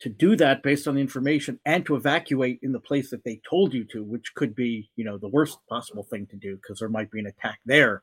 to 0.00 0.08
do 0.08 0.36
that 0.36 0.62
based 0.62 0.86
on 0.86 0.94
the 0.94 1.00
information 1.00 1.58
and 1.64 1.86
to 1.86 1.96
evacuate 1.96 2.60
in 2.62 2.72
the 2.72 2.80
place 2.80 3.10
that 3.10 3.24
they 3.24 3.40
told 3.48 3.72
you 3.72 3.84
to, 3.84 4.02
which 4.02 4.34
could 4.34 4.54
be 4.54 4.90
you 4.96 5.04
know 5.04 5.18
the 5.18 5.28
worst 5.28 5.58
possible 5.68 6.04
thing 6.04 6.26
to 6.26 6.36
do 6.36 6.56
because 6.56 6.78
there 6.78 6.88
might 6.88 7.10
be 7.10 7.20
an 7.20 7.26
attack 7.26 7.60
there. 7.66 8.02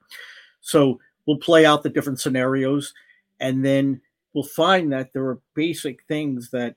So 0.61 0.99
we'll 1.25 1.37
play 1.37 1.65
out 1.65 1.83
the 1.83 1.89
different 1.89 2.19
scenarios, 2.19 2.93
and 3.39 3.63
then 3.63 4.01
we'll 4.33 4.43
find 4.43 4.91
that 4.91 5.13
there 5.13 5.25
are 5.25 5.39
basic 5.55 6.03
things 6.03 6.51
that 6.51 6.75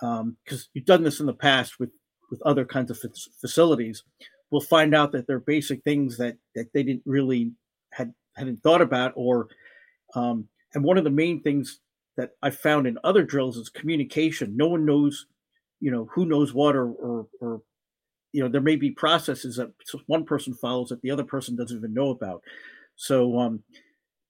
because 0.00 0.20
um, 0.20 0.66
you've 0.74 0.84
done 0.84 1.02
this 1.02 1.20
in 1.20 1.26
the 1.26 1.34
past 1.34 1.78
with 1.78 1.90
with 2.30 2.42
other 2.42 2.64
kinds 2.64 2.90
of 2.90 2.98
facilities, 3.40 4.02
we'll 4.50 4.60
find 4.60 4.94
out 4.94 5.12
that 5.12 5.26
there 5.26 5.36
are 5.36 5.40
basic 5.40 5.82
things 5.84 6.16
that 6.18 6.36
that 6.54 6.72
they 6.72 6.82
didn't 6.82 7.02
really 7.06 7.52
had 7.92 8.12
hadn't 8.36 8.62
thought 8.62 8.82
about 8.82 9.12
or 9.16 9.48
um, 10.14 10.48
and 10.74 10.84
one 10.84 10.98
of 10.98 11.04
the 11.04 11.10
main 11.10 11.42
things 11.42 11.80
that 12.16 12.30
I 12.42 12.50
found 12.50 12.86
in 12.86 12.98
other 13.04 13.22
drills 13.22 13.56
is 13.56 13.68
communication. 13.68 14.56
No 14.56 14.68
one 14.68 14.84
knows, 14.86 15.26
you 15.80 15.90
know, 15.90 16.08
who 16.12 16.26
knows 16.26 16.54
what 16.54 16.76
or 16.76 16.88
or, 16.88 17.26
or 17.40 17.62
you 18.32 18.42
know 18.42 18.48
there 18.48 18.60
may 18.60 18.76
be 18.76 18.90
processes 18.90 19.56
that 19.56 19.72
one 20.06 20.24
person 20.24 20.54
follows 20.54 20.88
that 20.88 21.02
the 21.02 21.10
other 21.10 21.24
person 21.24 21.56
doesn't 21.56 21.78
even 21.78 21.94
know 21.94 22.10
about. 22.10 22.42
So 22.96 23.38
um, 23.38 23.62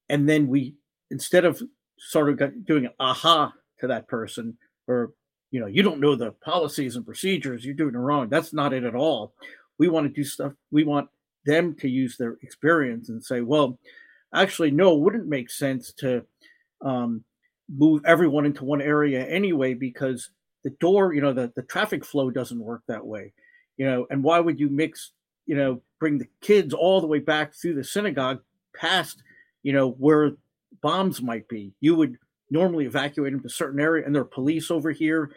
and 0.08 0.28
then 0.28 0.48
we 0.48 0.74
instead 1.10 1.44
of 1.44 1.62
sort 1.98 2.28
of 2.28 2.66
doing 2.66 2.88
aha 3.00 3.52
to 3.80 3.86
that 3.86 4.08
person 4.08 4.56
or 4.86 5.12
you 5.50 5.60
know 5.60 5.66
you 5.66 5.82
don't 5.82 6.00
know 6.00 6.14
the 6.14 6.32
policies 6.32 6.96
and 6.96 7.06
procedures 7.06 7.64
you're 7.64 7.74
doing 7.74 7.94
it 7.94 7.98
wrong 7.98 8.28
that's 8.28 8.52
not 8.52 8.72
it 8.72 8.84
at 8.84 8.94
all. 8.94 9.32
We 9.78 9.88
want 9.88 10.06
to 10.06 10.12
do 10.12 10.24
stuff 10.24 10.52
we 10.70 10.84
want 10.84 11.08
them 11.44 11.74
to 11.76 11.88
use 11.88 12.16
their 12.16 12.36
experience 12.42 13.08
and 13.08 13.22
say 13.22 13.40
well 13.40 13.78
actually 14.34 14.70
no 14.70 14.94
it 14.94 15.00
wouldn't 15.00 15.28
make 15.28 15.50
sense 15.50 15.92
to 15.92 16.24
um, 16.82 17.24
move 17.74 18.02
everyone 18.04 18.46
into 18.46 18.64
one 18.64 18.82
area 18.82 19.26
anyway 19.26 19.74
because 19.74 20.30
the 20.64 20.70
door 20.70 21.14
you 21.14 21.20
know 21.20 21.32
the, 21.32 21.52
the 21.56 21.62
traffic 21.62 22.04
flow 22.04 22.30
doesn't 22.30 22.58
work 22.58 22.82
that 22.88 23.06
way. 23.06 23.32
You 23.76 23.86
know 23.86 24.06
and 24.10 24.22
why 24.22 24.40
would 24.40 24.58
you 24.58 24.68
mix 24.68 25.12
you 25.46 25.56
know 25.56 25.80
bring 26.00 26.18
the 26.18 26.28
kids 26.40 26.74
all 26.74 27.00
the 27.00 27.06
way 27.06 27.18
back 27.18 27.54
through 27.54 27.74
the 27.74 27.84
synagogue 27.84 28.40
past 28.74 29.22
you 29.62 29.72
know 29.72 29.90
where 29.90 30.32
bombs 30.82 31.22
might 31.22 31.48
be? 31.48 31.72
You 31.80 31.94
would 31.94 32.18
normally 32.50 32.86
evacuate 32.86 33.32
them 33.32 33.40
to 33.40 33.46
a 33.46 33.50
certain 33.50 33.80
area 33.80 34.04
and 34.04 34.14
there 34.14 34.22
are 34.22 34.26
police 34.26 34.70
over 34.70 34.92
here 34.92 35.30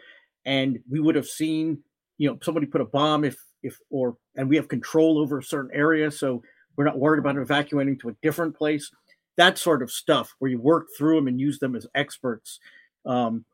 and 0.44 0.78
we 0.88 1.00
would 1.00 1.14
have 1.14 1.26
seen 1.26 1.78
you 2.18 2.28
know 2.28 2.38
somebody 2.42 2.66
put 2.66 2.80
a 2.80 2.86
bomb 2.86 3.24
if 3.24 3.36
if 3.62 3.76
or 3.90 4.16
and 4.36 4.48
we 4.48 4.56
have 4.56 4.68
control 4.68 5.18
over 5.18 5.38
a 5.38 5.42
certain 5.42 5.70
area 5.74 6.10
so 6.10 6.42
we're 6.80 6.84
not 6.84 6.98
worried 6.98 7.18
about 7.18 7.36
evacuating 7.36 7.98
to 7.98 8.08
a 8.08 8.16
different 8.22 8.56
place. 8.56 8.90
That 9.36 9.58
sort 9.58 9.82
of 9.82 9.90
stuff 9.90 10.34
where 10.38 10.50
you 10.50 10.58
work 10.58 10.86
through 10.96 11.16
them 11.16 11.28
and 11.28 11.38
use 11.38 11.58
them 11.58 11.76
as 11.76 11.86
experts 11.94 12.58
um, 13.04 13.44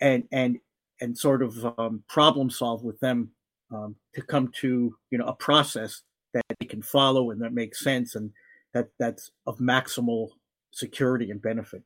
and 0.00 0.24
and 0.32 0.58
and 1.00 1.16
sort 1.16 1.42
of 1.42 1.64
um, 1.78 2.02
problem 2.08 2.50
solve 2.50 2.82
with 2.82 2.98
them 2.98 3.30
um, 3.72 3.94
to 4.16 4.22
come 4.22 4.50
to 4.60 4.92
you 5.10 5.18
know 5.18 5.26
a 5.26 5.34
process 5.34 6.02
that 6.34 6.42
they 6.58 6.66
can 6.66 6.82
follow 6.82 7.30
and 7.30 7.40
that 7.42 7.52
makes 7.52 7.82
sense 7.82 8.16
and 8.16 8.32
that 8.74 8.88
that's 8.98 9.30
of 9.46 9.58
maximal 9.58 10.30
security 10.72 11.30
and 11.30 11.40
benefit 11.42 11.84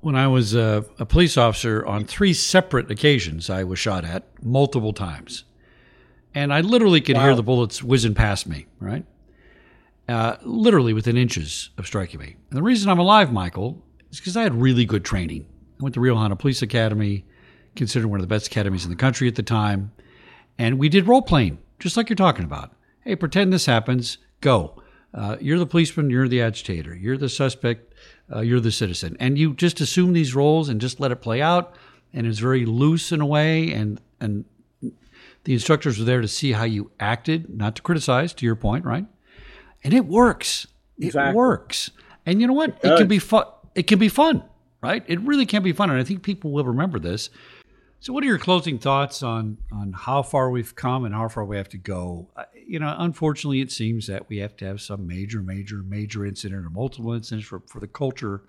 when 0.00 0.16
I 0.16 0.28
was 0.28 0.54
a, 0.54 0.84
a, 0.98 1.04
police 1.04 1.36
officer 1.36 1.84
on 1.84 2.04
three 2.04 2.32
separate 2.32 2.90
occasions, 2.90 3.50
I 3.50 3.64
was 3.64 3.78
shot 3.78 4.04
at 4.04 4.24
multiple 4.42 4.92
times. 4.92 5.44
And 6.34 6.52
I 6.52 6.60
literally 6.60 7.00
could 7.00 7.16
wow. 7.16 7.24
hear 7.24 7.34
the 7.34 7.42
bullets 7.42 7.82
whizzing 7.82 8.14
past 8.14 8.46
me, 8.46 8.66
right? 8.78 9.04
Uh, 10.08 10.36
literally 10.42 10.92
within 10.92 11.16
inches 11.16 11.70
of 11.76 11.86
striking 11.86 12.20
me. 12.20 12.36
And 12.48 12.56
the 12.56 12.62
reason 12.62 12.88
I'm 12.88 12.98
alive, 12.98 13.32
Michael, 13.32 13.82
is 14.10 14.18
because 14.18 14.36
I 14.36 14.42
had 14.42 14.54
really 14.54 14.84
good 14.84 15.04
training. 15.04 15.46
I 15.78 15.82
went 15.82 15.94
to 15.94 16.00
Rio 16.00 16.14
Hondo 16.14 16.36
Police 16.36 16.62
Academy, 16.62 17.24
considered 17.76 18.08
one 18.08 18.20
of 18.20 18.22
the 18.22 18.34
best 18.34 18.46
academies 18.46 18.84
in 18.84 18.90
the 18.90 18.96
country 18.96 19.28
at 19.28 19.34
the 19.34 19.42
time. 19.42 19.92
And 20.58 20.78
we 20.78 20.88
did 20.88 21.08
role 21.08 21.22
playing, 21.22 21.58
just 21.78 21.96
like 21.96 22.08
you're 22.08 22.16
talking 22.16 22.44
about. 22.44 22.72
Hey, 23.04 23.16
pretend 23.16 23.52
this 23.52 23.66
happens, 23.66 24.18
go. 24.40 24.82
Uh, 25.12 25.36
you're 25.40 25.58
the 25.58 25.66
policeman, 25.66 26.10
you're 26.10 26.28
the 26.28 26.40
agitator, 26.40 26.94
you're 26.94 27.16
the 27.16 27.28
suspect, 27.28 27.94
uh, 28.34 28.40
you're 28.40 28.60
the 28.60 28.70
citizen. 28.70 29.16
And 29.18 29.36
you 29.36 29.54
just 29.54 29.80
assume 29.80 30.12
these 30.12 30.34
roles 30.34 30.68
and 30.68 30.80
just 30.80 31.00
let 31.00 31.10
it 31.10 31.16
play 31.16 31.42
out. 31.42 31.74
And 32.12 32.26
it's 32.26 32.38
very 32.38 32.64
loose 32.64 33.12
in 33.12 33.20
a 33.20 33.26
way. 33.26 33.72
And, 33.72 34.00
and 34.20 34.44
the 35.44 35.52
instructors 35.52 35.98
were 35.98 36.04
there 36.04 36.20
to 36.20 36.28
see 36.28 36.52
how 36.52 36.64
you 36.64 36.90
acted, 37.00 37.50
not 37.50 37.76
to 37.76 37.82
criticize, 37.82 38.32
to 38.34 38.46
your 38.46 38.56
point, 38.56 38.84
right? 38.84 39.06
And 39.82 39.94
it 39.94 40.06
works. 40.06 40.66
Exactly. 40.98 41.30
It 41.30 41.34
works. 41.34 41.90
And 42.26 42.40
you 42.40 42.46
know 42.46 42.52
what? 42.52 42.70
It, 42.82 42.92
it 42.92 42.98
can 42.98 43.08
be 43.08 43.18
fun. 43.18 43.46
It 43.74 43.86
can 43.86 43.98
be 43.98 44.08
fun, 44.08 44.42
right? 44.82 45.02
It 45.06 45.20
really 45.20 45.46
can 45.46 45.62
be 45.62 45.72
fun. 45.72 45.90
And 45.90 45.98
I 45.98 46.04
think 46.04 46.22
people 46.22 46.50
will 46.52 46.64
remember 46.64 46.98
this. 46.98 47.30
So, 48.00 48.12
what 48.12 48.24
are 48.24 48.26
your 48.26 48.38
closing 48.38 48.78
thoughts 48.78 49.22
on 49.22 49.58
on 49.72 49.92
how 49.92 50.22
far 50.22 50.50
we've 50.50 50.74
come 50.74 51.04
and 51.04 51.14
how 51.14 51.28
far 51.28 51.44
we 51.44 51.56
have 51.56 51.68
to 51.70 51.78
go? 51.78 52.28
You 52.70 52.78
know, 52.78 52.94
unfortunately, 52.98 53.60
it 53.60 53.72
seems 53.72 54.06
that 54.06 54.28
we 54.28 54.36
have 54.38 54.56
to 54.58 54.64
have 54.64 54.80
some 54.80 55.04
major, 55.04 55.42
major, 55.42 55.78
major 55.78 56.24
incident 56.24 56.64
or 56.64 56.70
multiple 56.70 57.12
incidents 57.12 57.48
for, 57.48 57.62
for 57.66 57.80
the 57.80 57.88
culture 57.88 58.42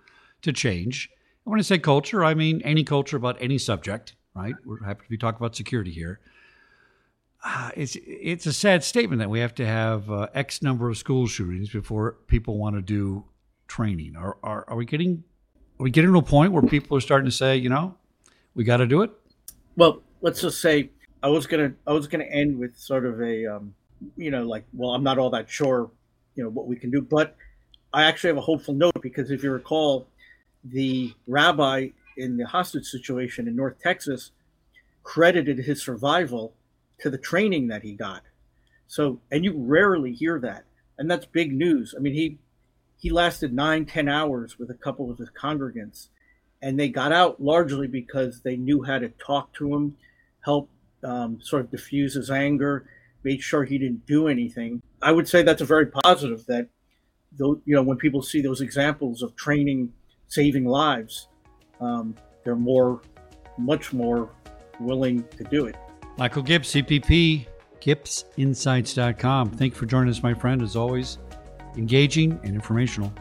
to 0.44 0.54
change. 0.54 1.10
And 1.44 1.50
when 1.50 1.60
I 1.60 1.64
say 1.64 1.80
culture, 1.80 2.24
I 2.24 2.36
mean 2.36 2.62
any 2.62 2.84
culture 2.84 3.18
about 3.18 3.42
any 3.42 3.58
subject, 3.58 4.14
right? 4.36 4.54
We're 4.64 4.84
happy 4.84 5.06
to 5.06 5.10
be 5.10 5.18
talking 5.18 5.38
about 5.38 5.56
security 5.56 5.90
here. 5.90 6.20
Uh, 7.44 7.72
it's 7.76 7.98
it's 8.00 8.46
a 8.46 8.54
sad 8.54 8.84
statement 8.84 9.18
that 9.22 9.30
we 9.32 9.40
have 9.40 9.56
to 9.56 9.66
have 9.66 10.12
uh, 10.12 10.28
X 10.36 10.62
number 10.62 10.88
of 10.88 11.00
school 11.00 11.26
shootings 11.26 11.72
before 11.72 12.18
people 12.28 12.60
want 12.60 12.76
to 12.76 12.84
do 12.84 13.24
training. 13.68 14.16
Are, 14.16 14.38
are 14.44 14.66
are 14.68 14.76
we 14.76 14.86
getting 14.86 15.24
are 15.80 15.84
we 15.86 15.90
getting 15.90 16.12
to 16.12 16.20
a 16.20 16.22
point 16.22 16.52
where 16.54 16.62
people 16.62 16.96
are 16.96 17.02
starting 17.02 17.26
to 17.26 17.36
say, 17.36 17.58
you 17.58 17.70
know, 17.70 17.96
we 18.54 18.66
got 18.66 18.78
to 18.78 18.86
do 18.86 19.02
it? 19.02 19.10
Well, 19.76 20.04
let's 20.22 20.42
just 20.42 20.62
say 20.62 20.92
I 21.24 21.30
was 21.30 21.48
gonna 21.48 21.74
I 21.88 21.94
was 21.94 22.06
gonna 22.06 22.26
end 22.26 22.60
with 22.60 22.78
sort 22.78 23.08
of 23.08 23.20
a 23.20 23.48
um, 23.48 23.74
you 24.18 24.32
know 24.32 24.44
like 24.44 24.66
well 24.74 24.92
I'm 24.92 25.04
not 25.04 25.18
all 25.18 25.30
that 25.32 25.50
sure 25.50 25.92
you 26.36 26.44
know 26.44 26.50
what 26.50 26.68
we 26.68 26.76
can 26.76 26.92
do, 26.92 27.02
but 27.02 27.36
I 27.94 28.04
actually 28.04 28.30
have 28.30 28.38
a 28.38 28.42
hopeful 28.42 28.74
note 28.74 29.02
because 29.02 29.32
if 29.32 29.44
you 29.44 29.52
recall, 29.52 30.08
the 30.64 31.14
rabbi 31.28 31.90
in 32.18 32.38
the 32.38 32.46
hostage 32.46 32.86
situation 32.86 33.48
in 33.48 33.56
North 33.56 33.80
Texas 33.82 34.32
credited 35.04 35.58
his 35.60 35.84
survival 35.84 36.54
to 37.00 37.10
the 37.10 37.18
training 37.18 37.68
that 37.68 37.84
he 37.84 37.94
got. 37.94 38.24
So, 38.88 39.20
and 39.32 39.44
you 39.44 39.54
rarely 39.58 40.14
hear 40.14 40.40
that, 40.40 40.66
and 40.98 41.10
that's 41.10 41.26
big 41.26 41.54
news. 41.54 41.96
I 41.98 42.02
mean, 42.02 42.14
he 42.14 42.38
he 42.98 43.10
lasted 43.10 43.54
nine, 43.54 43.86
ten 43.86 44.08
hours 44.08 44.60
with 44.60 44.70
a 44.70 44.76
couple 44.76 45.10
of 45.10 45.18
his 45.18 45.30
congregants, 45.30 46.10
and 46.62 46.80
they 46.80 46.90
got 46.90 47.12
out 47.12 47.42
largely 47.42 47.88
because 47.88 48.42
they 48.42 48.56
knew 48.56 48.84
how 48.84 49.00
to 49.00 49.10
talk 49.10 49.54
to 49.54 49.74
him, 49.74 49.98
help 50.42 50.70
um, 51.04 51.40
sort 51.42 51.64
of 51.64 51.72
diffuse 51.72 52.14
his 52.14 52.30
anger, 52.30 52.86
made 53.24 53.42
sure 53.42 53.64
he 53.64 53.78
didn't 53.78 54.06
do 54.06 54.28
anything. 54.28 54.82
I 55.02 55.12
would 55.12 55.28
say 55.28 55.44
that's 55.44 55.62
a 55.62 55.66
very 55.66 55.88
positive. 55.88 56.46
That 56.48 56.68
though 57.38 57.62
you 57.66 57.76
know 57.76 57.84
when 57.84 57.98
people 57.98 58.22
see 58.22 58.42
those 58.42 58.62
examples 58.62 59.22
of 59.22 59.36
training 59.36 59.94
saving 60.28 60.66
lives, 60.66 61.28
um, 61.80 62.16
they're 62.44 62.56
more, 62.56 63.02
much 63.58 63.94
more 63.94 64.30
willing 64.80 65.24
to 65.38 65.44
do 65.44 65.66
it. 65.66 65.76
Michael 66.18 66.44
Gips, 66.44 66.84
CPP, 66.84 67.48
GibbsInsights.com. 67.82 69.52
Thank 69.52 69.74
you 69.74 69.80
for 69.80 69.86
joining 69.86 70.10
us, 70.10 70.24
my 70.24 70.34
friend. 70.34 70.62
As 70.62 70.76
always, 70.76 71.18
engaging 71.78 72.40
and 72.44 72.56
informational. 72.56 73.12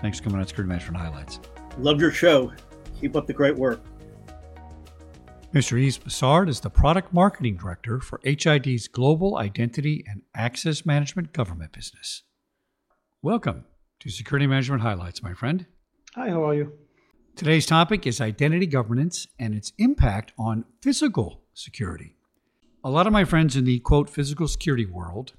Thanks 0.00 0.18
for 0.18 0.24
coming 0.24 0.40
on 0.40 0.46
Security 0.46 0.68
Management 0.68 0.96
Highlights. 0.96 1.40
Love 1.78 2.00
your 2.00 2.10
show. 2.10 2.52
Keep 3.00 3.16
up 3.16 3.26
the 3.26 3.32
great 3.32 3.56
work. 3.56 3.82
Mr. 5.54 5.78
Yves 5.78 5.98
Bassard 5.98 6.48
is 6.48 6.60
the 6.60 6.70
Product 6.70 7.12
Marketing 7.12 7.56
Director 7.56 8.00
for 8.00 8.20
HID's 8.24 8.88
Global 8.88 9.36
Identity 9.36 10.02
and 10.08 10.22
Access 10.34 10.86
Management 10.86 11.34
Government 11.34 11.72
Business. 11.72 12.22
Welcome 13.20 13.66
to 14.00 14.08
Security 14.08 14.46
Management 14.46 14.80
Highlights, 14.80 15.22
my 15.22 15.34
friend. 15.34 15.66
Hi, 16.14 16.30
how 16.30 16.42
are 16.48 16.54
you? 16.54 16.72
Today's 17.36 17.66
topic 17.66 18.06
is 18.06 18.20
identity 18.20 18.66
governance 18.66 19.26
and 19.38 19.54
its 19.54 19.72
impact 19.76 20.32
on 20.38 20.64
physical 20.80 21.42
security. 21.52 22.16
A 22.82 22.90
lot 22.90 23.06
of 23.06 23.12
my 23.12 23.24
friends 23.24 23.54
in 23.54 23.64
the 23.64 23.78
quote 23.80 24.08
physical 24.08 24.48
security 24.48 24.86
world, 24.86 25.34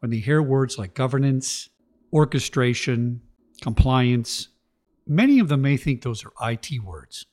when 0.00 0.10
they 0.10 0.18
hear 0.18 0.42
words 0.42 0.76
like 0.76 0.92
governance, 0.92 1.70
orchestration, 2.12 3.22
compliance, 3.62 4.48
Many 5.06 5.38
of 5.38 5.48
them 5.48 5.62
may 5.62 5.76
think 5.76 6.02
those 6.02 6.24
are 6.24 6.50
IT 6.50 6.82
words. 6.82 7.26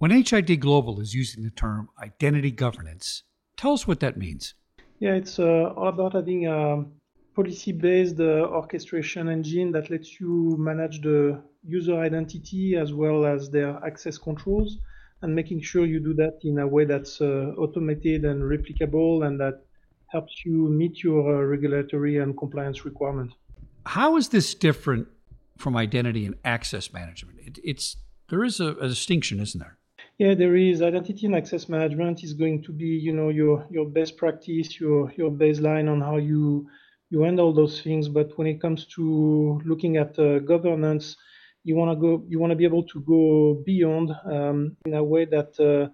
When 0.00 0.10
HID 0.12 0.60
Global 0.60 0.98
is 1.00 1.12
using 1.12 1.44
the 1.44 1.50
term 1.50 1.90
identity 2.02 2.50
governance, 2.50 3.24
tell 3.58 3.74
us 3.74 3.86
what 3.86 4.00
that 4.00 4.16
means. 4.16 4.54
Yeah, 4.98 5.12
it's 5.12 5.38
uh, 5.38 5.74
all 5.76 5.88
about 5.88 6.14
having 6.14 6.46
a 6.46 6.86
policy 7.36 7.72
based 7.72 8.18
uh, 8.18 8.48
orchestration 8.48 9.28
engine 9.28 9.70
that 9.72 9.90
lets 9.90 10.18
you 10.18 10.56
manage 10.58 11.02
the 11.02 11.42
user 11.62 12.00
identity 12.00 12.76
as 12.76 12.94
well 12.94 13.26
as 13.26 13.50
their 13.50 13.78
access 13.84 14.16
controls 14.16 14.78
and 15.20 15.34
making 15.34 15.60
sure 15.60 15.84
you 15.84 16.00
do 16.00 16.14
that 16.14 16.38
in 16.44 16.60
a 16.60 16.66
way 16.66 16.86
that's 16.86 17.20
uh, 17.20 17.52
automated 17.58 18.24
and 18.24 18.40
replicable 18.40 19.26
and 19.26 19.38
that 19.38 19.66
helps 20.06 20.46
you 20.46 20.70
meet 20.70 21.02
your 21.02 21.42
uh, 21.42 21.44
regulatory 21.44 22.16
and 22.16 22.38
compliance 22.38 22.86
requirements. 22.86 23.34
How 23.84 24.16
is 24.16 24.30
this 24.30 24.54
different 24.54 25.08
from 25.58 25.76
identity 25.76 26.24
and 26.24 26.36
access 26.42 26.90
management? 26.90 27.38
It, 27.40 27.58
it's 27.62 27.98
there 28.30 28.42
is 28.42 28.60
a, 28.60 28.68
a 28.76 28.88
distinction, 28.88 29.40
isn't 29.40 29.58
there? 29.58 29.76
Yeah, 30.20 30.34
there 30.34 30.54
is. 30.54 30.82
Identity 30.82 31.26
and 31.26 31.34
access 31.34 31.68
management 31.68 32.22
is 32.22 32.32
going 32.34 32.62
to 32.64 32.72
be, 32.72 32.86
you 33.06 33.12
know, 33.12 33.30
your 33.30 33.66
your 33.70 33.86
best 33.98 34.16
practice, 34.22 34.68
your 34.80 35.12
your 35.16 35.30
baseline 35.32 35.88
on 35.94 36.00
how 36.00 36.16
you 36.18 36.68
you 37.10 37.22
handle 37.22 37.52
those 37.52 37.80
things. 37.82 38.08
But 38.08 38.28
when 38.38 38.46
it 38.46 38.60
comes 38.60 38.86
to 38.96 39.04
looking 39.64 39.96
at 39.96 40.16
uh, 40.18 40.38
governance, 40.40 41.16
you 41.64 41.74
want 41.74 41.90
to 41.92 41.96
go, 42.06 42.12
you 42.28 42.38
want 42.38 42.50
to 42.52 42.56
be 42.62 42.68
able 42.72 42.84
to 42.92 43.00
go 43.14 43.22
beyond 43.66 44.08
um, 44.36 44.76
in 44.86 44.94
a 44.94 45.02
way 45.12 45.24
that 45.36 45.50
uh, 45.70 45.84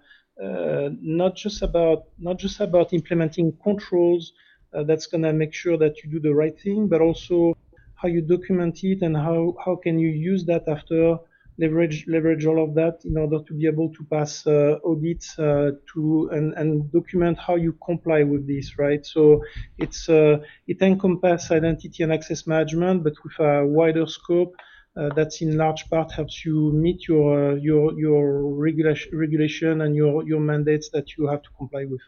uh, 0.43 0.89
not 1.01 1.35
just 1.35 1.61
about 1.63 1.99
not 2.19 2.37
just 2.37 2.59
about 2.59 2.93
implementing 2.93 3.47
controls 3.63 4.33
uh, 4.75 4.83
that's 4.83 5.07
going 5.07 5.23
to 5.23 5.33
make 5.33 5.53
sure 5.53 5.77
that 5.77 6.03
you 6.03 6.11
do 6.11 6.19
the 6.19 6.35
right 6.35 6.59
thing, 6.59 6.87
but 6.89 7.01
also 7.01 7.53
how 7.95 8.07
you 8.09 8.21
document 8.21 8.83
it 8.83 9.01
and 9.01 9.15
how 9.15 9.55
how 9.63 9.75
can 9.75 9.97
you 9.97 10.09
use 10.09 10.43
that 10.45 10.67
after 10.67 11.17
leverage 11.57 12.05
leverage 12.07 12.45
all 12.45 12.63
of 12.63 12.75
that 12.75 12.99
in 13.05 13.17
order 13.17 13.39
to 13.47 13.53
be 13.53 13.65
able 13.67 13.89
to 13.93 14.03
pass 14.05 14.45
uh, 14.45 14.77
audits 14.85 15.37
uh, 15.39 15.71
to 15.91 16.29
and, 16.31 16.53
and 16.53 16.91
document 16.91 17.37
how 17.37 17.55
you 17.55 17.73
comply 17.85 18.23
with 18.23 18.47
this 18.47 18.77
right 18.77 19.05
so 19.05 19.41
it's 19.77 20.07
uh, 20.09 20.37
it 20.67 20.81
encompasses 20.81 21.51
identity 21.51 22.03
and 22.03 22.13
access 22.13 22.45
management 22.45 23.03
but 23.03 23.13
with 23.23 23.39
a 23.39 23.65
wider 23.65 24.05
scope 24.05 24.55
uh, 24.95 25.09
that's 25.15 25.41
in 25.41 25.57
large 25.57 25.87
part 25.89 26.11
helps 26.11 26.45
you 26.45 26.71
meet 26.73 27.07
your 27.07 27.51
uh, 27.51 27.55
your 27.55 27.97
your 27.99 28.55
regulation 28.55 29.17
regulation 29.17 29.81
and 29.81 29.95
your 29.95 30.27
your 30.27 30.39
mandates 30.39 30.89
that 30.89 31.17
you 31.17 31.27
have 31.27 31.41
to 31.41 31.49
comply 31.57 31.85
with 31.85 32.01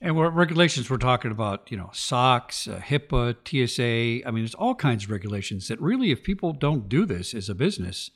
and 0.00 0.14
what 0.14 0.34
regulations 0.34 0.90
we're 0.90 0.98
talking 0.98 1.30
about, 1.30 1.70
you 1.70 1.76
know, 1.78 1.88
SOX, 1.94 2.68
uh, 2.68 2.80
HIPAA, 2.84 3.34
TSA. 3.46 4.28
I 4.28 4.30
mean, 4.30 4.42
there's 4.42 4.54
all 4.54 4.74
kinds 4.74 5.04
of 5.04 5.10
regulations 5.10 5.68
that 5.68 5.80
really, 5.80 6.10
if 6.10 6.22
people 6.22 6.52
don't 6.52 6.86
do 6.86 7.06
this 7.06 7.32
as 7.32 7.48
a 7.48 7.54
business, 7.54 8.10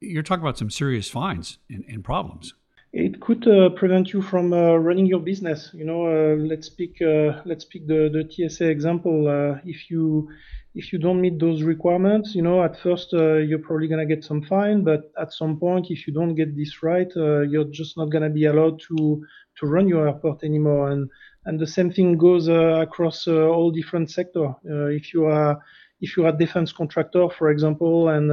you're 0.00 0.22
talking 0.22 0.42
about 0.42 0.58
some 0.58 0.70
serious 0.70 1.08
fines 1.08 1.58
and, 1.68 1.84
and 1.88 2.04
problems. 2.04 2.54
It 2.96 3.20
could 3.20 3.48
uh, 3.48 3.70
prevent 3.70 4.12
you 4.12 4.22
from 4.22 4.52
uh, 4.52 4.76
running 4.76 5.06
your 5.06 5.18
business. 5.18 5.70
You 5.74 5.84
know, 5.84 6.06
uh, 6.06 6.36
let's 6.36 6.68
pick 6.68 7.02
uh, 7.02 7.42
let's 7.44 7.64
pick 7.64 7.88
the, 7.88 8.08
the 8.08 8.22
TSA 8.30 8.68
example. 8.68 9.26
Uh, 9.26 9.58
if 9.64 9.90
you 9.90 10.30
if 10.76 10.92
you 10.92 11.00
don't 11.00 11.20
meet 11.20 11.40
those 11.40 11.64
requirements, 11.64 12.36
you 12.36 12.42
know, 12.42 12.62
at 12.62 12.78
first 12.78 13.12
you're 13.12 13.58
probably 13.58 13.88
gonna 13.88 14.06
get 14.06 14.22
some 14.22 14.42
fine, 14.42 14.84
but 14.84 15.10
at 15.20 15.32
some 15.32 15.58
point, 15.58 15.86
if 15.90 16.06
you 16.06 16.12
don't 16.12 16.36
get 16.36 16.56
this 16.56 16.84
right, 16.84 17.10
you're 17.16 17.70
just 17.72 17.96
not 17.96 18.10
gonna 18.10 18.30
be 18.30 18.44
allowed 18.44 18.80
to 18.88 19.24
to 19.58 19.66
run 19.66 19.88
your 19.88 20.06
airport 20.06 20.44
anymore. 20.44 20.90
And 20.92 21.10
and 21.46 21.58
the 21.58 21.66
same 21.66 21.90
thing 21.92 22.16
goes 22.16 22.46
across 22.46 23.26
all 23.26 23.72
different 23.72 24.12
sector. 24.12 24.54
if 24.64 25.12
you 25.12 25.24
are 25.24 25.60
if 26.00 26.16
you're 26.16 26.28
a 26.28 26.38
defense 26.38 26.72
contractor, 26.72 27.28
for 27.28 27.50
example, 27.50 28.08
and 28.08 28.30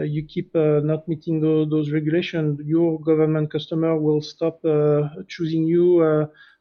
you 0.00 0.24
keep 0.26 0.54
uh, 0.54 0.80
not 0.82 1.06
meeting 1.08 1.40
those 1.40 1.90
regulations, 1.90 2.60
your 2.64 3.00
government 3.00 3.50
customer 3.50 3.98
will 3.98 4.20
stop 4.20 4.64
uh, 4.64 5.08
choosing 5.28 5.64
you 5.64 6.02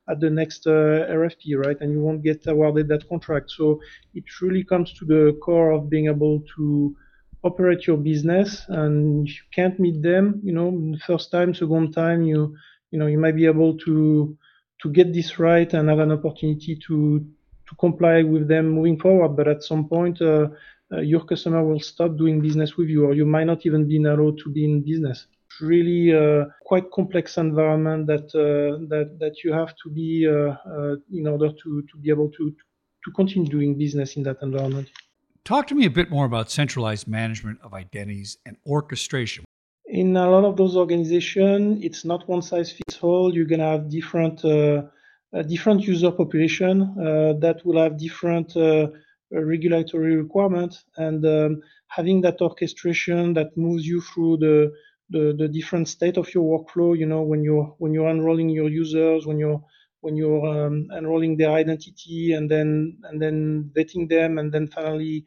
at 0.10 0.20
the 0.20 0.30
next 0.30 0.66
RFP, 0.66 1.58
right? 1.58 1.80
And 1.82 1.92
you 1.92 2.02
won't 2.02 2.24
get 2.24 2.48
awarded 2.48 2.88
that 2.88 3.08
contract. 3.10 3.52
So 3.52 3.82
it 4.14 4.24
really 4.42 4.64
comes 4.64 4.94
to 4.94 5.06
the 5.06 5.38
core 5.44 5.72
of 5.72 5.90
being 5.90 6.08
able 6.08 6.44
to 6.56 6.96
operate 7.44 7.86
your 7.88 7.98
business 7.98 8.66
and 8.70 9.28
if 9.28 9.36
you 9.36 9.48
can't 9.54 9.80
meet 9.80 10.02
them 10.02 10.42
you 10.44 10.54
know 10.54 10.70
first 11.06 11.32
time 11.32 11.54
second 11.54 11.92
time 11.94 12.24
you 12.24 12.56
you 12.92 12.98
know 13.00 13.08
you 13.08 13.18
might 13.18 13.36
be 13.36 13.46
able 13.46 13.78
to 13.78 14.36
to 14.82 14.90
get 14.92 15.14
this 15.14 15.40
right 15.40 15.74
and 15.74 15.90
have 15.90 16.00
an 16.00 16.12
opportunity 16.12 16.78
to 16.88 17.20
to 17.68 17.76
comply 17.80 18.24
with 18.24 18.48
them 18.48 18.70
moving 18.70 19.00
forward 19.00 19.36
but 19.36 19.48
at 19.48 19.64
some 19.64 19.88
point 19.88 20.22
uh, 20.22 20.48
uh, 20.92 21.02
your 21.02 21.24
customer 21.26 21.64
will 21.64 21.80
stop 21.80 22.18
doing 22.18 22.42
business 22.42 22.78
with 22.78 22.88
you, 22.88 23.06
or 23.06 23.14
you 23.14 23.26
might 23.26 23.44
not 23.44 23.66
even 23.66 23.88
be 23.88 23.98
allowed 23.98 24.38
to 24.44 24.50
be 24.50 24.64
in 24.64 24.82
business. 24.84 25.28
It's 25.48 25.62
really 25.62 26.16
uh, 26.16 26.46
quite 26.62 26.92
complex 26.92 27.38
environment 27.38 28.08
that 28.08 28.28
uh, 28.36 28.86
that 28.88 29.18
that 29.20 29.44
you 29.44 29.52
have 29.54 29.76
to 29.84 29.90
be 29.90 30.28
uh, 30.28 30.56
uh, 30.70 30.96
in 31.12 31.28
order 31.28 31.50
to 31.50 31.82
to 31.90 31.98
be 32.02 32.10
able 32.10 32.30
to 32.32 32.56
to 33.04 33.12
continue 33.12 33.50
doing 33.50 33.78
business 33.78 34.16
in 34.16 34.24
that 34.24 34.38
environment. 34.42 34.90
Talk 35.44 35.68
to 35.68 35.76
me 35.76 35.86
a 35.86 35.90
bit 35.90 36.10
more 36.10 36.26
about 36.26 36.52
centralized 36.52 37.08
management 37.08 37.60
of 37.64 37.74
identities 37.74 38.38
and 38.46 38.58
orchestration. 38.66 39.46
In 39.86 40.18
a 40.18 40.30
lot 40.30 40.44
of 40.44 40.58
those 40.58 40.76
organizations, 40.76 41.84
it's 41.84 42.04
not 42.04 42.28
one 42.28 42.42
size 42.42 42.72
fits 42.72 43.00
all. 43.02 43.34
You're 43.34 43.46
gonna 43.46 43.72
have 43.72 43.90
different 43.90 44.44
uh, 44.44 44.84
different 45.48 45.82
user 45.82 46.12
population 46.12 46.96
that 47.44 47.62
will 47.66 47.82
have 47.82 47.98
different 47.98 48.56
regulatory 49.32 50.16
requirement. 50.16 50.84
And 50.98 51.26
um, 51.26 51.62
having 51.88 52.22
that 52.22 52.42
orchestration 52.42 53.34
that 53.34 53.56
moves 53.58 53.86
you 53.86 54.02
through 54.02 54.38
the, 54.38 54.72
the, 55.10 55.36
the 55.38 55.48
different 55.48 55.88
state 55.88 56.18
of 56.18 56.34
your 56.34 56.44
workflow 56.60 56.98
you 56.98 57.06
know 57.06 57.22
when 57.22 57.42
you're 57.42 57.74
when 57.78 57.94
you're 57.94 58.10
enrolling 58.10 58.50
your 58.50 58.68
users 58.70 59.26
when 59.26 59.40
you're 59.40 59.64
when 60.02 60.18
you're 60.18 60.46
um, 60.46 60.88
enrolling 60.98 61.38
their 61.38 61.52
identity 61.52 62.34
and 62.34 62.52
then 62.52 62.98
and 63.04 63.22
then 63.22 63.72
vetting 63.76 64.10
them 64.10 64.38
and 64.38 64.52
then 64.52 64.68
finally 64.68 65.24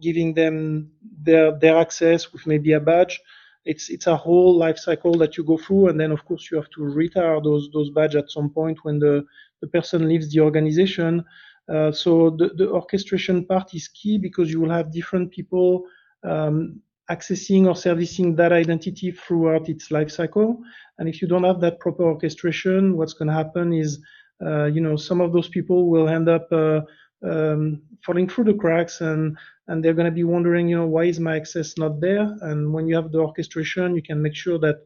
giving 0.00 0.34
them 0.34 0.90
their 1.22 1.58
their 1.58 1.76
access 1.78 2.32
with 2.32 2.46
maybe 2.46 2.72
a 2.72 2.80
badge 2.80 3.20
it's 3.64 3.88
it's 3.88 4.06
a 4.06 4.16
whole 4.16 4.56
life 4.56 4.78
cycle 4.78 5.14
that 5.14 5.36
you 5.36 5.44
go 5.44 5.56
through. 5.56 5.88
And 5.88 5.98
then 5.98 6.12
of 6.12 6.24
course 6.24 6.50
you 6.50 6.56
have 6.58 6.70
to 6.70 6.82
retire 6.84 7.40
those 7.42 7.68
those 7.72 7.90
badges 7.90 8.16
at 8.16 8.30
some 8.30 8.50
point 8.50 8.78
when 8.84 8.98
the 8.98 9.24
the 9.60 9.68
person 9.68 10.08
leaves 10.08 10.32
the 10.32 10.40
organization 10.40 11.24
uh, 11.72 11.90
so 11.90 12.30
the, 12.30 12.50
the, 12.56 12.68
orchestration 12.68 13.44
part 13.46 13.74
is 13.74 13.88
key 13.88 14.18
because 14.18 14.50
you 14.50 14.60
will 14.60 14.70
have 14.70 14.92
different 14.92 15.30
people 15.30 15.84
um, 16.22 16.80
accessing 17.10 17.66
or 17.66 17.74
servicing 17.74 18.34
that 18.36 18.52
identity 18.52 19.10
throughout 19.10 19.68
its 19.68 19.90
life 19.90 20.10
cycle. 20.10 20.58
And 20.98 21.08
if 21.08 21.22
you 21.22 21.28
don't 21.28 21.44
have 21.44 21.60
that 21.60 21.80
proper 21.80 22.04
orchestration, 22.04 22.96
what's 22.96 23.14
going 23.14 23.28
to 23.28 23.34
happen 23.34 23.72
is, 23.72 23.98
uh, 24.44 24.66
you 24.66 24.80
know, 24.80 24.96
some 24.96 25.20
of 25.20 25.32
those 25.32 25.48
people 25.48 25.88
will 25.88 26.08
end 26.08 26.28
up 26.28 26.48
uh, 26.52 26.82
um, 27.22 27.80
falling 28.04 28.28
through 28.28 28.44
the 28.44 28.54
cracks 28.54 29.00
and 29.00 29.36
and 29.68 29.82
they're 29.82 29.94
going 29.94 30.04
to 30.04 30.10
be 30.10 30.24
wondering, 30.24 30.68
you 30.68 30.76
know, 30.76 30.86
why 30.86 31.04
is 31.04 31.18
my 31.18 31.36
access 31.36 31.78
not 31.78 31.98
there? 31.98 32.36
And 32.42 32.70
when 32.70 32.86
you 32.86 32.94
have 32.96 33.10
the 33.10 33.20
orchestration, 33.20 33.96
you 33.96 34.02
can 34.02 34.20
make 34.20 34.34
sure 34.34 34.58
that 34.58 34.76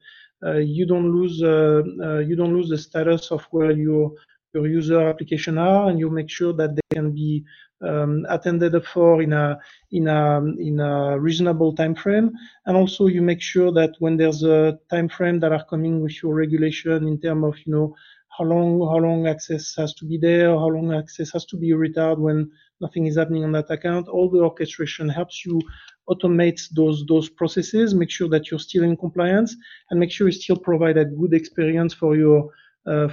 uh, 0.47 0.59
you 0.59 0.87
don't 0.87 1.11
lose 1.11 1.43
uh, 1.43 1.83
you 2.19 2.37
don't 2.37 2.55
lose 2.55 2.69
the 2.69 2.79
status 2.79 3.33
of 3.33 3.45
where 3.51 3.73
your 3.73 4.13
your 4.55 4.67
user 4.67 5.09
application 5.09 5.59
are, 5.59 5.89
and 5.89 5.99
you 5.99 6.11
make 6.11 6.31
sure 6.31 6.53
that 6.55 6.75
they 6.75 6.97
can 6.97 7.13
be 7.13 7.45
um, 7.81 8.27
attended 8.29 8.75
for 8.85 9.23
in 9.23 9.33
a 9.33 9.59
in 9.93 10.09
a 10.09 10.41
in 10.59 10.81
a 10.81 11.19
reasonable 11.19 11.75
time 11.75 11.95
frame, 11.95 12.33
and 12.67 12.77
also 12.77 13.07
you 13.07 13.23
make 13.23 13.41
sure 13.41 13.73
that 13.73 13.95
when 13.99 14.17
there's 14.17 14.43
a 14.43 14.79
time 14.91 15.09
frame 15.09 15.39
that 15.41 15.53
are 15.53 15.65
coming 15.65 16.01
with 16.01 16.23
your 16.23 16.35
regulation 16.35 17.07
in 17.07 17.21
terms 17.21 17.45
of 17.45 17.55
you 17.65 17.73
know 17.73 17.95
how 18.37 18.45
long 18.45 18.81
how 18.81 18.99
long 18.99 19.27
access 19.27 19.75
has 19.77 19.95
to 19.95 20.05
be 20.05 20.19
there, 20.19 20.51
how 20.51 20.69
long 20.69 20.93
access 20.93 21.31
has 21.33 21.45
to 21.47 21.57
be 21.57 21.73
retired 21.73 22.19
when 22.19 22.51
nothing 22.81 23.07
is 23.07 23.17
happening 23.17 23.45
on 23.45 23.53
that 23.53 23.71
account. 23.71 24.09
All 24.09 24.31
the 24.31 24.41
orchestration 24.41 25.09
helps 25.09 25.45
you 25.45 25.61
automate 26.09 26.61
those 26.75 27.05
those 27.07 27.29
processes, 27.29 27.95
make 27.95 28.11
sure 28.11 28.29
that 28.29 28.51
you're 28.51 28.61
still 28.61 28.85
in 28.85 28.97
compliance, 28.97 29.55
and 29.91 30.01
make 30.01 30.11
sure 30.11 30.27
you 30.29 30.33
still 30.33 30.57
provide 30.57 30.97
a 30.97 31.05
good 31.05 31.35
experience 31.35 31.95
for 31.95 32.17
your 32.17 32.51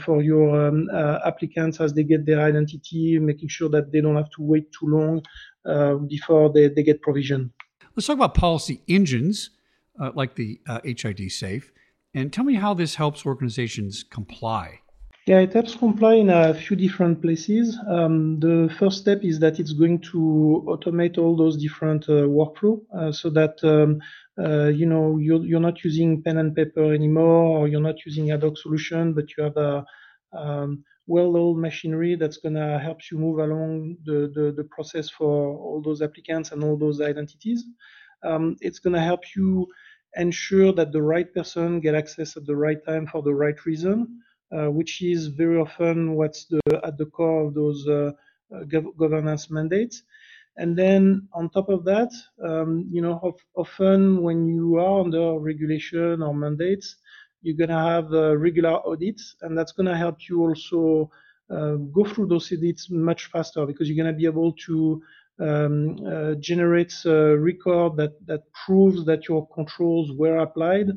for 0.05 0.21
your 0.21 0.67
um, 0.67 0.87
uh, 0.93 1.19
applicants 1.25 1.79
as 1.79 1.93
they 1.93 2.03
get 2.03 2.25
their 2.25 2.41
identity, 2.41 3.19
making 3.19 3.49
sure 3.49 3.69
that 3.69 3.91
they 3.91 4.01
don't 4.01 4.15
have 4.15 4.29
to 4.29 4.41
wait 4.41 4.71
too 4.71 4.87
long 4.87 5.21
uh, 5.65 5.95
before 5.95 6.51
they, 6.53 6.69
they 6.69 6.83
get 6.83 7.01
provision. 7.01 7.51
Let's 7.95 8.07
talk 8.07 8.17
about 8.17 8.33
policy 8.35 8.81
engines 8.87 9.51
like 10.13 10.35
the 10.35 10.59
HID 10.83 11.31
Safe, 11.31 11.71
and 12.13 12.31
tell 12.31 12.43
me 12.43 12.55
how 12.55 12.73
this 12.73 12.95
helps 12.95 13.25
organizations 13.25 14.03
comply. 14.03 14.79
Yeah, 15.27 15.39
it 15.39 15.53
helps 15.53 15.73
comply 15.73 16.15
in 16.15 16.29
a 16.29 16.53
few 16.53 16.75
different 16.75 17.19
places. 17.19 17.79
Um, 17.87 18.39
the 18.39 18.71
first 18.77 18.99
step 18.99 19.23
is 19.23 19.39
that 19.39 19.59
it's 19.59 19.73
going 19.73 20.01
to 20.11 20.63
automate 20.67 21.17
all 21.17 21.35
those 21.35 21.57
different 21.57 22.07
uh, 22.07 22.27
workflow 22.29 22.79
uh, 22.95 23.11
so 23.11 23.31
that 23.31 23.55
um, 23.63 23.99
uh, 24.37 24.67
you 24.67 24.85
know 24.85 25.17
you're, 25.17 25.43
you're 25.43 25.59
not 25.59 25.83
using 25.83 26.21
pen 26.21 26.37
and 26.37 26.55
paper 26.55 26.93
anymore 26.93 27.57
or 27.57 27.67
you're 27.67 27.81
not 27.81 28.05
using 28.05 28.29
ad 28.29 28.43
hoc 28.43 28.55
solution 28.55 29.13
but 29.13 29.25
you 29.35 29.43
have 29.43 29.57
a 29.57 29.83
um, 30.33 30.83
well-oiled 31.07 31.57
machinery 31.57 32.15
that's 32.15 32.37
going 32.37 32.53
to 32.53 32.77
help 32.77 32.99
you 33.09 33.17
move 33.17 33.39
along 33.39 33.97
the, 34.05 34.31
the, 34.35 34.53
the, 34.55 34.63
process 34.65 35.09
for 35.09 35.57
all 35.57 35.81
those 35.81 36.03
applicants 36.03 36.51
and 36.51 36.63
all 36.63 36.77
those 36.77 37.01
identities 37.01 37.63
um, 38.23 38.55
it's 38.59 38.77
going 38.79 38.93
to 38.93 39.01
help 39.01 39.21
you 39.35 39.65
ensure 40.17 40.71
that 40.71 40.91
the 40.91 41.01
right 41.01 41.33
person 41.33 41.79
get 41.79 41.95
access 41.95 42.37
at 42.37 42.45
the 42.45 42.55
right 42.55 42.85
time 42.85 43.07
for 43.07 43.23
the 43.23 43.33
right 43.33 43.65
reason 43.65 44.21
which 44.51 45.01
is 45.01 45.27
very 45.27 45.57
often 45.57 46.15
what's 46.15 46.45
the, 46.45 46.61
at 46.83 46.97
the 46.97 47.05
core 47.05 47.47
of 47.47 47.53
those 47.53 47.87
uh, 47.87 48.11
uh, 48.53 48.63
gov- 48.65 48.95
governance 48.97 49.49
mandates. 49.49 50.03
And 50.57 50.77
then 50.77 51.27
on 51.33 51.49
top 51.49 51.69
of 51.69 51.83
that, 51.85 52.11
um, 52.41 52.87
you 52.91 53.01
know, 53.01 53.19
of, 53.23 53.35
often 53.55 54.21
when 54.21 54.47
you 54.47 54.77
are 54.77 55.01
under 55.01 55.37
regulation 55.39 56.21
or 56.21 56.33
mandates, 56.33 56.95
you're 57.41 57.57
going 57.57 57.69
to 57.69 57.75
have 57.77 58.13
uh, 58.13 58.37
regular 58.37 58.79
audits, 58.87 59.35
and 59.41 59.57
that's 59.57 59.71
going 59.71 59.85
to 59.87 59.97
help 59.97 60.29
you 60.29 60.41
also 60.41 61.11
uh, 61.49 61.75
go 61.93 62.05
through 62.05 62.27
those 62.27 62.51
audits 62.51 62.89
much 62.89 63.25
faster 63.25 63.65
because 63.65 63.89
you're 63.89 64.01
going 64.03 64.13
to 64.13 64.17
be 64.17 64.25
able 64.25 64.53
to 64.53 65.01
um, 65.39 65.97
uh, 66.07 66.33
generates 66.35 67.05
a 67.05 67.37
record 67.37 67.97
that, 67.97 68.13
that 68.25 68.43
proves 68.53 69.05
that 69.05 69.27
your 69.27 69.47
controls 69.49 70.11
were 70.13 70.37
applied 70.37 70.87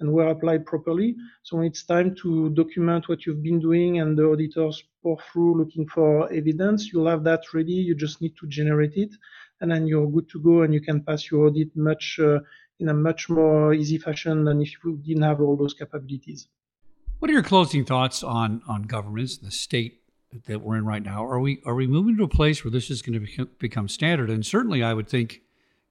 and 0.00 0.12
were 0.12 0.28
applied 0.28 0.66
properly. 0.66 1.16
So 1.42 1.56
when 1.56 1.66
it's 1.66 1.84
time 1.84 2.14
to 2.22 2.50
document 2.50 3.08
what 3.08 3.24
you've 3.24 3.42
been 3.42 3.60
doing 3.60 4.00
and 4.00 4.16
the 4.16 4.26
auditors 4.26 4.82
pore 5.02 5.18
through 5.32 5.58
looking 5.58 5.86
for 5.88 6.32
evidence, 6.32 6.92
you'll 6.92 7.08
have 7.08 7.24
that 7.24 7.42
ready. 7.54 7.72
You 7.72 7.94
just 7.94 8.20
need 8.20 8.36
to 8.40 8.46
generate 8.46 8.96
it, 8.96 9.14
and 9.60 9.70
then 9.70 9.86
you're 9.86 10.10
good 10.10 10.28
to 10.30 10.40
go, 10.40 10.62
and 10.62 10.74
you 10.74 10.80
can 10.80 11.02
pass 11.02 11.30
your 11.30 11.46
audit 11.46 11.74
much 11.76 12.18
uh, 12.22 12.40
in 12.78 12.88
a 12.88 12.94
much 12.94 13.28
more 13.30 13.72
easy 13.72 13.98
fashion 13.98 14.44
than 14.44 14.60
if 14.60 14.72
you 14.84 14.96
didn't 15.04 15.22
have 15.22 15.40
all 15.40 15.56
those 15.56 15.74
capabilities. 15.74 16.48
What 17.18 17.30
are 17.30 17.34
your 17.34 17.42
closing 17.42 17.84
thoughts 17.84 18.22
on 18.22 18.62
on 18.68 18.82
governments, 18.82 19.38
the 19.38 19.50
state 19.50 20.02
that 20.46 20.60
we're 20.60 20.76
in 20.76 20.84
right 20.84 21.02
now? 21.02 21.24
Are 21.24 21.40
we 21.40 21.62
are 21.64 21.74
we 21.74 21.86
moving 21.86 22.16
to 22.18 22.24
a 22.24 22.28
place 22.28 22.62
where 22.62 22.70
this 22.70 22.90
is 22.90 23.00
going 23.00 23.24
to 23.24 23.46
become 23.58 23.88
standard? 23.88 24.28
And 24.28 24.44
certainly, 24.44 24.82
I 24.82 24.92
would 24.92 25.08
think 25.08 25.40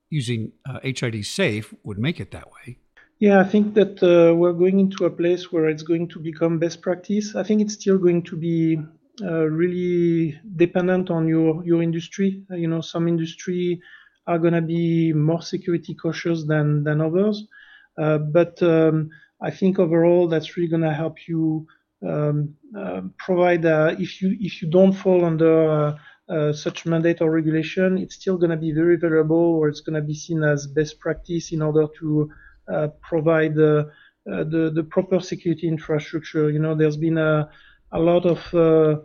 using 0.10 0.52
uh, 0.70 0.80
HID 0.84 1.26
safe 1.26 1.74
would 1.84 1.98
make 1.98 2.20
it 2.20 2.30
that 2.32 2.52
way. 2.52 2.78
Yeah, 3.20 3.40
I 3.40 3.44
think 3.46 3.74
that 3.76 4.04
uh, 4.04 4.36
we're 4.36 4.54
going 4.54 4.80
into 4.80 5.06
a 5.06 5.10
place 5.10 5.52
where 5.52 5.70
it's 5.70 5.84
going 5.84 6.10
to 6.10 6.20
become 6.20 6.60
best 6.60 6.82
practice. 6.82 7.36
I 7.36 7.44
think 7.44 7.62
it's 7.62 7.74
still 7.74 7.98
going 7.98 8.24
to 8.24 8.36
be 8.36 8.78
uh, 9.22 9.46
really 9.46 10.38
dependent 10.58 11.10
on 11.10 11.28
your 11.28 11.64
your 11.66 11.82
industry. 11.82 12.44
Uh, 12.52 12.56
you 12.56 12.68
know, 12.68 12.82
some 12.82 13.08
industry 13.08 13.80
are 14.28 14.38
going 14.40 14.54
to 14.54 14.62
be 14.62 15.14
more 15.14 15.42
security 15.42 15.96
cautious 15.96 16.46
than 16.46 16.84
than 16.84 17.00
others, 17.00 17.48
uh, 17.98 18.18
but 18.18 18.62
um, 18.62 19.10
I 19.42 19.50
think 19.52 19.80
overall 19.80 20.28
that's 20.28 20.58
really 20.58 20.70
going 20.70 20.82
to 20.90 20.94
help 20.94 21.16
you 21.30 21.66
um, 22.06 22.56
uh, 22.78 23.02
provide. 23.18 23.66
Uh, 23.66 23.96
if 23.98 24.22
you 24.22 24.36
if 24.42 24.62
you 24.62 24.70
don't 24.70 24.92
fall 24.94 25.24
under 25.24 25.96
such 26.54 26.86
mandate 26.86 27.22
or 27.22 27.32
regulation, 27.32 27.98
it's 27.98 28.16
still 28.16 28.38
going 28.38 28.50
to 28.50 28.58
be 28.58 28.74
very 28.74 28.98
valuable, 28.98 29.46
or 29.60 29.70
it's 29.70 29.82
going 29.82 29.96
to 29.96 30.02
be 30.06 30.16
seen 30.16 30.44
as 30.44 30.68
best 30.68 31.00
practice 31.00 31.54
in 31.54 31.62
order 31.62 31.86
to 32.00 32.30
uh, 32.30 32.36
provide 33.02 33.56
the, 33.56 33.92
uh, 34.32 34.44
the, 34.44 34.72
the 34.74 34.84
proper 34.84 35.20
security 35.20 35.68
infrastructure. 35.68 36.50
You 36.50 36.60
know, 36.60 36.76
there's 36.76 36.98
been 36.98 37.18
a 37.18 37.50
a 37.92 38.00
lot 38.00 38.26
of 38.26 38.54
uh, 38.54 38.98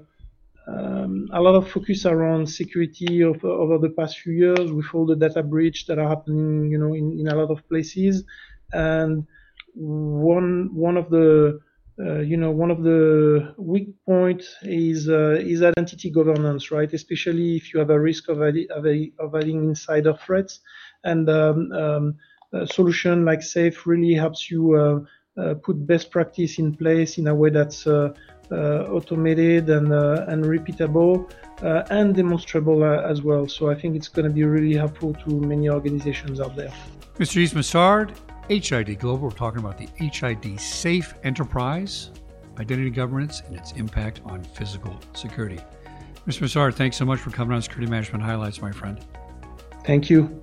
um, 0.67 1.29
a 1.33 1.41
lot 1.41 1.55
of 1.55 1.71
focus 1.71 2.07
around 2.07 2.49
security 2.49 3.23
of, 3.23 3.45
over 3.45 3.79
the 3.79 3.91
past 3.91 4.19
few 4.19 4.33
years 4.33 4.73
with 4.73 4.87
all 4.95 5.07
the 5.07 5.17
data 5.17 5.43
breach 5.43 5.87
that 5.87 5.99
are 5.99 6.09
happening, 6.09 6.71
you 6.71 6.79
know, 6.79 6.95
in, 6.95 7.19
in 7.19 7.29
a 7.29 7.35
lot 7.35 7.51
of 7.51 7.67
places. 7.69 8.25
And 8.73 9.27
one 9.75 10.75
one 10.75 10.97
of 10.97 11.11
the 11.11 11.59
uh, 11.99 12.21
you 12.21 12.37
know 12.37 12.51
one 12.51 12.71
of 12.71 12.83
the 12.83 13.55
weak 13.59 13.89
points 14.07 14.57
is 14.63 15.09
uh, 15.09 15.39
is 15.41 15.63
identity 15.63 16.11
governance, 16.11 16.71
right? 16.71 16.93
Especially 16.93 17.57
if 17.57 17.73
you 17.73 17.81
have 17.81 17.91
a 17.91 18.01
risk 18.01 18.29
of, 18.29 18.41
of, 18.41 18.87
of 19.19 19.35
having 19.35 19.65
insider 19.65 20.15
threats. 20.15 20.61
And 21.05 21.29
um, 21.29 21.73
um, 21.73 22.15
a 22.15 22.30
solution 22.67 23.25
like 23.25 23.43
Safe 23.43 23.87
really 23.87 24.15
helps 24.15 24.51
you 24.51 24.75
uh, 24.75 25.41
uh, 25.41 25.55
put 25.55 25.87
best 25.87 26.11
practice 26.11 26.59
in 26.59 26.75
place 26.75 27.19
in 27.19 27.29
a 27.29 27.35
way 27.35 27.51
that's 27.51 27.87
uh, 27.87 28.13
automated 28.51 29.71
and 29.71 29.93
and 29.93 30.45
repeatable 30.45 31.31
and 31.63 32.15
demonstrable 32.15 32.85
as 32.85 33.23
well. 33.23 33.47
So 33.49 33.71
I 33.71 33.75
think 33.75 33.95
it's 33.95 34.09
going 34.09 34.27
to 34.27 34.35
be 34.35 34.45
really 34.45 34.75
helpful 34.75 35.15
to 35.15 35.41
many 35.41 35.69
organizations 35.69 36.41
out 36.41 36.57
there. 36.57 36.73
Mr. 37.19 37.43
Yves 37.43 37.55
Massard, 37.55 38.17
HID 38.49 38.99
Global, 38.99 39.29
we're 39.29 39.31
talking 39.31 39.61
about 39.61 39.79
the 39.79 39.89
HID 39.97 40.59
Safe 40.59 41.15
Enterprise, 41.23 42.11
identity 42.59 42.91
governance, 42.91 43.43
and 43.47 43.57
its 43.57 43.73
impact 43.73 44.21
on 44.25 44.43
physical 44.43 44.99
security. 45.13 45.61
Mr. 46.27 46.43
Massard, 46.43 46.75
thanks 46.75 46.97
so 46.97 47.05
much 47.05 47.21
for 47.21 47.31
coming 47.31 47.55
on 47.55 47.63
Security 47.63 47.91
Management 47.91 48.25
Highlights, 48.25 48.61
my 48.61 48.73
friend. 48.73 48.99
Thank 49.85 50.11
you. 50.11 50.43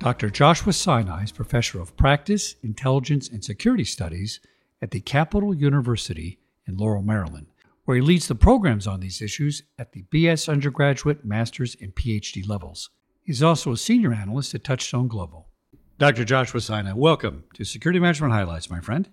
Dr. 0.00 0.30
Joshua 0.30 0.72
Sinai 0.72 1.24
is 1.24 1.32
professor 1.32 1.80
of 1.80 1.96
practice, 1.96 2.54
intelligence, 2.62 3.28
and 3.28 3.42
security 3.42 3.82
studies 3.82 4.38
at 4.80 4.92
the 4.92 5.00
Capitol 5.00 5.52
University 5.52 6.38
in 6.68 6.76
Laurel, 6.76 7.02
Maryland, 7.02 7.48
where 7.84 7.96
he 7.96 8.00
leads 8.00 8.28
the 8.28 8.36
programs 8.36 8.86
on 8.86 9.00
these 9.00 9.20
issues 9.20 9.64
at 9.76 9.92
the 9.92 10.04
BS 10.04 10.48
undergraduate, 10.48 11.24
master's, 11.24 11.76
and 11.82 11.96
PhD 11.96 12.48
levels. 12.48 12.90
He's 13.22 13.42
also 13.42 13.72
a 13.72 13.76
senior 13.76 14.12
analyst 14.12 14.54
at 14.54 14.62
Touchstone 14.62 15.08
Global. 15.08 15.48
Dr. 15.98 16.24
Joshua 16.24 16.60
Sinai, 16.60 16.92
welcome 16.92 17.42
to 17.54 17.64
Security 17.64 17.98
Management 17.98 18.32
Highlights, 18.32 18.70
my 18.70 18.80
friend. 18.80 19.08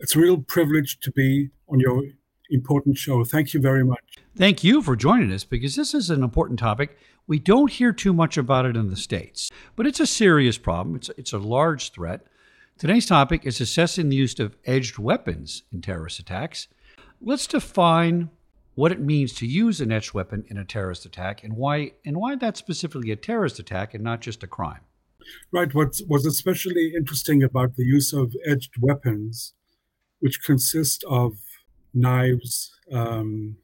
It's 0.00 0.16
a 0.16 0.18
real 0.18 0.38
privilege 0.38 0.98
to 1.00 1.12
be 1.12 1.50
on 1.68 1.78
your 1.78 2.04
important 2.48 2.96
show. 2.96 3.22
Thank 3.24 3.52
you 3.52 3.60
very 3.60 3.84
much. 3.84 4.00
Thank 4.34 4.64
you 4.64 4.80
for 4.80 4.96
joining 4.96 5.30
us 5.30 5.44
because 5.44 5.76
this 5.76 5.92
is 5.92 6.08
an 6.08 6.22
important 6.22 6.58
topic 6.58 6.96
we 7.26 7.38
don't 7.38 7.70
hear 7.70 7.92
too 7.92 8.12
much 8.12 8.36
about 8.36 8.66
it 8.66 8.76
in 8.76 8.90
the 8.90 8.96
States, 8.96 9.50
but 9.76 9.86
it's 9.86 10.00
a 10.00 10.06
serious 10.06 10.58
problem. 10.58 10.96
It's, 10.96 11.10
it's 11.16 11.32
a 11.32 11.38
large 11.38 11.92
threat. 11.92 12.26
Today's 12.78 13.06
topic 13.06 13.46
is 13.46 13.60
assessing 13.60 14.08
the 14.08 14.16
use 14.16 14.38
of 14.38 14.56
edged 14.64 14.98
weapons 14.98 15.62
in 15.72 15.82
terrorist 15.82 16.18
attacks. 16.18 16.68
Let's 17.20 17.46
define 17.46 18.30
what 18.74 18.90
it 18.90 19.00
means 19.00 19.32
to 19.34 19.46
use 19.46 19.80
an 19.80 19.92
edged 19.92 20.14
weapon 20.14 20.44
in 20.48 20.56
a 20.56 20.64
terrorist 20.64 21.04
attack 21.04 21.44
and 21.44 21.54
why 21.56 21.92
and 22.04 22.16
why 22.16 22.36
that's 22.36 22.58
specifically 22.58 23.10
a 23.10 23.16
terrorist 23.16 23.58
attack 23.58 23.94
and 23.94 24.02
not 24.02 24.20
just 24.20 24.42
a 24.42 24.46
crime. 24.46 24.80
Right. 25.52 25.72
What's 25.72 26.02
was 26.08 26.26
especially 26.26 26.94
interesting 26.96 27.42
about 27.42 27.76
the 27.76 27.84
use 27.84 28.12
of 28.12 28.34
edged 28.46 28.72
weapons, 28.80 29.54
which 30.20 30.42
consist 30.42 31.04
of 31.08 31.34
knives 31.94 32.72
um, 32.90 33.56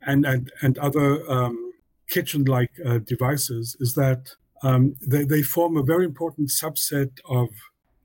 and, 0.00 0.24
and 0.24 0.52
and 0.62 0.78
other 0.78 1.30
um, 1.30 1.63
kitchen-like 2.10 2.72
uh, 2.84 2.98
devices 2.98 3.76
is 3.80 3.94
that 3.94 4.30
um, 4.62 4.94
they, 5.06 5.24
they 5.24 5.42
form 5.42 5.76
a 5.76 5.82
very 5.82 6.04
important 6.04 6.48
subset 6.48 7.18
of 7.28 7.48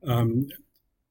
um, 0.05 0.47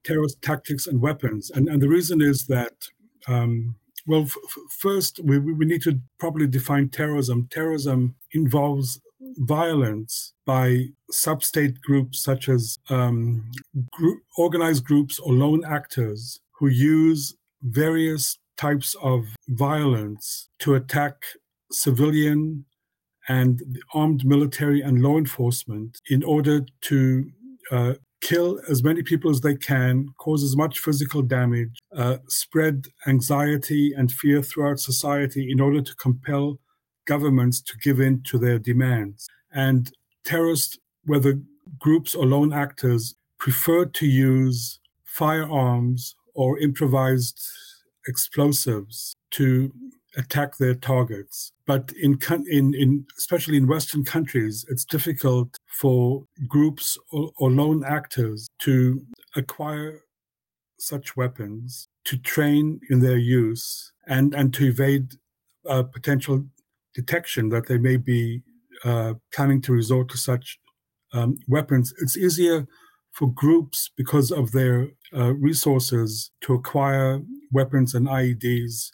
terrorist 0.05 0.41
tactics 0.43 0.87
and 0.87 1.01
weapons. 1.01 1.51
And, 1.51 1.69
and 1.69 1.83
the 1.83 1.89
reason 1.89 2.21
is 2.23 2.47
that, 2.47 2.89
um, 3.27 3.77
well, 4.07 4.23
f- 4.23 4.37
first, 4.71 5.21
we, 5.23 5.39
we 5.39 5.65
need 5.65 5.83
to 5.83 6.01
properly 6.19 6.47
define 6.47 6.89
terrorism. 6.89 7.49
Terrorism 7.51 8.15
involves 8.33 9.01
violence 9.39 10.33
by 10.47 10.87
sub-state 11.11 11.81
groups 11.81 12.23
such 12.23 12.49
as 12.49 12.79
um, 12.89 13.51
group, 13.93 14.21
organized 14.37 14.85
groups 14.85 15.19
or 15.19 15.33
lone 15.33 15.65
actors 15.65 16.41
who 16.53 16.69
use 16.69 17.35
various 17.63 18.39
types 18.57 18.95
of 19.03 19.25
violence 19.49 20.49
to 20.59 20.75
attack 20.75 21.23
civilian 21.71 22.65
and 23.29 23.79
armed 23.95 24.25
military 24.25 24.81
and 24.81 25.03
law 25.03 25.19
enforcement 25.19 26.01
in 26.09 26.23
order 26.23 26.65
to 26.81 27.31
uh, 27.71 27.95
kill 28.21 28.61
as 28.69 28.83
many 28.83 29.03
people 29.03 29.31
as 29.31 29.41
they 29.41 29.55
can, 29.55 30.09
cause 30.19 30.43
as 30.43 30.57
much 30.57 30.81
physical 30.81 31.23
damage, 31.23 31.79
uh, 31.95 32.17
spread 32.29 32.87
anxiety 33.07 33.93
and 33.97 34.11
fear 34.11 34.43
throughout 34.43 34.81
society 34.81 35.51
in 35.51 35.61
order 35.61 35.81
to 35.81 35.95
compel 35.97 36.59
governments 37.07 37.61
to 37.61 37.77
give 37.83 38.01
in 38.01 38.23
to 38.23 38.39
their 38.39 38.59
demands. 38.59 39.29
And 39.53 39.91
terrorists, 40.25 40.79
whether 41.05 41.41
groups 41.79 42.15
or 42.15 42.27
lone 42.27 42.53
actors, 42.53 43.15
prefer 43.39 43.85
to 43.85 44.07
use 44.07 44.81
firearms 45.05 46.17
or 46.35 46.59
improvised 46.59 47.41
explosives 48.07 49.15
to 49.31 49.73
attack 50.17 50.57
their 50.57 50.75
targets. 50.75 51.53
But 51.67 51.93
in, 52.01 52.19
in, 52.51 52.75
in 52.75 53.07
especially 53.17 53.57
in 53.57 53.67
Western 53.67 54.05
countries, 54.05 54.65
it's 54.69 54.85
difficult 54.85 55.57
for 55.67 56.25
groups 56.47 56.99
or, 57.13 57.31
or 57.37 57.51
lone 57.51 57.85
actors 57.85 58.49
to 58.61 59.03
acquire 59.37 60.01
such 60.79 61.17
weapons, 61.17 61.89
to 62.05 62.17
train 62.17 62.81
in 62.89 63.01
their 63.01 63.19
use, 63.19 63.93
and, 64.07 64.35
and 64.35 64.55
to 64.55 64.69
evade 64.69 65.15
uh, 65.69 65.83
potential 65.83 66.45
detection 66.95 67.49
that 67.51 67.67
they 67.67 67.79
may 67.79 67.97
be 67.97 68.43
uh, 68.85 69.15
planning 69.35 69.61
to 69.63 69.73
resort 69.73 70.09
to 70.09 70.17
such 70.17 70.59
um, 71.13 71.37
weapons. 71.49 71.93
It's 72.01 72.17
easier 72.17 72.67
for 73.13 73.31
groups 73.33 73.91
because 73.97 74.31
of 74.31 74.53
their 74.53 74.89
uh, 75.15 75.35
resources 75.35 76.31
to 76.43 76.55
acquire 76.55 77.21
weapons 77.51 77.95
and 77.95 78.07
IEDs 78.07 78.91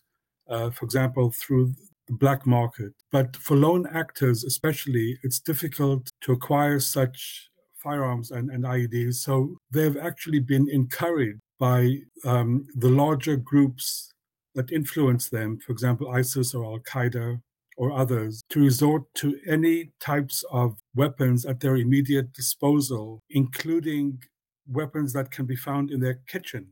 uh, 0.49 0.71
for 0.71 0.85
example, 0.85 1.31
through 1.31 1.75
the 2.07 2.13
black 2.15 2.47
market. 2.47 2.93
But 3.11 3.37
for 3.37 3.57
lone 3.57 3.87
actors, 3.93 4.45
especially, 4.45 5.19
it's 5.23 5.41
difficult 5.41 6.11
to 6.23 6.33
acquire 6.33 6.81
such 6.81 7.51
firearms 7.77 8.31
and, 8.31 8.51
and 8.51 8.65
IEDs. 8.65 9.17
So 9.17 9.57
they've 9.71 9.97
actually 9.97 10.41
been 10.41 10.69
encouraged 10.71 11.41
by 11.59 11.99
um, 12.25 12.67
the 12.75 12.89
larger 12.89 13.37
groups 13.37 14.13
that 14.55 14.73
influence 14.73 15.29
them, 15.29 15.59
for 15.65 15.73
example, 15.73 16.11
ISIS 16.11 16.55
or 16.55 16.65
Al 16.65 16.79
Qaeda 16.81 17.41
or 17.77 17.93
others, 17.93 18.43
to 18.51 18.61
resort 18.61 19.03
to 19.15 19.39
any 19.49 19.91
types 20.01 20.45
of 20.51 20.77
weapons 20.95 21.45
at 21.45 21.61
their 21.61 21.77
immediate 21.77 22.33
disposal, 22.33 23.21
including 23.31 24.23
weapons 24.67 25.13
that 25.13 25.31
can 25.31 25.45
be 25.45 25.57
found 25.57 25.91
in 25.91 26.01
their 26.01 26.21
kitchen, 26.29 26.67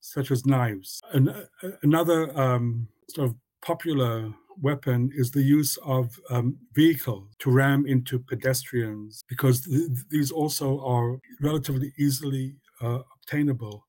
such 0.00 0.30
as 0.30 0.44
knives. 0.44 1.00
An, 1.12 1.46
another 1.82 2.36
um, 2.38 2.88
sort 3.10 3.28
of 3.28 3.36
popular 3.64 4.32
weapon 4.60 5.10
is 5.14 5.30
the 5.30 5.42
use 5.42 5.78
of 5.84 6.18
um, 6.30 6.58
vehicles 6.74 7.34
to 7.38 7.50
ram 7.50 7.86
into 7.86 8.18
pedestrians 8.18 9.22
because 9.28 9.62
th- 9.62 9.88
these 10.10 10.30
also 10.30 10.80
are 10.84 11.18
relatively 11.40 11.92
easily 11.98 12.56
uh, 12.80 13.00
obtainable. 13.16 13.86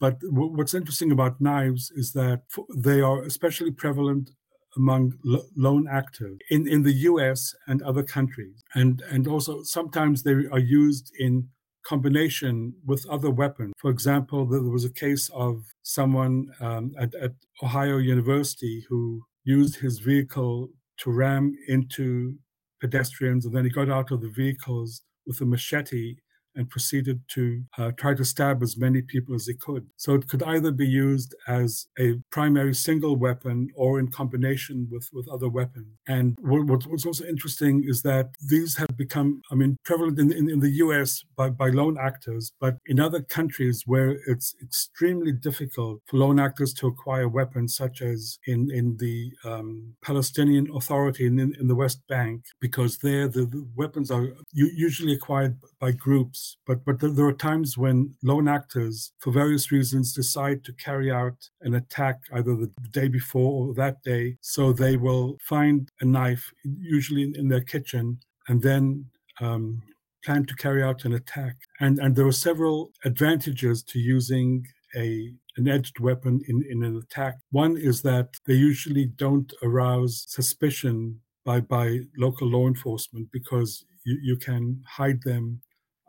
But 0.00 0.20
w- 0.20 0.52
what's 0.56 0.74
interesting 0.74 1.12
about 1.12 1.40
knives 1.40 1.90
is 1.94 2.12
that 2.12 2.42
f- 2.56 2.64
they 2.76 3.00
are 3.00 3.22
especially 3.22 3.70
prevalent 3.70 4.30
among 4.76 5.14
lo- 5.24 5.46
lone 5.56 5.86
actors 5.88 6.38
in, 6.50 6.66
in 6.68 6.82
the 6.82 6.92
US 6.92 7.54
and 7.66 7.80
other 7.82 8.02
countries. 8.02 8.62
And, 8.74 9.02
and 9.10 9.26
also 9.26 9.62
sometimes 9.62 10.22
they 10.22 10.32
are 10.50 10.58
used 10.58 11.12
in 11.18 11.48
combination 11.86 12.74
with 12.84 13.06
other 13.08 13.30
weapons. 13.30 13.72
For 13.78 13.90
example, 13.90 14.46
there 14.46 14.62
was 14.62 14.84
a 14.84 14.90
case 14.90 15.30
of 15.34 15.73
someone 15.84 16.48
um, 16.60 16.92
at, 16.98 17.14
at 17.14 17.32
Ohio 17.62 17.98
University 17.98 18.84
who 18.88 19.22
used 19.44 19.76
his 19.76 19.98
vehicle 20.00 20.68
to 20.98 21.10
ram 21.10 21.54
into 21.68 22.34
pedestrians, 22.80 23.46
and 23.46 23.54
then 23.54 23.64
he 23.64 23.70
got 23.70 23.88
out 23.90 24.10
of 24.10 24.20
the 24.20 24.30
vehicles 24.30 25.02
with 25.26 25.40
a 25.40 25.44
machete 25.44 26.16
and 26.56 26.70
proceeded 26.70 27.20
to 27.34 27.62
uh, 27.78 27.90
try 27.92 28.14
to 28.14 28.24
stab 28.24 28.62
as 28.62 28.76
many 28.76 29.02
people 29.02 29.34
as 29.34 29.46
he 29.46 29.54
could. 29.54 29.86
So 29.96 30.14
it 30.14 30.28
could 30.28 30.42
either 30.42 30.70
be 30.70 30.86
used 30.86 31.34
as 31.48 31.86
a 31.98 32.14
primary 32.30 32.74
single 32.74 33.16
weapon 33.16 33.68
or 33.74 33.98
in 33.98 34.08
combination 34.10 34.88
with, 34.90 35.08
with 35.12 35.28
other 35.28 35.48
weapons. 35.48 35.86
And 36.06 36.36
what, 36.40 36.86
what's 36.86 37.06
also 37.06 37.24
interesting 37.24 37.84
is 37.86 38.02
that 38.02 38.30
these 38.48 38.76
have 38.76 38.96
become, 38.96 39.42
I 39.50 39.54
mean, 39.54 39.76
prevalent 39.84 40.18
in, 40.18 40.32
in, 40.32 40.50
in 40.50 40.60
the 40.60 40.70
US 40.84 41.24
by, 41.36 41.50
by 41.50 41.68
lone 41.68 41.96
actors, 42.00 42.52
but 42.60 42.76
in 42.86 43.00
other 43.00 43.20
countries 43.20 43.82
where 43.86 44.18
it's 44.26 44.54
extremely 44.62 45.32
difficult 45.32 46.00
for 46.06 46.16
lone 46.18 46.38
actors 46.38 46.72
to 46.74 46.86
acquire 46.86 47.28
weapons, 47.28 47.76
such 47.76 48.02
as 48.02 48.38
in, 48.46 48.70
in 48.70 48.96
the 48.98 49.32
um, 49.44 49.94
Palestinian 50.02 50.68
Authority 50.74 51.26
in, 51.26 51.38
in 51.38 51.66
the 51.68 51.74
West 51.74 52.00
Bank, 52.08 52.44
because 52.60 52.98
there 52.98 53.28
the, 53.28 53.46
the 53.46 53.66
weapons 53.76 54.10
are 54.10 54.28
usually 54.52 55.14
acquired 55.14 55.56
by 55.80 55.90
groups 55.92 56.43
but 56.66 56.84
but 56.84 57.00
there 57.00 57.26
are 57.26 57.32
times 57.50 57.78
when 57.78 58.14
lone 58.22 58.48
actors, 58.48 59.12
for 59.18 59.30
various 59.32 59.70
reasons, 59.72 60.12
decide 60.12 60.64
to 60.64 60.72
carry 60.74 61.10
out 61.10 61.38
an 61.62 61.74
attack 61.74 62.16
either 62.32 62.54
the 62.56 62.70
day 62.90 63.08
before 63.08 63.52
or 63.68 63.74
that 63.74 64.02
day. 64.02 64.36
So 64.40 64.72
they 64.72 64.96
will 64.96 65.36
find 65.40 65.90
a 66.00 66.04
knife, 66.04 66.44
usually 66.64 67.32
in, 67.34 67.48
their 67.48 67.66
kitchen, 67.74 68.18
and 68.48 68.60
then 68.62 69.06
um, 69.40 69.82
plan 70.24 70.44
to 70.46 70.54
carry 70.54 70.82
out 70.82 71.04
an 71.04 71.14
attack. 71.14 71.56
And 71.80 71.98
and 71.98 72.14
there 72.14 72.26
are 72.26 72.44
several 72.48 72.90
advantages 73.04 73.82
to 73.90 73.98
using 73.98 74.66
a 74.96 75.32
an 75.56 75.68
edged 75.68 76.00
weapon 76.00 76.40
in, 76.48 76.64
in 76.68 76.82
an 76.82 76.96
attack. 76.96 77.36
One 77.52 77.76
is 77.76 78.02
that 78.02 78.28
they 78.46 78.54
usually 78.54 79.06
don't 79.06 79.52
arouse 79.62 80.24
suspicion 80.28 81.20
by 81.44 81.60
by 81.60 82.00
local 82.16 82.48
law 82.48 82.66
enforcement 82.66 83.28
because 83.32 83.84
you, 84.04 84.18
you 84.22 84.36
can 84.36 84.82
hide 84.86 85.22
them 85.22 85.60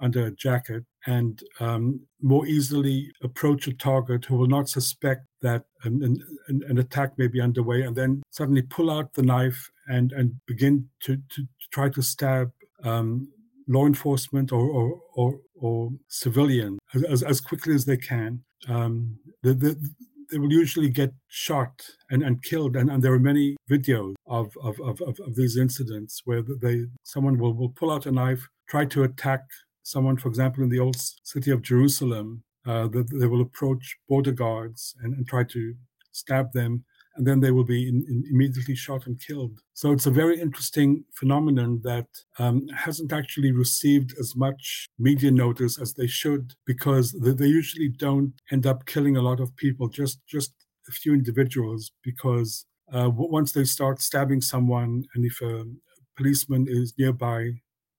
under 0.01 0.27
a 0.27 0.31
jacket 0.31 0.83
and 1.05 1.43
um, 1.59 1.99
more 2.21 2.45
easily 2.45 3.11
approach 3.21 3.67
a 3.67 3.73
target 3.73 4.25
who 4.25 4.35
will 4.35 4.47
not 4.47 4.67
suspect 4.67 5.25
that 5.41 5.65
an, 5.83 6.03
an, 6.47 6.63
an, 6.67 6.77
attack 6.79 7.17
may 7.17 7.27
be 7.27 7.39
underway 7.39 7.83
and 7.83 7.95
then 7.95 8.21
suddenly 8.31 8.61
pull 8.61 8.89
out 8.89 9.13
the 9.13 9.21
knife 9.21 9.69
and, 9.87 10.11
and 10.11 10.35
begin 10.47 10.89
to, 10.99 11.17
to, 11.29 11.43
to 11.43 11.67
try 11.71 11.87
to 11.89 12.01
stab 12.01 12.51
um, 12.83 13.27
law 13.67 13.85
enforcement 13.85 14.51
or, 14.51 14.67
or, 14.67 14.99
or, 15.15 15.39
or 15.55 15.89
civilians 16.07 16.79
as, 17.07 17.23
as 17.23 17.39
quickly 17.39 17.73
as 17.75 17.85
they 17.85 17.97
can. 17.97 18.43
Um, 18.67 19.17
the, 19.43 19.53
the, 19.53 19.89
they 20.31 20.39
will 20.39 20.51
usually 20.51 20.89
get 20.89 21.13
shot 21.27 21.87
and, 22.09 22.23
and 22.23 22.41
killed. 22.43 22.75
And, 22.75 22.89
and 22.89 23.03
there 23.03 23.13
are 23.13 23.19
many 23.19 23.57
videos 23.69 24.15
of, 24.27 24.51
of, 24.61 24.79
of, 24.81 25.01
of, 25.01 25.35
these 25.35 25.57
incidents 25.57 26.21
where 26.25 26.41
they 26.41 26.85
someone 27.03 27.37
will, 27.37 27.53
will 27.53 27.69
pull 27.69 27.91
out 27.91 28.05
a 28.05 28.11
knife, 28.11 28.47
try 28.67 28.85
to 28.85 29.03
attack 29.03 29.41
someone, 29.85 30.17
for 30.17 30.27
example, 30.27 30.63
in 30.63 30.69
the 30.69 30.79
old 30.79 30.97
city 31.23 31.51
of 31.51 31.61
Jerusalem, 31.61 32.43
uh, 32.65 32.87
that 32.87 33.07
they 33.13 33.27
will 33.27 33.41
approach 33.41 33.97
border 34.09 34.31
guards 34.31 34.95
and, 35.01 35.13
and, 35.13 35.27
try 35.27 35.43
to 35.43 35.75
stab 36.11 36.51
them, 36.51 36.83
and 37.15 37.27
then 37.27 37.39
they 37.39 37.51
will 37.51 37.63
be 37.63 37.87
in, 37.87 38.03
in 38.09 38.23
immediately 38.31 38.75
shot 38.75 39.05
and 39.05 39.21
killed. 39.21 39.59
So 39.73 39.91
it's 39.91 40.07
a 40.07 40.11
very 40.11 40.41
interesting 40.41 41.05
phenomenon 41.13 41.81
that 41.83 42.07
um, 42.39 42.67
hasn't 42.75 43.13
actually 43.13 43.51
received 43.51 44.13
as 44.19 44.35
much 44.35 44.87
media 44.97 45.29
notice 45.29 45.79
as 45.79 45.93
they 45.93 46.07
should, 46.07 46.55
because 46.65 47.11
they, 47.11 47.45
usually 47.45 47.89
don't 47.89 48.33
end 48.51 48.65
up 48.65 48.87
killing 48.87 49.17
a 49.17 49.21
lot 49.21 49.39
of 49.39 49.55
people, 49.55 49.87
just 49.87 50.25
just 50.25 50.51
a 50.89 50.91
few 50.91 51.13
individuals, 51.13 51.91
because 52.03 52.65
uh, 52.91 53.09
once 53.13 53.51
they 53.51 53.65
start 53.65 54.01
stabbing 54.01 54.41
someone, 54.41 55.03
and 55.13 55.23
if 55.23 55.39
a 55.41 55.65
policeman 56.17 56.65
is 56.67 56.95
nearby, 56.97 57.51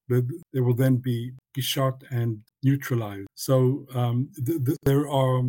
they 0.09 0.59
will 0.59 0.75
then 0.75 0.97
be, 0.97 1.31
shot 1.59 2.03
and 2.11 2.39
neutralized. 2.61 3.27
So 3.33 3.87
um, 3.95 4.29
th- 4.45 4.63
th- 4.63 4.77
there 4.83 5.09
are 5.09 5.41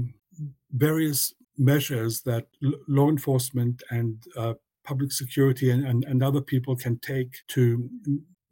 various 0.72 1.34
measures 1.59 2.22
that 2.22 2.46
l- 2.64 2.72
law 2.88 3.11
enforcement 3.11 3.82
and 3.90 4.16
uh, 4.34 4.54
public 4.84 5.12
security 5.12 5.70
and, 5.70 5.84
and, 5.86 6.04
and, 6.04 6.22
other 6.22 6.40
people 6.40 6.74
can 6.74 6.98
take 7.00 7.30
to 7.48 7.90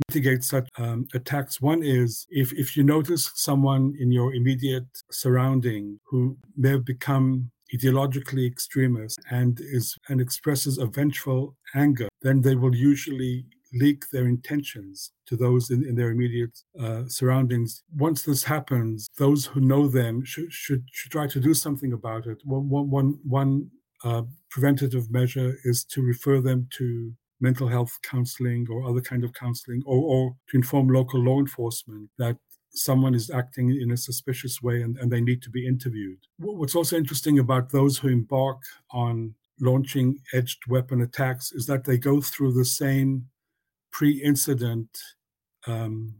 mitigate 0.09 0.45
such 0.45 0.69
um, 0.77 1.07
attacks. 1.15 1.63
One 1.63 1.83
is 1.83 2.27
if, 2.29 2.53
if 2.53 2.77
you 2.77 2.83
notice 2.83 3.33
someone 3.35 3.95
in 3.99 4.13
your 4.13 4.35
immediate 4.35 4.89
surrounding 5.11 5.99
who 6.11 6.37
may 6.57 6.71
have 6.73 6.85
become 6.85 7.51
ideologically 7.75 8.47
extremist 8.47 9.19
and 9.31 9.59
is 9.61 9.97
and 10.09 10.21
expresses 10.21 10.79
a 10.79 10.87
vengeful 10.87 11.57
anger, 11.75 12.09
then 12.23 12.43
they 12.43 12.55
will 12.55 12.75
usually 12.75 13.47
leak 13.73 14.09
their 14.11 14.27
intentions 14.27 15.13
to 15.27 15.37
those 15.37 15.71
in, 15.71 15.85
in 15.85 15.95
their 15.95 16.11
immediate 16.11 16.59
uh, 16.81 17.03
surroundings. 17.07 17.83
Once 17.97 18.23
this 18.23 18.45
happens, 18.45 19.09
those 19.19 19.47
who 19.47 19.61
know 19.61 19.89
them 19.89 20.25
should, 20.25 20.53
should, 20.53 20.85
should 20.93 21.13
try 21.13 21.27
to 21.27 21.41
do 21.41 21.55
something 21.55 21.93
about 21.93 22.27
it. 22.27 22.39
One, 22.45 22.69
one, 22.69 23.19
one 23.25 23.71
uh, 24.05 24.23
preventative 24.51 25.11
measure 25.11 25.57
is 25.65 25.85
to 25.85 26.03
refer 26.03 26.41
them 26.41 26.69
to 26.79 27.13
mental 27.41 27.69
health 27.69 27.99
counseling 28.03 28.67
or 28.71 28.89
other 28.89 29.01
kind 29.01 29.25
of 29.25 29.33
counseling 29.35 29.83
or, 29.85 29.99
or 29.99 30.37
to 30.49 30.57
inform 30.57 30.89
local 30.89 31.21
law 31.21 31.39
enforcement 31.39 32.09
that 32.19 32.37
someone 32.71 33.15
is 33.15 33.31
acting 33.31 33.71
in 33.71 33.91
a 33.91 33.97
suspicious 33.97 34.63
way 34.63 34.83
and, 34.83 34.97
and 34.99 35.11
they 35.11 35.21
need 35.21 35.43
to 35.43 35.51
be 35.51 35.67
interviewed. 35.67 36.19
What's 36.39 36.75
also 36.75 36.97
interesting 36.97 37.39
about 37.39 37.71
those 37.71 37.99
who 37.99 38.09
embark 38.09 38.59
on 38.91 39.35
launching 39.61 40.21
edged 40.35 40.67
weapon 40.69 41.01
attacks 41.01 41.53
is 41.53 41.67
that 41.67 41.85
they 41.85 41.97
go 41.97 42.21
through 42.21 42.53
the 42.53 42.65
same 42.65 43.27
pre-incident 43.97 44.91
um, 45.67 46.15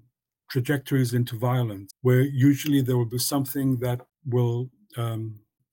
trajectories 0.51 1.13
into 1.13 1.37
violence, 1.39 1.91
where 2.01 2.23
usually 2.23 2.81
there 2.81 2.97
will 2.97 3.13
be 3.19 3.19
something 3.35 3.79
that 3.79 4.01
will 4.25 4.71
um, 4.97 5.23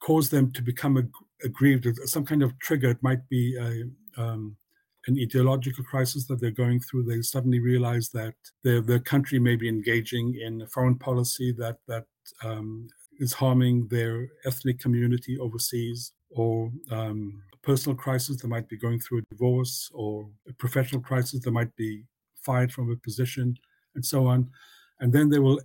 cause 0.02 0.30
them 0.30 0.52
to 0.52 0.62
become 0.62 0.98
ag- 0.98 1.24
aggrieved, 1.46 1.88
some 2.16 2.26
kind 2.26 2.44
of 2.44 2.52
trigger. 2.60 2.90
It 2.90 3.02
might 3.10 3.24
be 3.30 3.56
a, 3.58 4.22
um, 4.22 4.58
an 5.08 5.18
ideological 5.26 5.86
crisis 5.86 6.28
that 6.28 6.42
they're 6.42 6.64
going 6.66 6.82
through. 6.82 7.04
They 7.04 7.22
suddenly 7.22 7.62
realize 7.72 8.10
that 8.10 8.36
their 8.66 8.82
their 8.82 9.04
country 9.14 9.40
may 9.40 9.56
be 9.56 9.70
engaging 9.70 10.28
in 10.46 10.62
a 10.62 10.68
foreign 10.68 10.98
policy 10.98 11.54
that 11.54 11.78
that 11.88 12.08
um, 12.44 12.88
is 13.20 13.34
harming 13.34 13.88
their 13.88 14.28
ethnic 14.46 14.78
community 14.80 15.38
overseas, 15.40 16.00
or 16.32 16.70
um, 16.92 17.42
personal 17.64 17.98
crisis, 17.98 18.42
they 18.42 18.48
might 18.48 18.68
be 18.68 18.78
going 18.78 19.00
through 19.00 19.20
a 19.20 19.34
divorce, 19.34 19.90
or 19.94 20.30
a 20.48 20.54
professional 20.54 21.02
crisis, 21.02 21.40
they 21.40 21.52
might 21.52 21.76
be 21.76 22.04
fired 22.36 22.72
from 22.72 22.92
a 22.92 22.96
position, 22.98 23.56
and 23.96 24.06
so 24.06 24.28
on. 24.28 24.50
And 25.00 25.12
then 25.14 25.30
they 25.30 25.40
will 25.40 25.60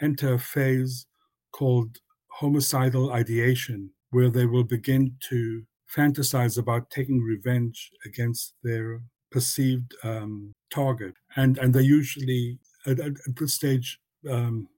enter 0.00 0.34
a 0.34 0.38
phase 0.38 1.06
called 1.52 1.98
homicidal 2.28 3.12
ideation, 3.12 3.90
where 4.10 4.30
they 4.30 4.46
will 4.46 4.64
begin 4.64 5.16
to 5.28 5.62
fantasize 5.94 6.58
about 6.58 6.90
taking 6.90 7.20
revenge 7.20 7.90
against 8.06 8.54
their 8.62 9.02
perceived 9.30 9.94
um, 10.04 10.52
target. 10.70 11.14
And, 11.36 11.58
and 11.58 11.74
they 11.74 11.82
usually, 11.82 12.58
at, 12.86 12.98
at 13.00 13.12
this 13.36 13.54
stage, 13.54 13.98
um, 14.28 14.68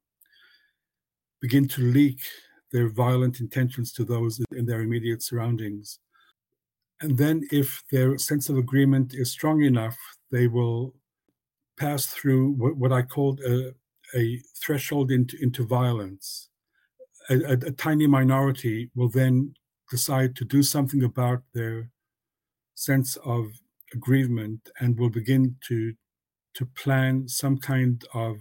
begin 1.41 1.69
to 1.69 1.83
leak 1.83 2.21
their 2.73 2.89
violent 2.89 3.39
intentions 3.39 3.93
to 3.93 4.05
those 4.05 4.41
in 4.57 4.67
their 4.67 4.81
immediate 4.81 5.23
surroundings. 5.23 6.01
And 7.05 7.19
then, 7.19 7.47
if 7.53 7.83
their 7.93 8.17
sense 8.17 8.49
of 8.49 8.57
agreement 8.57 9.13
is 9.13 9.31
strong 9.31 9.61
enough, 9.63 9.99
they 10.33 10.47
will 10.47 10.95
pass 11.79 12.07
through 12.07 12.53
what, 12.53 12.79
what 12.79 12.93
I 12.93 13.03
called 13.03 13.41
a, 13.41 13.75
a 14.17 14.41
threshold 14.57 15.11
into, 15.11 15.37
into 15.43 15.67
violence. 15.67 16.49
A, 17.29 17.35
a, 17.35 17.53
a, 17.53 17.73
tiny 17.73 18.07
minority 18.07 18.91
will 18.95 19.11
then 19.11 19.53
decide 19.91 20.35
to 20.37 20.47
do 20.47 20.63
something 20.63 21.05
about 21.05 21.43
their 21.53 21.91
sense 22.75 23.17
of 23.17 23.49
aggrievement 23.93 24.71
and 24.81 24.99
will 24.99 25.11
begin 25.11 25.57
to 25.69 25.93
to 26.55 26.65
plan 26.65 27.29
some 27.29 27.59
kind 27.59 28.03
of 28.15 28.37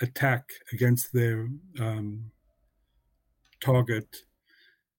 attack 0.00 0.50
against 0.72 1.12
their 1.12 1.48
um, 1.78 2.32
target. 3.60 4.16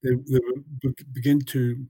They, 0.02 0.10
they 0.10 0.40
will 0.82 0.94
begin 1.12 1.40
to 1.40 1.86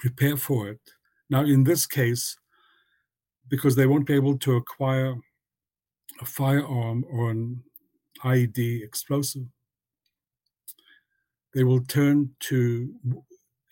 prepare 0.00 0.36
for 0.36 0.68
it. 0.68 0.80
Now, 1.28 1.42
in 1.42 1.62
this 1.62 1.86
case, 1.86 2.36
because 3.48 3.76
they 3.76 3.86
won't 3.86 4.06
be 4.06 4.14
able 4.14 4.38
to 4.38 4.56
acquire 4.56 5.14
a 6.20 6.24
firearm 6.24 7.04
or 7.08 7.30
an 7.30 7.62
IED 8.24 8.82
explosive, 8.82 9.46
they 11.54 11.64
will 11.64 11.84
turn 11.84 12.30
to 12.40 12.92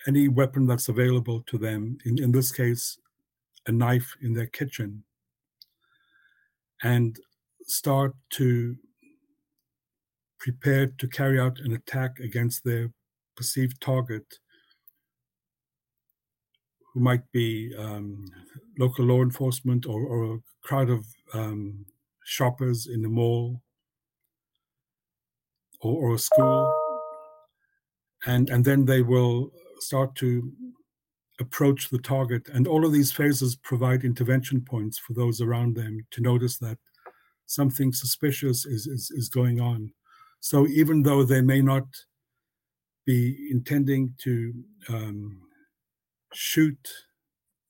any 0.06 0.28
weapon 0.28 0.66
that's 0.66 0.88
available 0.88 1.42
to 1.46 1.58
them, 1.58 1.98
in, 2.04 2.22
in 2.22 2.30
this 2.30 2.52
case, 2.52 2.98
a 3.66 3.72
knife 3.72 4.14
in 4.22 4.32
their 4.32 4.46
kitchen, 4.46 5.02
and 6.82 7.18
start 7.66 8.14
to 8.30 8.76
prepare 10.38 10.86
to 10.86 11.08
carry 11.08 11.38
out 11.40 11.58
an 11.60 11.72
attack 11.72 12.18
against 12.20 12.64
their 12.64 12.90
perceived 13.36 13.80
target, 13.80 14.38
who 16.98 17.04
might 17.04 17.30
be 17.32 17.72
um, 17.78 18.24
local 18.78 19.04
law 19.04 19.22
enforcement 19.22 19.86
or, 19.86 20.02
or 20.02 20.34
a 20.34 20.38
crowd 20.62 20.90
of 20.90 21.06
um, 21.32 21.84
shoppers 22.24 22.88
in 22.92 23.02
the 23.02 23.08
mall 23.08 23.62
or, 25.80 26.10
or 26.10 26.14
a 26.14 26.18
school. 26.18 26.74
And 28.26 28.50
and 28.50 28.64
then 28.64 28.84
they 28.84 29.02
will 29.02 29.52
start 29.78 30.16
to 30.16 30.52
approach 31.40 31.88
the 31.88 32.00
target. 32.00 32.48
And 32.52 32.66
all 32.66 32.84
of 32.84 32.92
these 32.92 33.12
phases 33.12 33.54
provide 33.54 34.02
intervention 34.02 34.60
points 34.60 34.98
for 34.98 35.12
those 35.12 35.40
around 35.40 35.76
them 35.76 36.04
to 36.10 36.20
notice 36.20 36.58
that 36.58 36.78
something 37.46 37.92
suspicious 37.92 38.66
is, 38.66 38.88
is, 38.88 39.12
is 39.12 39.28
going 39.28 39.60
on. 39.60 39.92
So 40.40 40.66
even 40.66 41.04
though 41.04 41.22
they 41.22 41.42
may 41.42 41.62
not 41.62 41.86
be 43.06 43.48
intending 43.52 44.14
to 44.18 44.52
um, 44.88 45.47
shoot 46.32 46.88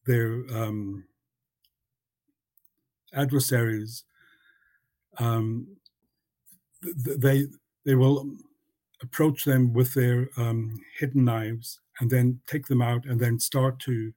their 0.07 0.45
um, 0.53 1.05
adversaries 3.15 4.05
um, 5.19 5.67
they 6.83 7.47
they 7.85 7.95
will 7.95 8.27
approach 9.03 9.45
them 9.45 9.73
with 9.73 9.95
their 9.95 10.29
um, 10.37 10.81
hidden 10.99 11.25
knives 11.25 11.81
and 12.01 12.11
then 12.11 12.41
take 12.47 12.67
them 12.67 12.83
out 12.83 13.05
and 13.07 13.21
then 13.21 13.39
start 13.39 13.79
to 13.81 14.13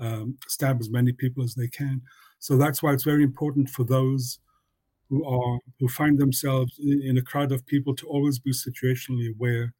um, 0.00 0.36
stab 0.46 0.80
as 0.80 0.90
many 0.90 1.12
people 1.12 1.42
as 1.42 1.54
they 1.54 1.68
can. 1.68 2.00
So 2.38 2.56
that's 2.56 2.82
why 2.82 2.92
it's 2.92 3.04
very 3.04 3.22
important 3.22 3.70
for 3.70 3.84
those 3.84 4.38
who 5.08 5.24
are 5.24 5.58
who 5.78 5.88
find 5.88 6.18
themselves 6.18 6.78
in, 6.78 7.02
in 7.02 7.18
a 7.18 7.22
crowd 7.22 7.52
of 7.52 7.66
people 7.66 7.94
to 7.96 8.06
always 8.06 8.38
be 8.38 8.52
situationally 8.52 9.34
aware 9.34 9.72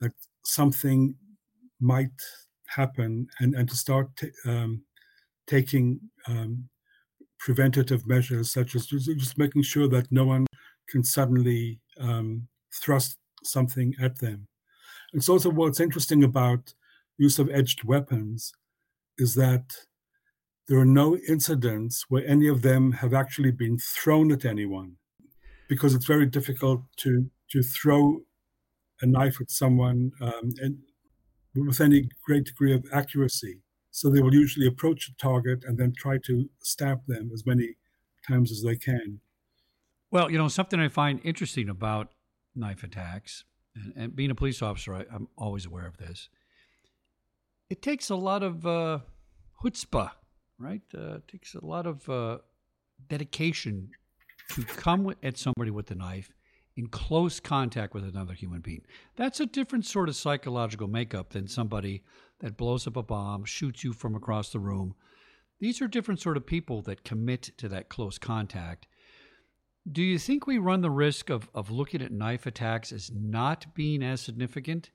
that 0.00 0.12
something 0.44 1.14
might 1.80 2.10
happen 2.74 3.26
and, 3.38 3.54
and 3.54 3.68
to 3.68 3.76
start 3.76 4.08
t- 4.16 4.30
um, 4.46 4.82
taking 5.46 6.00
um, 6.26 6.68
preventative 7.38 8.06
measures 8.06 8.50
such 8.50 8.74
as 8.74 8.86
just, 8.86 9.38
making 9.38 9.62
sure 9.62 9.88
that 9.88 10.10
no 10.10 10.24
one 10.24 10.46
can 10.88 11.02
suddenly 11.02 11.80
um, 11.98 12.46
thrust 12.72 13.18
something 13.42 13.94
at 14.00 14.18
them. 14.18 14.46
It's 15.12 15.28
also 15.28 15.50
what's 15.50 15.80
interesting 15.80 16.22
about 16.22 16.74
use 17.18 17.38
of 17.38 17.50
edged 17.50 17.84
weapons 17.84 18.52
is 19.18 19.34
that 19.34 19.74
there 20.68 20.78
are 20.78 20.86
no 20.86 21.16
incidents 21.28 22.04
where 22.08 22.26
any 22.26 22.46
of 22.46 22.62
them 22.62 22.92
have 22.92 23.12
actually 23.12 23.50
been 23.50 23.76
thrown 23.78 24.30
at 24.30 24.44
anyone 24.44 24.96
because 25.68 25.94
it's 25.94 26.06
very 26.06 26.26
difficult 26.26 26.82
to 26.96 27.30
to 27.50 27.62
throw 27.62 28.20
a 29.02 29.06
knife 29.06 29.40
at 29.40 29.50
someone 29.50 30.12
um, 30.20 30.52
and 30.58 30.78
with 31.54 31.80
any 31.80 32.08
great 32.24 32.44
degree 32.44 32.74
of 32.74 32.84
accuracy. 32.92 33.60
So 33.90 34.08
they 34.08 34.22
will 34.22 34.34
usually 34.34 34.66
approach 34.66 35.08
a 35.08 35.16
target 35.16 35.64
and 35.64 35.76
then 35.76 35.92
try 35.96 36.18
to 36.26 36.48
stab 36.60 37.00
them 37.06 37.30
as 37.34 37.44
many 37.44 37.76
times 38.26 38.52
as 38.52 38.62
they 38.62 38.76
can. 38.76 39.20
Well, 40.10 40.30
you 40.30 40.38
know, 40.38 40.48
something 40.48 40.80
I 40.80 40.88
find 40.88 41.20
interesting 41.24 41.68
about 41.68 42.12
knife 42.54 42.82
attacks, 42.82 43.44
and, 43.74 43.92
and 43.96 44.16
being 44.16 44.30
a 44.30 44.34
police 44.34 44.62
officer, 44.62 44.94
I, 44.94 45.04
am 45.14 45.28
always 45.36 45.66
aware 45.66 45.86
of 45.86 45.96
this. 45.98 46.28
It 47.68 47.82
takes 47.82 48.10
a 48.10 48.16
lot 48.16 48.42
of 48.42 48.66
uh, 48.66 48.98
chutzpah, 49.62 50.10
right? 50.58 50.82
Uh, 50.96 51.16
it 51.16 51.28
takes 51.28 51.54
a 51.54 51.64
lot 51.64 51.86
of 51.86 52.08
uh, 52.08 52.38
dedication 53.08 53.90
to 54.50 54.64
come 54.64 55.14
at 55.22 55.38
somebody 55.38 55.70
with 55.70 55.90
a 55.92 55.94
knife 55.94 56.30
in 56.76 56.86
close 56.88 57.40
contact 57.40 57.94
with 57.94 58.04
another 58.04 58.34
human 58.34 58.60
being. 58.60 58.82
That's 59.16 59.40
a 59.40 59.46
different 59.46 59.86
sort 59.86 60.08
of 60.08 60.16
psychological 60.16 60.88
makeup 60.88 61.30
than 61.30 61.48
somebody 61.48 62.02
that 62.40 62.56
blows 62.56 62.86
up 62.86 62.96
a 62.96 63.02
bomb, 63.02 63.44
shoots 63.44 63.84
you 63.84 63.92
from 63.92 64.14
across 64.14 64.50
the 64.50 64.60
room. 64.60 64.94
These 65.58 65.82
are 65.82 65.88
different 65.88 66.20
sort 66.20 66.36
of 66.36 66.46
people 66.46 66.80
that 66.82 67.04
commit 67.04 67.50
to 67.58 67.68
that 67.68 67.88
close 67.88 68.18
contact 68.18 68.86
do 69.90 70.02
you 70.02 70.18
think 70.18 70.46
we 70.46 70.58
run 70.58 70.82
the 70.82 70.90
risk 70.90 71.30
of, 71.30 71.48
of 71.54 71.70
looking 71.70 72.02
at 72.02 72.12
knife 72.12 72.46
attacks 72.46 72.92
as 72.92 73.10
not 73.12 73.74
being 73.74 74.02
as 74.02 74.20
significant 74.20 74.90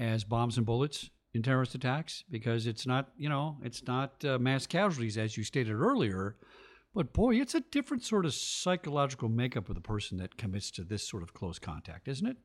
as 0.00 0.24
bombs 0.24 0.56
and 0.56 0.66
bullets 0.66 1.10
in 1.34 1.42
terrorist 1.42 1.74
attacks? 1.74 2.24
Because 2.30 2.66
it's 2.66 2.86
not, 2.86 3.10
you 3.16 3.28
know, 3.28 3.58
it's 3.62 3.86
not 3.86 4.24
uh, 4.24 4.38
mass 4.38 4.66
casualties 4.66 5.18
as 5.18 5.36
you 5.36 5.44
stated 5.44 5.74
earlier, 5.74 6.36
but 6.94 7.12
boy, 7.12 7.34
it's 7.34 7.54
a 7.54 7.60
different 7.60 8.04
sort 8.04 8.24
of 8.24 8.34
psychological 8.34 9.28
makeup 9.28 9.68
of 9.68 9.74
the 9.74 9.80
person 9.80 10.18
that 10.18 10.36
commits 10.36 10.70
to 10.72 10.84
this 10.84 11.08
sort 11.08 11.22
of 11.22 11.34
close 11.34 11.58
contact, 11.58 12.08
isn't 12.08 12.26
it? 12.26 12.36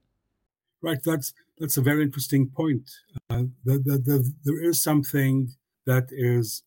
Right. 0.81 0.99
That's 1.03 1.33
that's 1.57 1.77
a 1.77 1.81
very 1.81 2.03
interesting 2.03 2.49
point. 2.49 2.89
Uh, 3.29 3.43
the, 3.65 3.79
the, 3.79 3.97
the, 3.97 4.33
there 4.45 4.63
is 4.63 4.81
something 4.81 5.49
that 5.85 6.07
is 6.11 6.63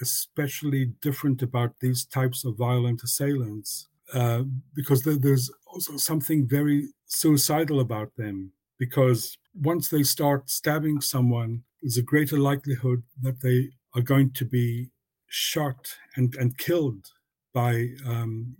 especially 0.00 0.86
different 1.02 1.42
about 1.42 1.74
these 1.80 2.04
types 2.04 2.44
of 2.44 2.56
violent 2.56 3.02
assailants 3.02 3.88
uh, 4.14 4.42
because 4.74 5.02
there's 5.02 5.50
also 5.66 5.96
something 5.96 6.48
very 6.48 6.88
suicidal 7.06 7.80
about 7.80 8.16
them. 8.16 8.52
Because 8.78 9.36
once 9.54 9.88
they 9.88 10.02
start 10.02 10.50
stabbing 10.50 11.00
someone, 11.00 11.62
there's 11.82 11.98
a 11.98 12.02
greater 12.02 12.38
likelihood 12.38 13.02
that 13.20 13.42
they 13.42 13.70
are 13.94 14.02
going 14.02 14.32
to 14.32 14.44
be 14.44 14.90
shot 15.32 15.88
and, 16.16 16.34
and 16.36 16.56
killed 16.58 17.10
by 17.54 17.88
um, 18.06 18.54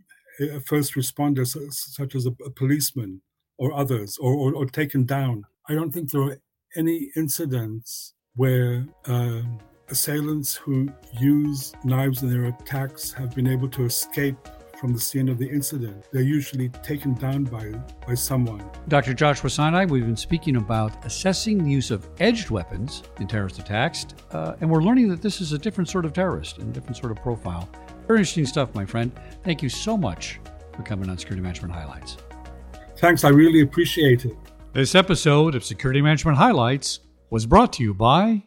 first 0.64 0.94
responder, 0.94 1.46
such 1.46 2.14
as 2.14 2.26
a, 2.26 2.30
a 2.44 2.50
policeman 2.50 3.20
or 3.58 3.74
others, 3.74 4.16
or, 4.18 4.32
or, 4.34 4.54
or, 4.54 4.66
taken 4.66 5.04
down. 5.04 5.44
I 5.68 5.74
don't 5.74 5.92
think 5.92 6.10
there 6.10 6.22
are 6.22 6.38
any 6.74 7.10
incidents 7.14 8.14
where 8.34 8.86
uh, 9.06 9.42
assailants 9.90 10.54
who 10.54 10.88
use 11.20 11.74
knives 11.84 12.22
in 12.22 12.30
their 12.30 12.46
attacks 12.46 13.12
have 13.12 13.34
been 13.34 13.46
able 13.46 13.68
to 13.68 13.84
escape 13.84 14.48
from 14.82 14.92
the 14.92 15.00
scene 15.00 15.28
of 15.28 15.38
the 15.38 15.48
incident. 15.48 16.08
They're 16.10 16.22
usually 16.22 16.68
taken 16.68 17.14
down 17.14 17.44
by, 17.44 17.70
by 18.04 18.14
someone. 18.14 18.68
Dr. 18.88 19.14
Joshua 19.14 19.48
Sinai, 19.48 19.84
we've 19.84 20.04
been 20.04 20.16
speaking 20.16 20.56
about 20.56 21.06
assessing 21.06 21.62
the 21.62 21.70
use 21.70 21.92
of 21.92 22.08
edged 22.18 22.50
weapons 22.50 23.04
in 23.20 23.28
terrorist 23.28 23.60
attacks, 23.60 24.06
uh, 24.32 24.56
and 24.60 24.68
we're 24.68 24.82
learning 24.82 25.06
that 25.10 25.22
this 25.22 25.40
is 25.40 25.52
a 25.52 25.58
different 25.58 25.88
sort 25.88 26.04
of 26.04 26.12
terrorist 26.12 26.58
and 26.58 26.68
a 26.68 26.72
different 26.72 26.96
sort 26.96 27.12
of 27.12 27.22
profile. 27.22 27.68
Very 28.08 28.18
interesting 28.18 28.44
stuff, 28.44 28.74
my 28.74 28.84
friend. 28.84 29.12
Thank 29.44 29.62
you 29.62 29.68
so 29.68 29.96
much 29.96 30.40
for 30.74 30.82
coming 30.82 31.08
on 31.08 31.16
Security 31.16 31.42
Management 31.42 31.72
Highlights. 31.72 32.16
Thanks, 32.96 33.22
I 33.22 33.28
really 33.28 33.60
appreciate 33.60 34.24
it. 34.24 34.36
This 34.72 34.96
episode 34.96 35.54
of 35.54 35.62
Security 35.62 36.02
Management 36.02 36.38
Highlights 36.38 36.98
was 37.30 37.46
brought 37.46 37.72
to 37.74 37.84
you 37.84 37.94
by 37.94 38.42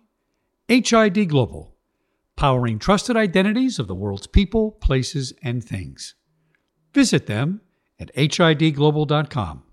HID 0.67 1.29
Global, 1.29 1.77
powering 2.35 2.77
trusted 2.77 3.15
identities 3.15 3.79
of 3.79 3.87
the 3.87 3.95
world's 3.95 4.27
people, 4.27 4.71
places, 4.71 5.31
and 5.41 5.63
things. 5.63 6.13
Visit 6.95 7.25
them 7.27 7.59
at 7.99 8.09
hidglobal.com. 8.15 9.65